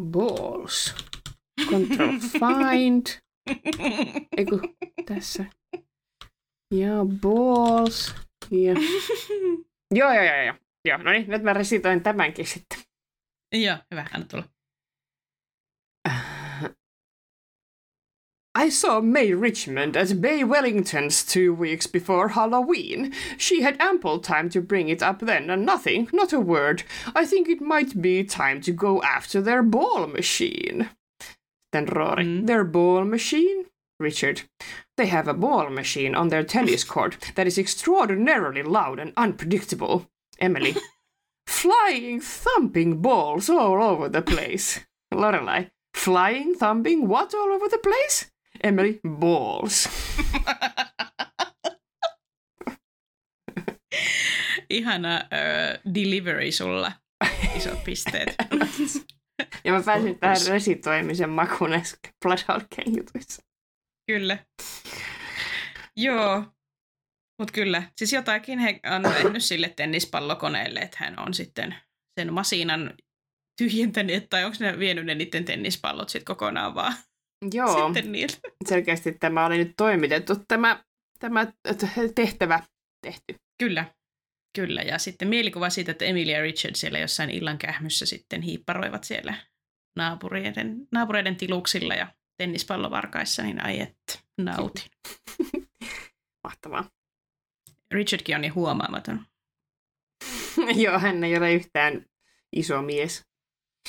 [0.00, 0.94] Balls.
[1.70, 3.06] Control find.
[4.36, 4.60] Eiku,
[5.06, 5.44] tässä.
[6.74, 8.14] Ja balls.
[8.50, 8.74] Ja.
[9.98, 10.54] joo, joo, joo, joo.
[10.84, 12.78] Joo, no niin, nyt mä resitoin tämänkin sitten.
[13.52, 14.44] Joo, hyvä, anna tulla.
[18.58, 23.14] I saw May Richmond at Bay Wellington's two weeks before Halloween.
[23.36, 26.82] She had ample time to bring it up then, and nothing, not a word.
[27.14, 30.90] I think it might be time to go after their ball machine.
[31.70, 32.46] Then Rory, mm.
[32.48, 33.66] their ball machine?
[34.00, 34.42] Richard,
[34.96, 40.10] they have a ball machine on their tennis court that is extraordinarily loud and unpredictable.
[40.40, 40.74] Emily,
[41.46, 44.80] flying, thumping balls all over the place.
[45.14, 48.32] Lorelai, flying, thumping what all over the place?
[48.62, 49.88] Emily Balls.
[54.70, 56.92] Ihana uh, delivery sulla.
[57.56, 58.34] Isot pisteet.
[59.64, 61.70] ja mä pääsin tähän resitoimisen makuun
[62.24, 62.62] Blood
[62.96, 63.42] jutuissa.
[64.10, 64.38] Kyllä.
[65.96, 66.44] Joo.
[67.38, 71.74] Mutta kyllä, siis jotakin he on mennyt sille tennispallokoneelle, että hän on sitten
[72.20, 72.94] sen masiinan
[73.58, 76.94] tyhjentänyt, tai onko ne vienyt ne niiden tennispallot sitten kokonaan vaan
[77.52, 78.38] Joo, sitten niiltä.
[78.68, 80.82] selkeästi tämä oli nyt toimitettu, tämä,
[81.18, 81.46] tämä
[82.14, 82.62] tehtävä
[83.02, 83.34] tehty.
[83.58, 83.94] Kyllä,
[84.56, 84.82] kyllä.
[84.82, 89.34] Ja sitten mielikuva siitä, että Emilia Richard siellä jossain illan kähmyssä sitten hiipparoivat siellä
[89.96, 92.06] naapureiden, naapureiden tiluksilla ja
[92.36, 94.90] tennispallovarkaissa, niin ai että, nautin.
[96.44, 96.90] Mahtavaa.
[97.90, 99.26] Richardkin on niin huomaamaton.
[100.84, 102.04] Joo, hän ei ole yhtään
[102.56, 103.26] iso mies.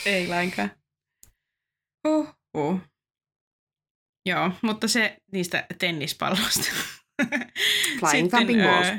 [0.06, 0.72] Ei lainkaan.
[2.08, 2.82] Huhhuh.
[4.26, 6.72] Joo, mutta se niistä tennispalloista.
[8.00, 8.88] Flying Thumping Balls.
[8.88, 8.98] öö,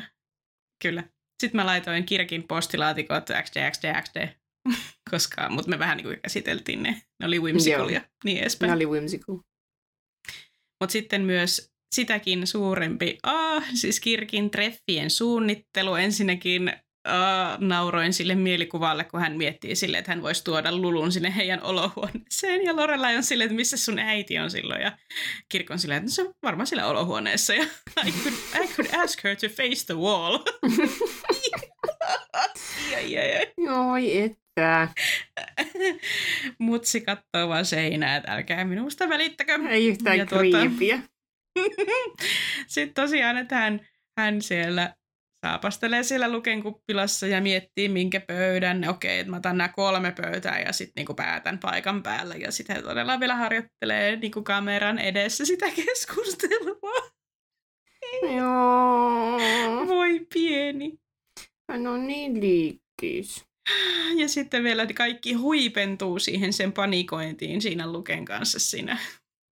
[0.83, 1.05] kyllä.
[1.43, 4.29] Sitten mä laitoin kirkin postilaatikot XD, XD, XD.
[5.11, 7.03] Koska, mutta me vähän niin kuin käsiteltiin ne.
[7.21, 7.89] Ne oli whimsical Joo.
[7.89, 8.69] ja niin edespäin.
[8.69, 9.37] Ne oli whimsical.
[10.81, 15.95] Mutta sitten myös sitäkin suurempi, ah, siis Kirkin treffien suunnittelu.
[15.95, 16.73] Ensinnäkin
[17.05, 21.63] ah, nauroin sille mielikuvalle, kun hän miettii sille, että hän voisi tuoda Lulun sinne heidän
[21.63, 22.65] olohuoneeseen.
[22.65, 24.83] Ja Lorelai on silleen, että missä sun äiti on silloin.
[24.83, 24.93] Ja
[25.49, 27.55] Kirk on silleen, että no se on varmaan siellä olohuoneessa.
[27.55, 27.67] Ja
[28.07, 30.39] I could, I could ask her to face the wall.
[32.97, 33.69] ai, ai, ai.
[33.91, 34.89] Oi että.
[36.59, 39.59] Mutsi kattoo vaan seinää, että älkää minusta välittäkö.
[39.69, 40.59] Ei yhtään Ja tuota-.
[42.67, 43.87] Sitten tosiaan, että hän,
[44.19, 44.95] hän siellä
[45.47, 48.89] saapastelee siellä Luken kuppilassa ja miettii, minkä pöydän.
[48.89, 52.35] Okei, että mä otan nämä kolme pöytää ja sitten niinku päätän paikan päällä.
[52.35, 57.11] Ja sitten hän todella vielä harjoittelee niinku kameran edessä sitä keskustelua.
[58.37, 59.39] Joo.
[59.87, 60.99] Voi pieni.
[61.71, 63.45] Hän on niin liikkis.
[64.17, 68.99] Ja sitten vielä kaikki huipentuu siihen sen panikointiin siinä Luken kanssa siinä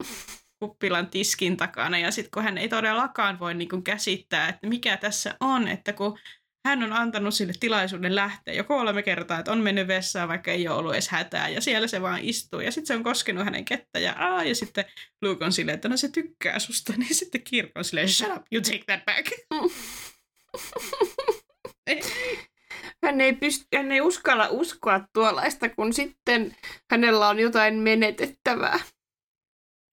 [0.60, 1.98] kuppilan tiskin takana.
[1.98, 5.92] Ja sitten kun hän ei todellakaan voi niin kuin käsittää, että mikä tässä on, että
[5.92, 6.18] kun
[6.66, 10.68] hän on antanut sille tilaisuuden lähteä jo kolme kertaa, että on mennyt vessaan, vaikka ei
[10.68, 13.64] ole ollut edes hätää, ja siellä se vaan istuu, ja sitten se on koskenut hänen
[13.64, 14.84] kettä, ja, aa, ja sitten
[15.22, 18.42] Luke on silleen, että no se tykkää susta, niin sitten Kirk on silleen, shut up,
[18.52, 19.30] you take that back.
[23.04, 26.56] Hän ei, pysty, hän ei uskalla uskoa tuollaista, kun sitten
[26.90, 28.80] hänellä on jotain menetettävää.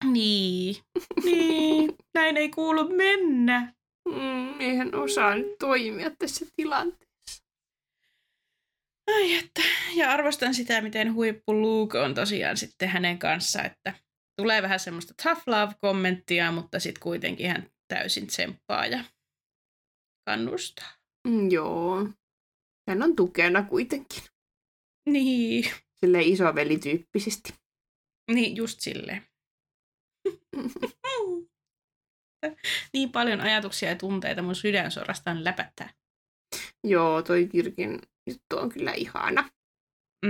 [0.04, 0.76] Niin,
[1.24, 3.72] niin, näin ei kuulu mennä.
[4.08, 7.06] Mm, ei hän osaa nyt toimia tässä tilanteessa.
[9.10, 9.62] Ai että.
[9.94, 13.94] Ja arvostan sitä, miten huippu Luke on tosiaan sitten hänen kanssa, että
[14.40, 19.04] tulee vähän semmoista tough love-kommenttia, mutta sitten kuitenkin hän täysin tsemppaa ja
[20.28, 20.92] kannustaa.
[21.28, 22.08] Mm, joo.
[22.88, 24.22] Hän on tukena kuitenkin.
[25.08, 25.64] Niin,
[26.00, 27.54] Sille isovelityyppisesti.
[28.30, 29.22] niin just silleen.
[32.92, 35.90] niin paljon ajatuksia ja tunteita mun sydän suorastaan läpättää.
[36.84, 39.50] Joo, toi Kirkin juttu on kyllä ihana.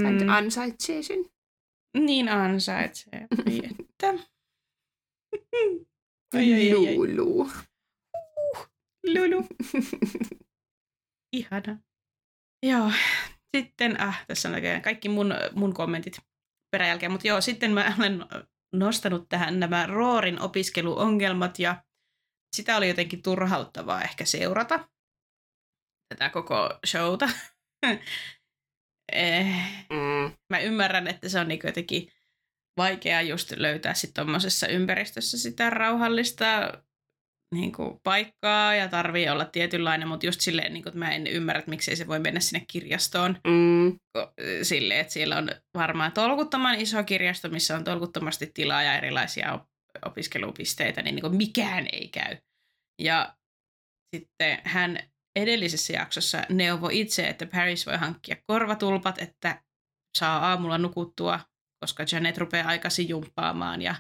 [0.04, 1.18] Hän Mm, ansaitsee sen.
[1.98, 3.26] niin ansaitsee.
[3.46, 4.06] Ai että.
[6.34, 6.94] Ai, ai, ai, ai.
[6.96, 7.50] Lulu.
[9.06, 9.46] Lulu.
[11.32, 11.78] Ihana.
[12.62, 12.90] Joo,
[13.56, 16.16] sitten, ah, tässä on kaikki mun, mun kommentit
[16.70, 18.24] peräjälkeen, mutta joo, sitten mä olen
[18.72, 21.84] nostanut tähän nämä Roorin opiskeluongelmat ja
[22.56, 24.88] sitä oli jotenkin turhauttavaa ehkä seurata
[26.08, 27.28] tätä koko showta.
[29.12, 29.46] eh,
[29.90, 30.32] Mm.
[30.50, 32.12] mä ymmärrän, että se on niin jotenkin
[32.76, 36.72] vaikea just löytää sitten tuommoisessa ympäristössä sitä rauhallista
[37.54, 41.26] niin kuin, paikkaa ja tarvii olla tietynlainen, mutta just silleen, niin kuin, että mä en
[41.26, 43.98] ymmärrä, että miksei se voi mennä sinne kirjastoon Mm.
[44.62, 49.66] silleen, että siellä on varmaan tolkuttoman iso kirjasto, missä on tolkuttomasti tilaa ja erilaisia op-
[50.04, 52.36] opiskelupisteitä, niin, niin kuin mikään ei käy.
[53.02, 53.36] Ja
[54.16, 54.98] sitten hän
[55.36, 59.62] edellisessä jaksossa neuvoi itse, että Paris voi hankkia korvatulpat, että
[60.18, 61.40] saa aamulla nukuttua,
[61.84, 63.94] koska Janet rupeaa aikaisin jumppaamaan ja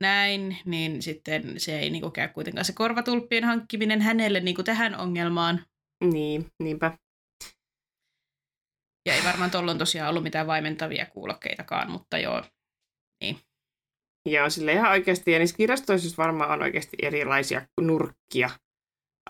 [0.00, 4.64] näin, niin sitten se ei niin kuin käy kuitenkaan se korvatulppien hankkiminen hänelle niin kuin
[4.64, 5.64] tähän ongelmaan.
[6.04, 6.98] Niin, niinpä.
[9.06, 12.42] Ja ei varmaan tuolloin tosiaan ollut mitään vaimentavia kuulokkeitakaan, mutta joo.
[14.26, 15.32] Joo, sille ihan oikeasti.
[15.32, 18.50] Ja niissä kirjastoissa varmaan on oikeasti erilaisia nurkkia.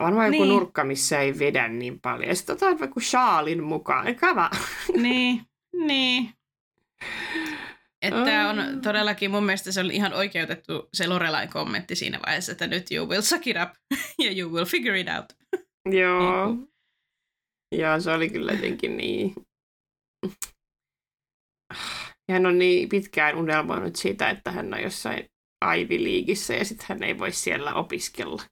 [0.00, 0.48] Varmaan joku Niin.
[0.54, 2.28] nurkka, missä ei vedä niin paljon.
[2.28, 4.16] Ja sitten otetaan vaikka shaalin mukaan.
[4.16, 4.50] Kava.
[4.96, 5.42] niin,
[5.86, 6.34] niin.
[8.02, 8.50] Että Ah.
[8.50, 12.90] on todellakin, mun mielestä se oli ihan oikeutettu se Lorelain kommentti siinä vaiheessa, että nyt
[12.90, 13.70] you will suck it up
[14.24, 15.24] ja you will figure it out.
[15.90, 16.46] Joo.
[16.54, 16.68] Niin
[17.74, 19.32] Joo, se oli kyllä jotenkin niin...
[22.28, 25.24] Ja hän on niin pitkään unelmoinut siitä, että hän on jossain
[25.78, 28.42] Ivy Leagueissä ja sitten hän ei voi siellä opiskella.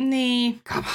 [0.00, 0.94] Niin, Come on.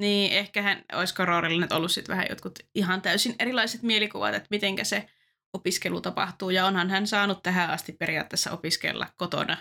[0.00, 4.48] niin ehkä hän, olisiko Roorilla nyt ollut sitten vähän jotkut ihan täysin erilaiset mielikuvat, että
[4.50, 5.08] mitenkä se
[5.54, 6.50] opiskelu tapahtuu.
[6.50, 9.56] Ja onhan hän saanut tähän asti periaatteessa opiskella kotona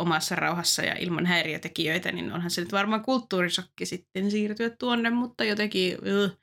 [0.00, 5.44] omassa rauhassa ja ilman häiriötekijöitä, niin onhan se nyt varmaan kulttuurisokki sitten siirtyä tuonne, mutta
[5.44, 5.98] jotenkin...
[5.98, 6.38] Uh.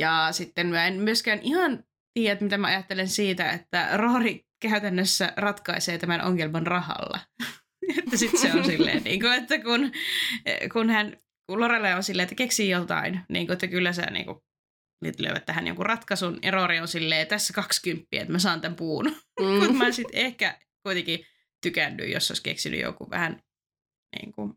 [0.00, 1.84] Ja sitten mä en myöskään ihan
[2.14, 7.20] tiedä, mitä mä ajattelen siitä, että Roori käytännössä ratkaisee tämän ongelman rahalla.
[7.98, 9.92] että sitten se on silleen, niin kuin, että kun,
[10.72, 11.16] kun hän
[11.50, 14.38] kun Lorelai on silleen, että keksii jotain, niin kuin, että kyllä sä niin kuin,
[15.18, 16.38] löyvät tähän jonkun ratkaisun.
[16.42, 19.04] Ja Rory on silleen, tässä 20, että mä saan tämän puun.
[19.40, 19.46] Mm.
[19.58, 21.26] Mutta mä sitten ehkä kuitenkin
[21.62, 23.42] tykännyt, jos olisi keksinyt joku vähän
[24.16, 24.54] niin kuin,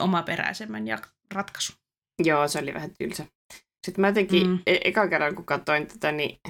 [0.00, 0.98] omaperäisemmän ja
[1.34, 1.72] ratkaisu.
[2.24, 3.26] Joo, se oli vähän tylsä.
[3.86, 4.58] Sitten mä jotenkin, mm.
[4.66, 6.40] e- eka kerran kun katsoin tätä, niin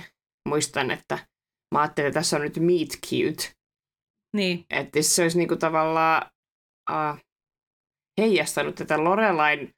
[0.49, 1.19] muistan, että
[1.75, 3.53] mä ajattelin, että tässä on nyt meet cute.
[4.37, 4.67] Niin.
[4.71, 6.31] Että se olisi niinku tavallaan
[6.91, 7.21] uh,
[8.21, 9.76] heijastanut tätä Lorelain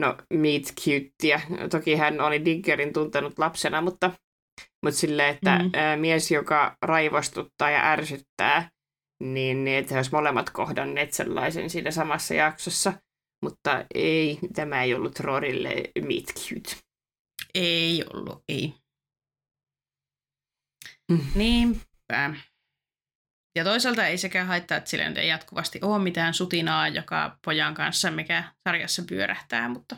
[0.00, 1.40] no, meet cutea.
[1.70, 4.10] Toki hän oli Diggerin tuntenut lapsena, mutta,
[4.84, 5.70] mutta silleen, että mm.
[5.74, 8.70] ää, mies, joka raivostuttaa ja ärsyttää,
[9.22, 12.92] niin, niin että he olisivat molemmat kohdanneet sellaisen siinä samassa jaksossa.
[13.44, 16.76] Mutta ei, tämä ei ollut Rorille meet cute.
[17.54, 18.74] Ei ollut, ei.
[21.10, 21.20] Mm.
[21.34, 22.34] Niinpä.
[23.56, 28.10] Ja toisaalta ei sekään haittaa, että sillä ei jatkuvasti ole mitään sutinaa, joka pojan kanssa,
[28.10, 29.96] mikä sarjassa pyörähtää, mutta...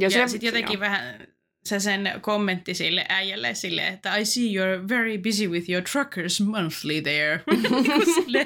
[0.00, 0.80] Ja, ja sitten jotenkin jo.
[0.80, 1.26] vähän
[1.66, 6.40] se sen kommentti sille äijälle sille, että I see you're very busy with your truckers
[6.40, 7.44] monthly there.
[8.14, 8.44] Sille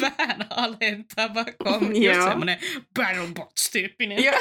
[0.00, 2.58] vähän alentava kommentti, just semmoinen
[3.00, 4.34] battlebots-tyyppinen.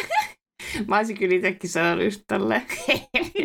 [0.87, 2.61] Mä olisin kyllä itsekin sanonut just tolleen.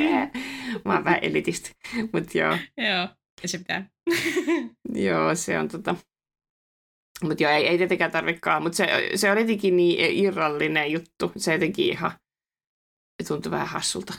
[0.84, 1.70] Mä oon vähän elitistä,
[2.12, 2.58] mutta joo.
[2.76, 3.08] Joo,
[3.42, 3.90] ja se pitää.
[4.94, 5.94] joo, se on tota...
[7.22, 11.32] Mutta joo, ei, ei tietenkään tarvikaan, mutta se, se oli jotenkin niin irrallinen juttu.
[11.36, 12.12] Se jotenkin ihan
[13.28, 14.14] tuntui vähän hassulta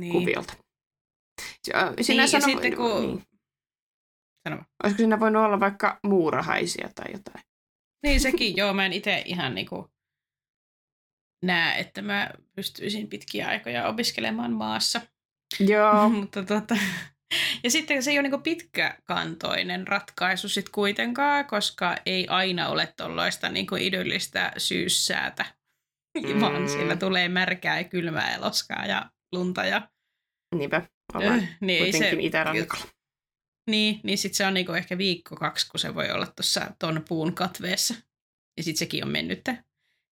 [0.00, 0.12] niin.
[0.12, 0.56] kuviolta.
[2.00, 3.06] Sinä niin, sano, sitten kun...
[3.06, 3.22] Niin.
[4.48, 4.62] Sano.
[4.82, 7.44] Olisiko siinä voinut olla vaikka muurahaisia tai jotain?
[8.02, 8.74] Niin sekin, joo.
[8.74, 9.90] Mä en itse ihan niinku
[11.44, 15.00] näe, että mä pystyisin pitkiä aikoja opiskelemaan maassa.
[15.60, 16.08] Joo.
[16.20, 16.76] Mutta tota,
[17.64, 23.48] ja sitten se ei ole niin pitkäkantoinen ratkaisu sitten kuitenkaan, koska ei aina ole tuollaista
[23.48, 25.44] niin idyllistä syyssäätä,
[26.34, 26.40] mm.
[26.40, 29.64] vaan siellä tulee märkää ja kylmää ja loskaa ja lunta.
[29.64, 29.88] Ja...
[30.54, 30.82] Niinpä,
[31.14, 32.84] ollaan niin kuitenkin se, itärannikolla.
[33.70, 37.04] Niin, niin sitten se on niinku ehkä viikko kaksi, kun se voi olla tuossa ton
[37.08, 37.94] puun katveessa.
[38.56, 39.40] Ja sitten sekin on mennyt.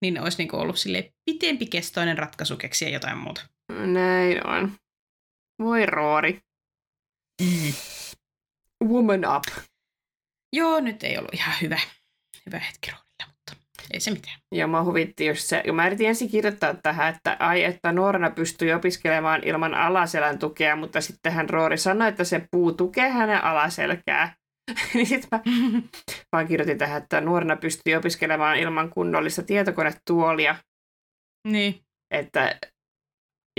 [0.01, 3.47] Niin olisi niinku ollut sille pitempikestoinen ratkaisu keksiä jotain muuta.
[3.69, 4.71] Näin on.
[5.59, 6.41] Voi roori.
[7.41, 7.73] Mm.
[8.89, 9.43] Woman up.
[10.53, 11.79] Joo, nyt ei ollut ihan hyvä,
[12.45, 13.53] hyvä hetki roolilla, mutta
[13.93, 14.39] ei se mitään.
[14.51, 18.71] Ja mä huvitti just se, mä yritin ensin kirjoittaa tähän, että ai, että nuorena pystyy
[18.71, 24.35] opiskelemaan ilman alaselän tukea, mutta sitten hän Roori sanoi, että se puu tukee hänen alaselkää.
[24.93, 25.41] niin sitten mä
[26.31, 30.55] vaan kirjoitin tähän, että nuorena pystyy opiskelemaan ilman kunnollista tietokonetuolia.
[31.47, 31.79] Niin.
[32.11, 32.59] Että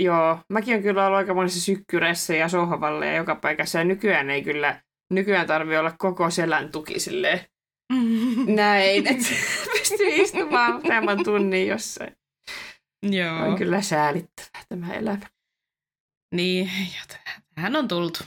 [0.01, 3.77] Joo, mäkin on kyllä ollut aika monissa sykkyreissä ja sohvalle ja joka paikassa.
[3.79, 4.81] Ja nykyään ei kyllä,
[5.11, 7.39] nykyään tarvii olla koko selän tuki silleen
[8.55, 9.29] näin, että
[9.73, 12.15] pystyy istumaan useamman tunnin jossain.
[13.03, 13.37] Joo.
[13.37, 15.27] On kyllä säälittävää tämä elämä.
[16.35, 17.17] Niin, ja
[17.55, 18.19] tähän on tultu.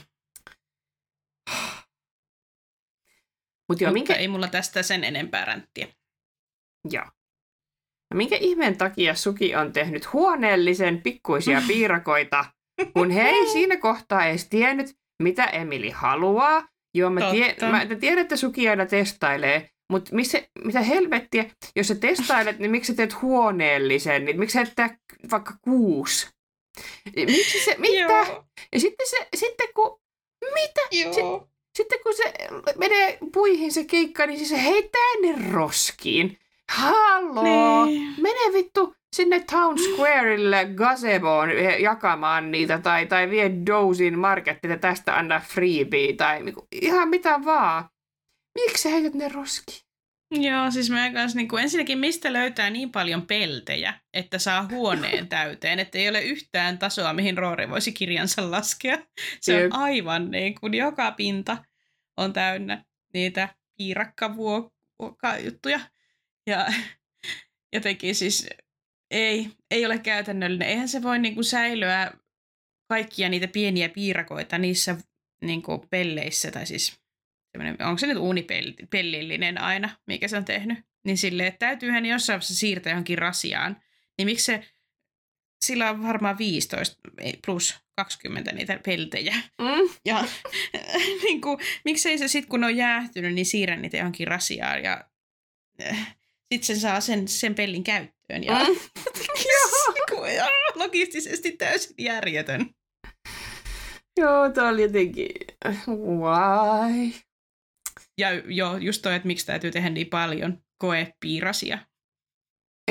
[3.69, 4.15] Mut joo, Mutta minkä...
[4.15, 5.87] ei mulla tästä sen enempää ränttiä.
[6.91, 7.05] Joo.
[8.13, 12.45] Minkä ihmeen takia Suki on tehnyt huoneellisen pikkuisia piirakoita,
[12.93, 16.67] kun he ei siinä kohtaa edes tiennyt, mitä Emili haluaa.
[16.93, 21.45] Joo, mä, tie, mä tiedän, että Suki aina testailee, mutta missä, mitä helvettiä,
[21.75, 24.91] jos sä testailet, niin miksi sä teet huoneellisen, niin miksi sä teet
[25.31, 26.27] vaikka kuusi?
[27.15, 27.99] Miksi se, mitä?
[27.99, 28.45] Joo.
[28.73, 30.01] Ja sitten, se, sitten kun,
[30.53, 30.81] mitä?
[30.91, 31.13] Joo.
[31.13, 32.33] Se, sitten kun se
[32.77, 36.37] menee puihin se keikka, niin se heittää ne roskiin.
[36.69, 37.85] Halloo!
[37.85, 38.15] Niin.
[38.21, 45.39] Mene vittu sinne Town Squareille gazeboon jakamaan niitä tai, tai vie Dozin markettia tästä anna
[45.39, 47.89] freebie tai niinku, ihan mitä vaan.
[48.55, 49.89] Miksi sä heität ne roski?
[50.31, 55.27] Joo, siis mä kanssa niin kuin, ensinnäkin mistä löytää niin paljon peltejä, että saa huoneen
[55.37, 58.97] täyteen, että ei ole yhtään tasoa, mihin Roori voisi kirjansa laskea.
[59.41, 61.57] Se on aivan niin kuin joka pinta
[62.17, 62.83] on täynnä
[63.13, 65.79] niitä piirakkavuokka-juttuja.
[66.49, 66.67] Ja
[67.75, 68.47] jotenkin siis
[69.11, 70.67] ei, ei ole käytännöllinen.
[70.67, 72.11] Eihän se voi niinku säilyä
[72.89, 74.95] kaikkia niitä pieniä piirakoita niissä
[75.41, 77.01] niinku pelleissä, tai siis
[77.85, 82.55] onko se nyt uunipellillinen aina, mikä se on tehnyt, niin sille, että täytyyhän jossain vaiheessa
[82.55, 83.81] siirtää johonkin rasiaan.
[84.17, 84.63] Niin miksi se,
[85.65, 86.97] sillä on varmaan 15
[87.45, 89.35] plus 20 niitä peltejä.
[89.35, 89.89] Mm.
[90.05, 90.25] Ja
[91.23, 95.09] niin kuin, miksei se sitten, kun on jäähtynyt, niin siirrä niitä johonkin rasiaan ja
[96.53, 98.43] sitten se saa sen, sen pellin käyttöön.
[98.43, 98.75] Ja, mm.
[100.35, 100.47] ja
[100.83, 102.69] logistisesti täysin järjetön.
[104.19, 105.31] Joo, tämä oli jotenkin,
[105.87, 107.11] why?
[108.17, 111.79] Ja joo, just toi, että miksi täytyy tehdä niin paljon koepiirasia.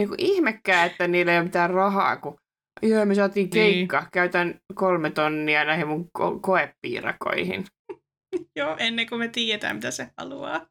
[0.01, 2.39] Ei kun ihmekään, että niillä ei ole mitään rahaa, kun
[2.83, 4.01] Joo, me saatiin keikka.
[4.01, 4.11] Niin.
[4.13, 7.65] Käytän kolme tonnia näihin mun ko- koepiirakoihin.
[8.57, 10.67] Joo, ennen kuin me tiedetään, mitä se haluaa.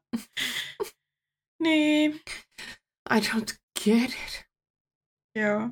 [1.62, 2.20] niin.
[3.10, 4.44] I don't get it.
[5.34, 5.70] Joo.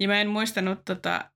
[0.00, 1.30] Ja mä en muistanut tota,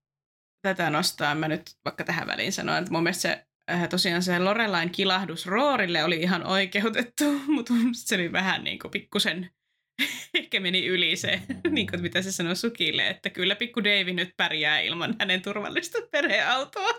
[0.63, 1.35] tätä nostaa.
[1.35, 5.47] Mä nyt vaikka tähän väliin sanoin, että mun mielestä se äh, tosiaan se Lorelain kilahdus
[5.47, 7.25] Roorille oli ihan oikeutettu,
[7.55, 9.51] mutta se oli vähän niin kuin pikkusen
[10.35, 14.31] ehkä meni yli se, niin kuin, mitä se sanoi Sukille, että kyllä pikku Dave nyt
[14.37, 16.91] pärjää ilman hänen turvallista perheautoa.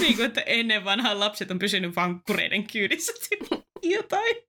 [0.00, 3.12] niin kuin, että ennen vanhaa lapset on pysynyt vankkureiden kyydissä
[3.82, 4.47] jotain.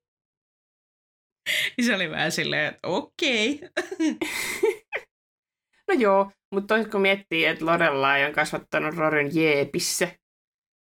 [1.77, 3.53] Niin se oli vähän silleen, että okei.
[3.53, 4.15] Okay.
[5.87, 10.07] no joo, mutta kun miettii, että Lorelai on kasvattanut Rorin jeepissä,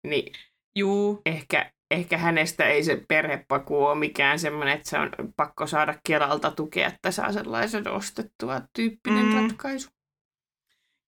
[0.07, 0.33] niin
[0.77, 1.21] Juu.
[1.25, 6.51] Ehkä, ehkä hänestä ei se perhepaku ole mikään semmoinen, että se on pakko saada Kelalta
[6.51, 9.35] tukea, että saa sellaisen ostettua tyyppinen mm.
[9.35, 9.89] ratkaisu.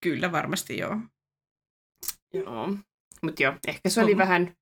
[0.03, 0.97] Kyllä, varmasti joo.
[2.33, 2.73] Joo.
[3.21, 4.17] Mutta joo, ehkä se oli mm.
[4.17, 4.53] vähän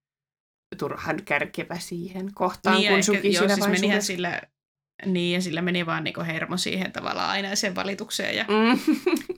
[0.77, 4.41] turhan kärkevä siihen kohtaan, niin, kun Suki joo, siis menihän sillä,
[5.05, 8.35] niin, ja sillä meni vaan niinku hermo siihen tavallaan aina sen valitukseen.
[8.35, 8.79] Ja mm.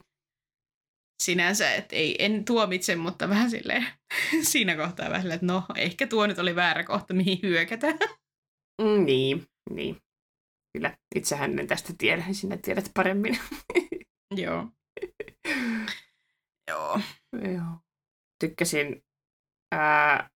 [1.22, 3.86] sinänsä, että ei, en tuomitse, mutta vähän silleen
[4.50, 7.86] siinä kohtaa vähän että no, ehkä tuo nyt oli väärä kohta, mihin hyökätä.
[8.82, 9.96] Mm, niin, niin.
[10.72, 13.38] Kyllä, itsehän en tästä tiedä, sinä tiedät paremmin.
[14.42, 14.68] Joo.
[16.70, 17.00] Joo.
[17.52, 17.78] Joo.
[18.40, 19.02] Tykkäsin
[19.74, 20.30] ää,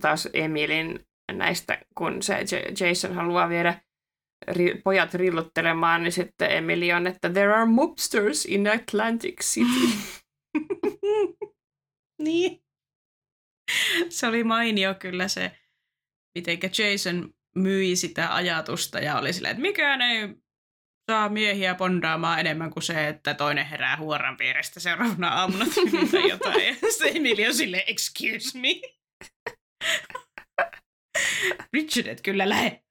[0.00, 2.44] taas Emilin näistä, kun se
[2.80, 3.80] Jason haluaa viedä
[4.48, 9.98] ri, pojat rilluttelemaan, niin sitten Emily on, että there are mobsters in Atlantic City.
[12.24, 12.62] niin.
[14.08, 15.52] Se oli mainio kyllä se,
[16.34, 20.28] miten Jason myi sitä ajatusta ja oli silleen, että mikään ei
[21.10, 25.66] saa miehiä pondaamaan enemmän kuin se, että toinen herää huoran vierestä seuraavana aamuna
[26.10, 26.64] tai jotain.
[26.64, 28.68] Ja se Emily on silleen, excuse me.
[31.72, 32.82] Richard, et kyllä lähe.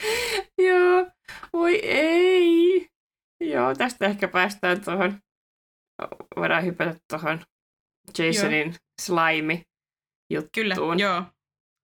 [0.68, 1.06] Joo,
[1.52, 2.88] voi ei.
[3.40, 5.18] Joo, tästä ehkä päästään tuohon,
[6.36, 7.40] voidaan hypätä tuohon
[8.18, 8.74] Jasonin joo.
[9.02, 9.62] slime
[10.30, 10.50] juttuun.
[10.54, 11.24] Kyllä, joo.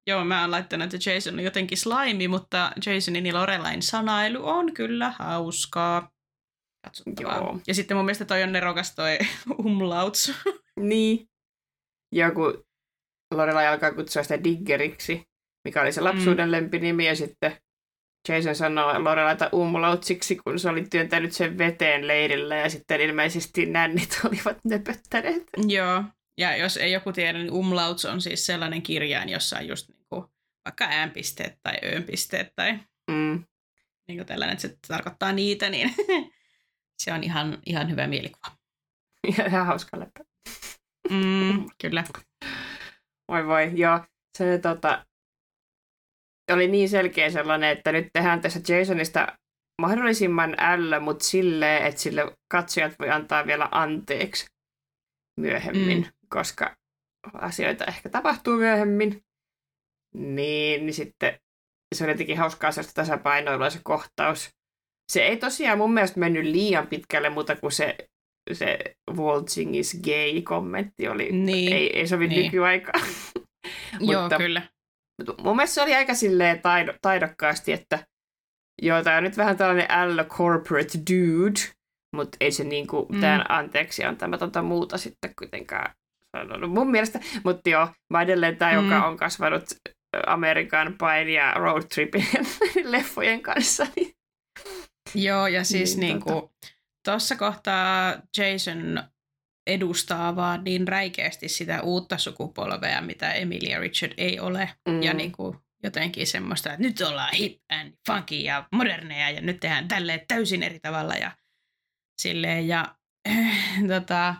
[0.08, 4.74] Joo, mä oon laittanut, että Jason on jotenkin slime, mutta Jasonin ja Lorelain sanailu on
[4.74, 6.10] kyllä hauskaa.
[6.84, 7.36] Katsottavaa.
[7.36, 7.60] Joo.
[7.66, 9.18] Ja sitten mun mielestä toi on nerokas toi
[9.64, 10.32] umlauts.
[10.80, 11.28] niin.
[12.12, 12.64] Joku
[13.34, 15.22] Lorelai alkaa kutsua sitä diggeriksi,
[15.64, 16.52] mikä oli se lapsuuden mm.
[16.52, 17.56] lempinimi, ja sitten
[18.28, 24.20] Jason sanoo Lorelaita umlautsiksi, kun se oli työntänyt sen veteen leirillä ja sitten ilmeisesti nännit
[24.24, 25.42] olivat nöpöttäneet.
[25.66, 26.04] Joo,
[26.38, 30.30] ja jos ei joku tiedä, niin umlauts on siis sellainen kirjain, jossa on just niinku
[30.64, 32.78] vaikka äänpisteet tai öönpisteet tai
[33.10, 33.44] mm.
[34.08, 35.94] niinku tällainen, että se tarkoittaa niitä, niin
[37.02, 38.56] se on ihan, ihan hyvä mielikuva.
[39.38, 40.24] Ja ihan hauska läppä.
[41.10, 42.04] Mm, kyllä.
[43.28, 44.00] Voi voi, joo.
[44.38, 45.05] Se tota,
[46.54, 49.26] oli niin selkeä sellainen, että nyt tehdään tässä Jasonista
[49.82, 54.46] mahdollisimman ällö, mutta silleen, että sille katsojat voi antaa vielä anteeksi
[55.40, 56.12] myöhemmin, mm.
[56.28, 56.76] koska
[57.34, 59.22] asioita ehkä tapahtuu myöhemmin.
[60.14, 61.38] Niin, niin sitten
[61.94, 64.50] se on jotenkin hauskaa sellaista tasapainoilua se kohtaus.
[65.12, 67.96] Se ei tosiaan mun mielestä mennyt liian pitkälle, mutta kun se,
[68.52, 68.78] se
[69.16, 71.72] waltzing is gay kommentti oli, niin.
[71.72, 72.44] ei, ei sovi niin.
[72.44, 73.04] nykyaikaan.
[74.00, 74.62] Joo, mutta, kyllä
[75.38, 78.06] mun mielestä se oli aika silleen taido, taidokkaasti, että
[78.82, 81.60] joo, tämä on nyt vähän tällainen ällö corporate dude,
[82.16, 83.20] mutta ei se niinku mm.
[83.48, 85.94] anteeksi antamatonta muuta sitten kuitenkaan
[86.36, 87.20] sanonut mun mielestä.
[87.44, 88.84] Mutta joo, mä edelleen tämä, mm.
[88.84, 89.64] joka on kasvanut
[90.26, 92.26] Amerikan pain ja road tripin
[92.84, 93.86] leffojen kanssa.
[93.96, 94.12] Niin...
[95.14, 96.50] Joo, ja siis niin, niinku,
[97.04, 99.02] tuossa kohtaa Jason
[99.66, 104.70] edustaa vaan niin räikeästi sitä uutta sukupolvea, mitä Emilia Richard ei ole.
[104.88, 105.02] Mm.
[105.02, 109.60] Ja niin kuin jotenkin semmoista, että nyt ollaan hip and funky ja moderneja ja nyt
[109.60, 111.30] tehdään tälleen täysin eri tavalla ja
[112.18, 112.68] silleen.
[112.68, 112.96] Ja
[113.28, 114.34] äh, tota,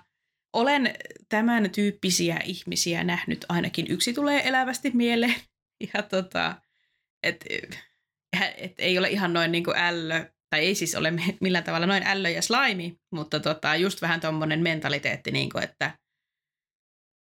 [0.53, 0.95] olen
[1.29, 5.35] tämän tyyppisiä ihmisiä nähnyt, ainakin yksi tulee elävästi mieleen.
[5.95, 6.55] Ja tota,
[7.23, 7.47] että
[8.59, 10.25] et ei ole ihan noin niin kuin ällö
[10.57, 14.63] tai ei siis ole millään tavalla noin ällö ja slime, mutta tota, just vähän tuommoinen
[14.63, 15.99] mentaliteetti, niin kuin, että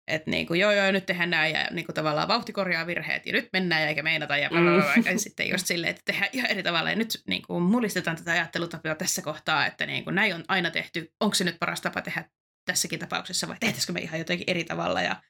[0.08, 3.26] et niin kuin, joo joo, nyt tehdään näin ja niin kuin, tavallaan vauhti korjaa virheet
[3.26, 5.06] ja nyt mennään ja eikä meinata ja, mm.
[5.06, 8.32] ja sitten just silleen, että tehdään ihan eri tavalla ja nyt niin kuin, mullistetaan tätä
[8.32, 12.02] ajattelutapaa tässä kohtaa, että niin kuin, näin on aina tehty, onko se nyt paras tapa
[12.02, 12.30] tehdä
[12.66, 15.22] tässäkin tapauksessa vai tehtäisikö me ihan jotenkin eri tavalla ja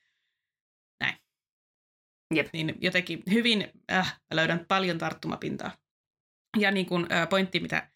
[1.04, 1.16] näin.
[2.34, 2.48] Jep.
[2.54, 5.78] Niin jotenkin hyvin äh, löydän paljon tarttumapintaa.
[6.58, 7.91] Ja niin kuin, äh, pointti, mitä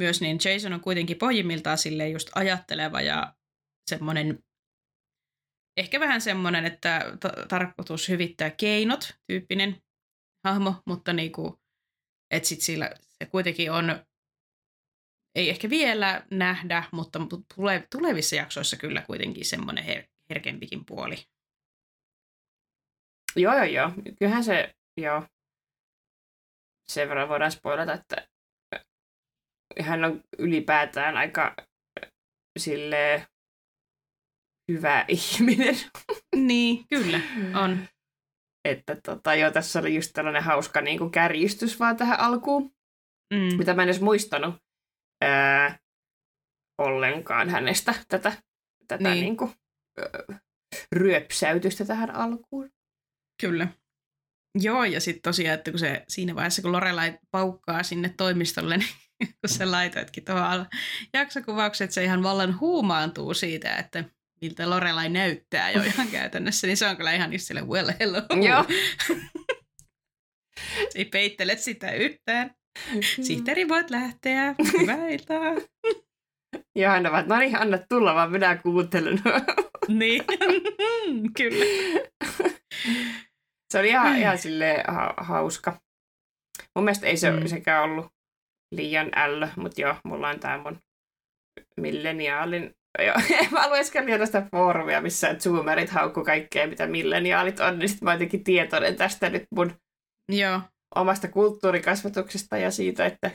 [0.00, 3.34] myös, niin Jason on kuitenkin pohjimmiltaan sille just ajatteleva ja
[3.90, 4.44] semmoinen,
[5.76, 9.82] ehkä vähän semmoinen, että ta- tarkoitus hyvittää keinot tyyppinen
[10.44, 11.60] hahmo, mutta niinku,
[12.30, 14.04] että sit sillä se kuitenkin on,
[15.34, 17.18] ei ehkä vielä nähdä, mutta
[17.54, 21.16] tule, tulevissa jaksoissa kyllä kuitenkin semmoinen her- herkempikin puoli.
[23.36, 23.90] Joo, joo, joo.
[24.18, 25.26] Kyllähän se, joo,
[26.88, 28.29] sen verran voidaan spoilata, että
[29.80, 31.54] hän on ylipäätään aika
[32.58, 33.26] sille
[34.72, 35.76] hyvä ihminen.
[36.36, 37.20] Niin, kyllä,
[37.62, 37.78] on.
[38.68, 42.74] Että tota, joo, tässä oli just tällainen hauska niin kuin kärjistys vaan tähän alkuun,
[43.34, 43.56] Mm.
[43.58, 44.54] mitä mä en edes muistanut
[45.24, 45.78] ää,
[46.78, 48.32] ollenkaan hänestä tätä,
[48.88, 49.20] tätä Niin.
[49.22, 49.36] niin.
[49.36, 49.50] Kuin,
[49.98, 50.40] ää,
[50.92, 52.70] ryöpsäytystä tähän alkuun.
[53.40, 53.68] Kyllä.
[54.60, 58.88] Joo, ja sitten tosiaan, että kun se siinä vaiheessa, kun Lorelai paukkaa sinne toimistolle, niin
[59.40, 60.66] kun sä laitoitkin tuohon alla
[61.14, 64.04] jaksokuvaukset, että se ihan vallan huumaantuu siitä, että
[64.40, 68.22] miltä Lorelai näyttää jo ihan käytännössä, niin se on kyllä ihan just sille, well hello.
[68.46, 68.64] Joo.
[70.94, 72.50] Ei peittele sitä yhtään.
[73.22, 74.54] Sihteeri voit lähteä.
[74.80, 75.54] Hyvää iltaa.
[76.76, 79.22] Ja aina vaan, no niin, anna tulla vaan, minä kuuntelen.
[79.88, 80.24] niin,
[81.36, 81.64] kyllä.
[83.72, 85.80] se oli ihan, ihan silleen ha- hauska.
[86.76, 87.46] Mun mielestä ei se mm.
[87.46, 88.06] sekään ollut
[88.72, 90.78] liian ällö, mutta joo, mulla on tää mun
[91.76, 92.70] milleniaalin...
[93.06, 93.14] Joo,
[93.50, 98.44] mä lueskelin tästä foorumia, missä zoomerit haukku kaikkea, mitä milleniaalit on, niin sit mä jotenkin
[98.44, 99.72] tietoinen tästä nyt mun
[100.32, 100.60] Joo,
[100.94, 103.30] omasta kulttuurikasvatuksesta ja siitä, että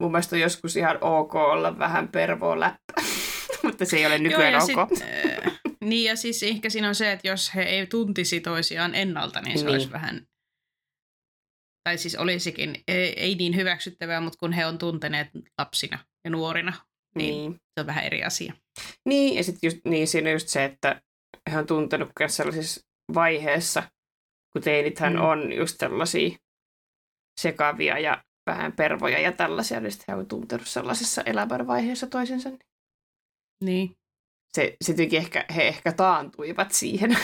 [0.00, 2.94] mun mielestä on joskus ihan ok olla vähän pervoa läppä,
[3.62, 4.90] mutta se ei ole nykyään Joo, ok.
[4.90, 5.06] ja sit,
[5.46, 9.40] äh, niin ja siis ehkä siinä on se, että jos he ei tuntisi toisiaan ennalta,
[9.40, 9.72] niin se Niin.
[9.72, 10.26] olisi vähän,
[11.84, 15.28] tai siis olisikin, ei, ei niin hyväksyttävää, mutta kun he on tunteneet
[15.58, 16.72] lapsina ja nuorina,
[17.14, 17.52] niin, Niin.
[17.52, 18.54] se on vähän eri asia.
[19.08, 21.02] Niin, ja sitten niin, siinä on just se, että
[21.52, 22.80] he on tuntenut myös sellaisessa
[23.14, 23.82] vaiheessa,
[24.52, 25.20] kun teinithän Mm.
[25.20, 26.36] on just sellaisia
[27.40, 32.50] sekavia ja vähän pervoja ja tällaisia, niin sitten he on tuntenut sellaisessa elämänvaiheessa toisensa.
[33.64, 33.90] Niin,
[34.56, 37.16] Se, se teki ehkä, he ehkä taantuivat siihen,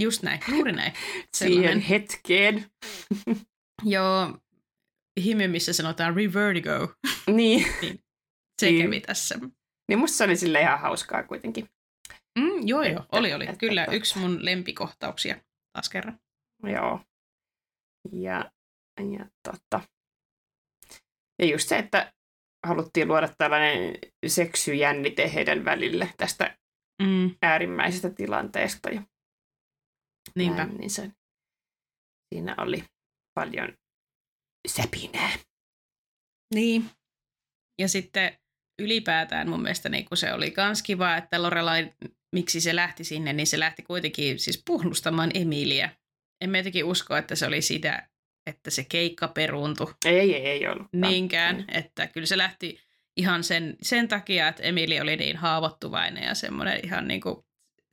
[0.00, 0.92] just näin, juuri näin.
[1.36, 2.64] siihen Sellainen, hetkeen.
[3.84, 4.38] Joo,
[5.24, 6.94] hime, missä sanotaan revertigo,
[7.36, 7.66] Niin.
[8.60, 8.84] se Niin.
[8.84, 9.38] kävi tässä.
[9.88, 11.68] niin musta se oli sille ihan hauskaa kuitenkin.
[12.38, 13.44] Mm, joo, joo, Että- oli, oli.
[13.44, 15.40] että Kyllä, tota- yksi mun lempikohtauksia
[15.72, 16.20] taas kerran.
[16.62, 17.00] Joo.
[18.12, 18.50] Ja,
[19.18, 19.80] ja, tota.
[21.42, 22.12] ja just se, että
[22.66, 23.94] haluttiin luoda tällainen
[24.26, 26.56] seksyjännite heidän välille tästä
[27.02, 28.90] Mm, äärimmäisestä tilanteesta.
[28.90, 29.02] Ja
[30.34, 30.56] niinpä.
[30.56, 31.10] näin, niin se,
[32.34, 32.84] siinä oli
[33.34, 33.68] paljon
[34.68, 35.30] säpinää.
[36.54, 36.90] Niin.
[37.78, 38.38] Ja sitten
[38.82, 41.92] ylipäätään mun mielestä niin kun se oli kans kiva, että Lorelai,
[42.32, 45.88] miksi se lähti sinne, niin se lähti kuitenkin siis puhlustamaan Emilia.
[46.40, 48.08] En mä jotenkin usko, että se oli sitä,
[48.46, 50.86] että se keikka peruuntui Ei, ei, ei ollut.
[50.92, 51.64] niinkään.
[51.68, 52.80] Että kyllä se lähti
[53.16, 57.44] ihan sen, sen takia, että Emili oli niin haavoittuvainen ja semmoinen ihan niin kuin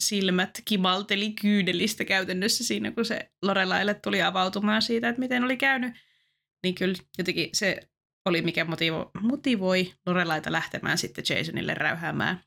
[0.03, 5.93] silmät kimalteli kyydellistä käytännössä siinä, kun se Lorelaille tuli avautumaan siitä, että miten oli käynyt.
[6.63, 7.79] Niin kyllä jotenkin se
[8.25, 12.43] oli, mikä motivo, motivoi Lorelaita lähtemään sitten Jasonille räyhäämään.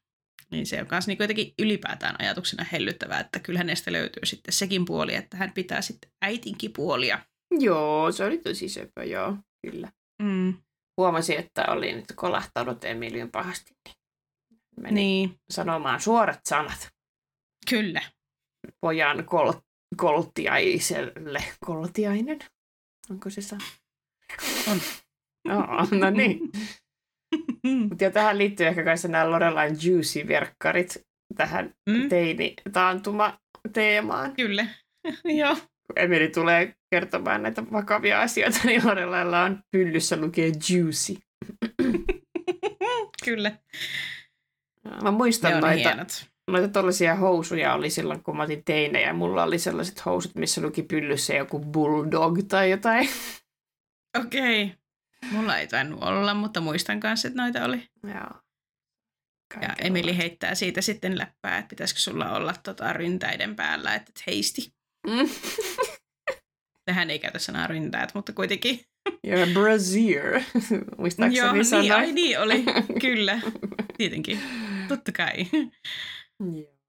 [0.50, 4.84] Niin se on myös niin jotenkin ylipäätään ajatuksena hellyttävää, että kyllä hänestä löytyy sitten sekin
[4.84, 7.18] puoli, että hän pitää sitten äitinkin puolia.
[7.50, 9.92] Joo, se oli tosi söpö, joo, kyllä.
[10.22, 10.54] Mm.
[10.96, 13.96] Huomasin, että oli nyt kolahtanut Emilion pahasti, niin
[14.80, 16.91] meni Niin, sanomaan suorat sanat.
[17.72, 18.02] Kyllä.
[18.80, 19.52] pojan kol,
[19.96, 21.44] koltiaiselle.
[21.66, 22.38] Koltiainen?
[23.10, 23.64] Onko se sana?
[24.70, 24.78] On.
[25.44, 26.38] Joo, no niin.
[27.88, 31.02] Mutta tähän liittyy ehkä kanssa nämä Lorelain Juicy-verkkarit
[31.36, 34.32] tähän Mm, teini-taantuma-teemaan.
[34.36, 34.66] kyllä.
[35.40, 35.56] Joo.
[35.96, 41.14] Emily tulee kertomaan näitä vakavia asioita, niin Lorelailla on hyllyssä lukee Juicy.
[43.24, 43.52] Kyllä.
[45.02, 46.31] Mä muistan Ne noita, hienot.
[46.52, 49.06] Noita tollaisia housuja oli silloin, kun mä otin teinejä.
[49.06, 53.08] ja Mulla oli sellaiset housut, missä luki pyllyssä joku bulldog tai jotain.
[54.20, 54.62] Okei.
[54.64, 54.76] Okay.
[55.30, 57.86] Mulla ei tainnut olla, mutta muistan kanssa, että noita oli.
[58.04, 58.42] Joo.
[59.60, 59.68] Ja.
[59.78, 64.72] Emili heittää siitä sitten läppää, että pitäisikö sulla olla tota ryntäiden päällä, että et heisti.
[65.06, 65.28] Mm.
[66.84, 68.80] Tähän ei käytä sanaa ryntäät, mutta kuitenkin.
[69.26, 70.40] Ja brazier,
[70.98, 72.64] muistaakseni Joo, niin, ai niin oli.
[73.00, 73.40] Kyllä,
[73.98, 74.40] tietenkin.
[74.88, 75.46] Totta kai.
[76.42, 76.82] Joo.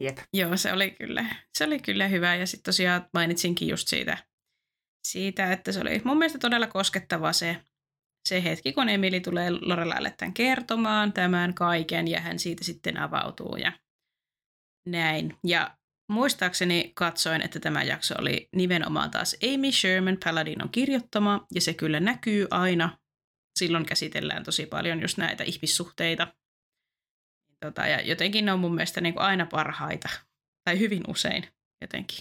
[0.00, 0.18] Jep.
[0.32, 2.34] Joo, se oli kyllä, se oli kyllä hyvä.
[2.34, 4.18] Ja sitten tosiaan mainitsinkin just siitä,
[5.06, 7.56] siitä, että se oli mun mielestä todella koskettava se,
[8.28, 13.56] se hetki, kun Emili tulee Lorelaille tämän kertomaan tämän kaiken ja hän siitä sitten avautuu
[13.56, 13.72] ja
[14.86, 15.36] näin.
[15.44, 15.76] Ja
[16.10, 22.00] muistaakseni katsoin, että tämä jakso oli nimenomaan taas Amy Sherman Paladinon kirjoittama ja se kyllä
[22.00, 22.98] näkyy aina.
[23.58, 26.34] Silloin käsitellään tosi paljon just näitä ihmissuhteita.
[27.64, 30.08] Tota, ja jotenkin ne on mun mielestä niin kuin aina parhaita,
[30.64, 31.48] tai hyvin usein
[31.80, 32.18] jotenkin.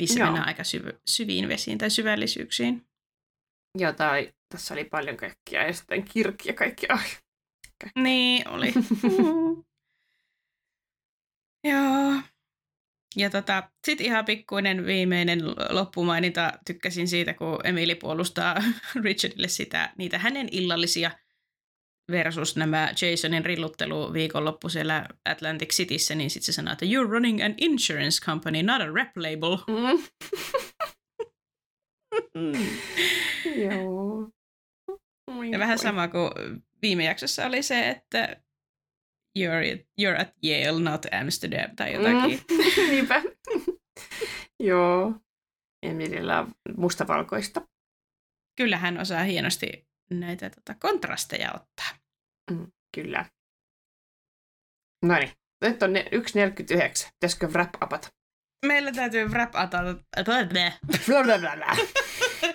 [0.00, 0.26] Niissä Joo.
[0.26, 2.86] mennään aika syv- syviin vesiin tai syvällisyyksiin.
[3.78, 6.86] Joo, tai tässä oli paljon kaikkia ja sitten kirkki ja kaikki.
[6.88, 7.08] Ai.
[7.96, 8.72] Niin, oli.
[11.70, 12.22] Joo.
[13.16, 15.40] Ja tota, sitten ihan pikkuinen viimeinen
[15.70, 16.52] loppumaininta.
[16.66, 18.56] Tykkäsin siitä, kun Emili puolustaa
[19.04, 21.10] Richardille sitä, niitä hänen illallisia
[22.10, 27.44] versus nämä Jasonin rilluttelu viikonloppu siellä Atlantic Cityssä, niin sitten se sanoo, että you're running
[27.44, 29.56] an insurance company, not a rap label.
[29.68, 30.02] Mm.
[33.68, 34.30] Joo.
[35.50, 36.30] Ja vähän sama kuin
[36.82, 38.42] viime jaksossa oli se, että
[39.38, 42.40] you're, you're at Yale, not Amsterdam tai jotakin.
[42.50, 42.88] Mm.
[42.90, 43.22] Niinpä.
[44.60, 45.14] Joo.
[45.82, 47.68] Emilillä on mustavalkoista.
[48.56, 49.86] Kyllä hän osaa hienosti
[50.20, 51.90] näitä tota, kontrasteja ottaa.
[52.50, 53.24] Mm, kyllä.
[55.04, 55.32] No niin,
[55.64, 57.10] nyt on 1.49.
[57.20, 58.08] Pitäisikö wrap-upata?
[58.66, 59.78] Meillä täytyy wrap-upata.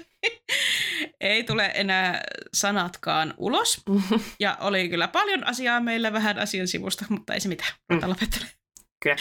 [1.21, 2.21] Ei tule enää
[2.53, 3.81] sanatkaan ulos.
[4.39, 7.73] Ja oli kyllä paljon asiaa meillä, vähän asian sivusta, mutta ei se mitään.
[7.91, 7.99] Mm.
[9.03, 9.15] Kyllä.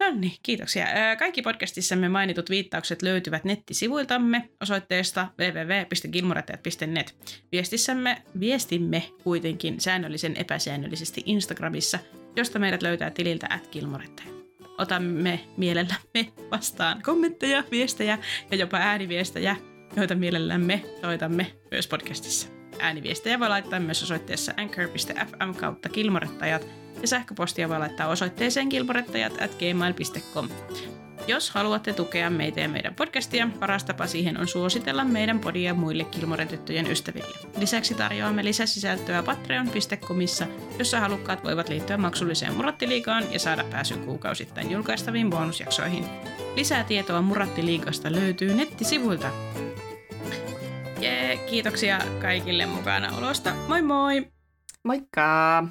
[0.00, 0.86] No niin, kiitoksia.
[1.18, 7.16] Kaikki podcastissamme mainitut viittaukset löytyvät nettisivuiltamme osoitteesta www.gilmorettajat.net.
[7.52, 11.98] Viestissämme viestimme kuitenkin säännöllisen epäsäännöllisesti Instagramissa,
[12.36, 13.68] josta meidät löytää tililtä at
[14.78, 18.18] Otamme mielellämme vastaan kommentteja, viestejä
[18.50, 19.56] ja jopa ääniviestejä
[19.96, 22.48] joita mielellämme soitamme myös podcastissa.
[22.80, 29.50] Ääniviestejä voi laittaa myös osoitteessa anchor.fm kautta kilmorettajat ja sähköpostia voi laittaa osoitteeseen kilmorettajat at
[29.54, 30.48] gmail.com.
[31.26, 36.04] Jos haluatte tukea meitä ja meidän podcastia, paras tapa siihen on suositella meidän podia muille
[36.04, 37.38] Kilmoretyttöjen ystäville.
[37.58, 40.46] Lisäksi tarjoamme lisäsisältöä patreon.comissa,
[40.78, 46.04] jossa halukkaat voivat liittyä maksulliseen Murattiliigaan ja saada pääsyn kuukausittain julkaistaviin bonusjaksoihin.
[46.56, 49.30] Lisää tietoa Murattiliigasta löytyy nettisivuilta.
[51.00, 53.54] Jee, kiitoksia kaikille mukana olosta.
[53.68, 54.26] Moi moi!
[54.84, 55.68] Moikka!